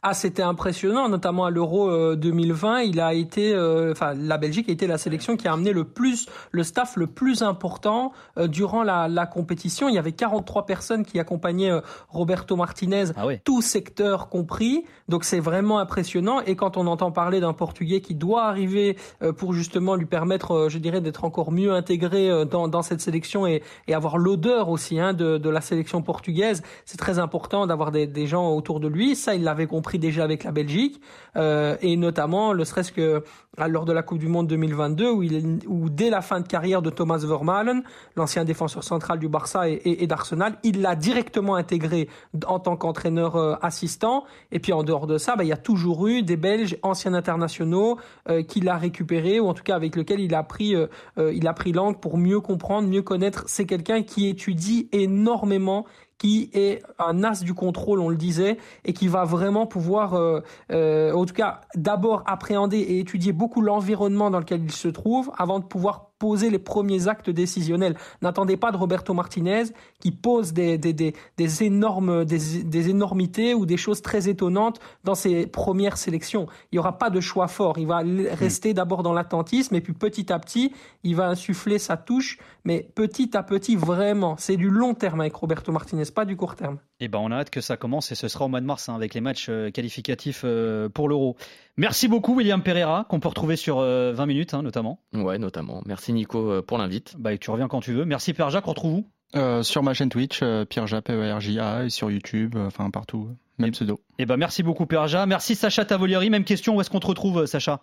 Ah, 0.02 0.14
c'était 0.14 0.44
impressionnant, 0.44 1.10
notamment 1.10 1.44
à 1.44 1.50
l'Euro 1.50 1.90
euh, 1.90 2.16
2020. 2.16 2.82
Il 2.84 3.02
a 3.02 3.14
été, 3.14 3.54
euh, 3.54 3.92
enfin, 3.92 4.14
la 4.14 4.38
Belgique 4.38 4.70
a 4.70 4.72
été 4.72 4.88
la 4.88 4.98
sélection 4.98 5.36
qui 5.36 5.46
a 5.50 5.52
amené 5.54 5.74
le 5.74 5.84
plus, 5.84 6.28
le 6.52 6.64
staff 6.64 6.96
le 6.96 7.06
plus 7.08 7.44
important 7.44 8.14
euh, 8.38 8.48
durant 8.48 8.84
la, 8.84 9.10
la 9.10 9.26
compétition. 9.26 9.90
Il 9.90 9.96
y 9.96 9.98
avait 9.98 10.14
43 10.14 10.66
personnes 10.66 11.04
qui 11.04 11.20
accompagnaient 11.20 11.72
euh, 11.72 11.82
Roberto 12.08 12.56
Martinez, 12.56 13.06
Ah 13.18 13.28
ouais. 13.28 13.42
tout 13.44 13.62
secteur 13.62 14.30
compris. 14.30 14.86
Donc 15.10 15.26
c'est 15.26 15.42
vraiment 15.42 15.80
impressionnant. 15.80 16.40
Et 16.46 16.56
quand 16.56 16.78
on 16.78 16.88
entend 16.88 17.12
parler 17.12 17.42
d'un 17.42 17.52
Portugais 17.54 18.00
qui 18.00 18.16
doit 18.16 18.44
arriver 18.46 18.96
euh, 19.22 19.34
pour 19.34 19.52
justement 19.52 19.96
lui 19.96 20.06
permettre, 20.06 20.52
euh, 20.52 20.70
je 20.70 20.78
dirais, 20.78 21.02
d'être 21.02 21.26
encore 21.26 21.52
mieux 21.52 21.74
intégré 21.74 22.30
euh, 22.30 22.46
dans, 22.46 22.70
dans 22.70 22.84
cette 22.84 23.02
sélection 23.02 23.46
et, 23.48 23.64
et 23.90 23.94
avoir 23.94 24.18
l'odeur 24.18 24.70
aussi 24.70 24.98
hein, 24.98 25.12
de, 25.14 25.38
de 25.38 25.50
la 25.50 25.60
sélection 25.60 26.02
portugaise, 26.02 26.64
c'est 26.86 26.98
très 26.98 27.20
important 27.20 27.68
d'avoir 27.68 27.92
des, 27.92 28.08
des 28.08 28.28
gens 28.28 28.50
autour 28.54 28.80
de 28.80 28.88
lui. 28.88 29.18
Ça, 29.18 29.36
il 29.36 29.44
l'avait 29.44 29.68
compris 29.68 29.89
déjà 29.98 30.24
avec 30.24 30.44
la 30.44 30.52
Belgique, 30.52 31.02
euh, 31.36 31.76
et 31.82 31.98
notamment 31.98 32.54
le 32.54 32.66
serait-ce 32.66 32.92
que 32.92 33.24
lors 33.68 33.86
de 33.86 33.92
la 33.92 34.04
Coupe 34.04 34.20
du 34.20 34.28
Monde 34.28 34.48
2022, 34.48 35.12
où, 35.12 35.24
il, 35.24 35.60
où 35.68 35.90
dès 35.90 36.10
la 36.10 36.22
fin 36.22 36.40
de 36.40 36.48
carrière 36.48 36.82
de 36.82 36.90
Thomas 36.90 37.18
Vermaelen, 37.18 37.84
l'ancien 38.16 38.46
défenseur 38.46 38.84
central 38.84 39.20
du 39.20 39.28
Barça 39.28 39.68
et, 39.68 40.08
d'Arsenal, 40.08 40.58
il 40.64 40.82
l'a 40.82 40.96
directement 40.96 41.56
intégré 41.56 42.08
en 42.46 42.60
tant 42.60 42.78
qu'entraîneur 42.78 43.36
euh, 43.36 43.56
assistant. 43.62 44.24
Et 44.52 44.60
puis 44.60 44.74
en 44.74 44.84
dehors 44.84 45.08
de 45.08 45.18
ça, 45.18 45.36
bah, 45.36 45.44
il 45.44 45.48
y 45.48 45.54
a 45.54 45.58
toujours 45.58 46.08
eu 46.08 46.22
des 46.22 46.38
Belges 46.38 46.78
anciens 46.84 47.14
internationaux 47.14 47.98
euh, 48.30 48.44
qu'il 48.44 48.70
a 48.70 48.78
récupéré 48.78 49.40
ou 49.40 49.48
en 49.48 49.54
tout 49.54 49.64
cas 49.64 49.76
avec 49.76 49.96
lequel 49.96 50.20
il 50.20 50.36
a 50.36 50.44
pris, 50.44 50.76
euh, 50.76 50.88
il 51.18 51.48
a 51.48 51.54
pris 51.54 51.72
langue 51.72 52.00
pour 52.00 52.18
mieux 52.18 52.40
comprendre, 52.40 52.88
mieux 52.88 53.02
connaître. 53.02 53.44
C'est 53.48 53.66
quelqu'un 53.66 54.04
qui 54.04 54.28
étudie 54.28 54.88
énormément 54.92 55.86
qui 56.20 56.52
est 56.54 56.84
un 57.00 57.24
as 57.24 57.44
du 57.44 57.56
contrôle, 57.56 58.00
on 58.00 58.10
le 58.10 58.18
disait, 58.18 58.58
et 58.86 58.94
qui 58.94 59.08
va 59.08 59.24
vraiment 59.24 59.66
pouvoir, 59.66 60.14
euh, 60.14 60.42
euh, 60.72 61.14
en 61.14 61.26
tout 61.26 61.34
cas, 61.34 61.62
d'abord 61.76 62.24
appréhender 62.28 62.78
et 62.78 63.00
étudier 63.00 63.32
beaucoup 63.32 63.62
l'environnement 63.62 64.30
dans 64.30 64.40
lequel 64.40 64.64
il 64.64 64.72
se 64.72 64.90
trouve 64.90 65.32
avant 65.38 65.60
de 65.60 65.66
pouvoir 65.66 66.09
poser 66.20 66.50
les 66.50 66.60
premiers 66.60 67.08
actes 67.08 67.30
décisionnels. 67.30 67.96
N'attendez 68.22 68.58
pas 68.58 68.72
de 68.72 68.78
Roberto 68.78 69.14
Martinez 69.14 69.64
qui 70.00 70.12
pose 70.12 70.54
des, 70.54 70.78
des, 70.78 70.94
des, 70.94 71.16
des 71.38 71.64
énormes, 71.64 72.26
des, 72.26 72.64
des, 72.64 72.90
énormités 72.90 73.54
ou 73.54 73.66
des 73.66 73.78
choses 73.78 74.02
très 74.02 74.30
étonnantes 74.30 74.80
dans 75.04 75.16
ses 75.16 75.48
premières 75.48 75.98
sélections. 75.98 76.48
Il 76.72 76.76
n'y 76.76 76.80
aura 76.80 76.98
pas 76.98 77.10
de 77.10 77.22
choix 77.22 77.48
fort. 77.48 77.80
Il 77.80 77.88
va 77.88 78.04
rester 78.34 78.74
d'abord 78.74 79.02
dans 79.02 79.14
l'attentisme 79.14 79.76
et 79.76 79.82
puis 79.82 79.94
petit 79.94 80.32
à 80.32 80.40
petit, 80.40 80.74
il 81.04 81.16
va 81.16 81.28
insuffler 81.30 81.80
sa 81.80 81.98
touche, 81.98 82.38
mais 82.66 82.90
petit 82.96 83.36
à 83.36 83.44
petit, 83.44 83.76
vraiment. 83.76 84.36
C'est 84.38 84.58
du 84.58 84.70
long 84.70 84.94
terme 84.94 85.22
avec 85.22 85.34
Roberto 85.34 85.72
Martinez, 85.72 86.04
pas 86.14 86.26
du 86.26 86.36
court 86.36 86.56
terme. 86.56 86.80
Et 87.02 87.06
eh 87.06 87.08
ben 87.08 87.20
on 87.20 87.32
a 87.32 87.38
hâte 87.38 87.50
que 87.50 87.62
ça 87.62 87.78
commence 87.78 88.12
et 88.12 88.16
ce 88.16 88.28
sera 88.28 88.44
au 88.44 88.50
mois 88.50 88.60
de 88.60 88.66
mars 88.66 88.90
hein, 88.90 88.96
avec 88.96 89.14
les 89.14 89.22
matchs 89.22 89.48
euh, 89.48 89.72
qualificatifs 89.72 90.42
euh, 90.44 90.90
pour 90.90 91.08
l'Euro. 91.08 91.38
Merci 91.78 92.10
beaucoup 92.10 92.36
William 92.36 92.62
Pereira 92.62 93.06
qu'on 93.08 93.22
peut 93.22 93.30
retrouver 93.30 93.56
sur 93.56 93.80
euh, 93.80 94.12
20 94.12 94.26
minutes 94.26 94.54
hein, 94.54 94.64
notamment. 94.64 95.00
Ouais, 95.14 95.38
notamment. 95.38 95.82
Merci 95.86 96.09
Nico 96.14 96.52
euh, 96.52 96.62
pour 96.62 96.78
l'invite. 96.78 97.16
Bah, 97.18 97.34
et 97.34 97.38
tu 97.38 97.52
reviens 97.52 97.68
quand 97.68 97.82
tu 97.82 97.94
veux. 97.94 98.06
Merci 98.06 98.34
Pierre 98.34 98.50
Jacques, 98.50 98.68
on 98.68 98.72
retrouve 98.72 98.94
où 98.94 99.06
euh, 99.36 99.64
Sur 99.64 99.84
ma 99.84 99.94
chaîne 99.94 100.10
Twitch, 100.10 100.40
euh, 100.42 100.66
Pierre 100.66 100.88
Jacques 100.88 101.06
P-E-R-J-A 101.06 101.86
et 101.86 101.90
sur 101.90 102.10
YouTube, 102.12 102.56
enfin 102.58 102.90
partout, 102.90 103.30
même 103.58 103.72
pseudo. 103.72 104.00
Et 104.18 104.26
ben 104.26 104.38
merci 104.38 104.64
beaucoup 104.64 104.86
Pierre 104.86 105.08
Jacques. 105.08 105.28
Merci 105.28 105.56
Sacha 105.56 105.86
Tavolieri. 105.86 106.30
Même 106.30 106.44
question, 106.44 106.76
où 106.76 106.82
est-ce 106.82 106.90
qu'on 106.90 107.00
te 107.00 107.08
retrouve 107.08 107.46
Sacha? 107.46 107.82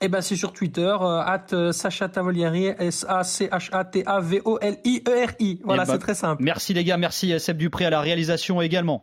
Eh 0.00 0.08
ben 0.08 0.20
c'est 0.20 0.36
sur 0.36 0.52
Twitter, 0.52 0.94
euh, 1.00 1.20
at 1.20 1.72
Sacha 1.72 2.08
Tavolieri, 2.08 2.66
S-A-C-H-A-T-A-V-O-L-I-E-R-I. 2.78 5.60
Voilà, 5.64 5.82
Eh 5.82 5.86
ben, 5.86 5.92
c'est 5.92 5.98
très 5.98 6.14
simple. 6.14 6.42
Merci 6.42 6.74
les 6.74 6.84
gars, 6.84 6.96
merci 6.98 7.38
Seb 7.40 7.56
Dupré 7.56 7.86
à 7.86 7.90
la 7.90 8.00
réalisation 8.00 8.60
également. 8.62 8.96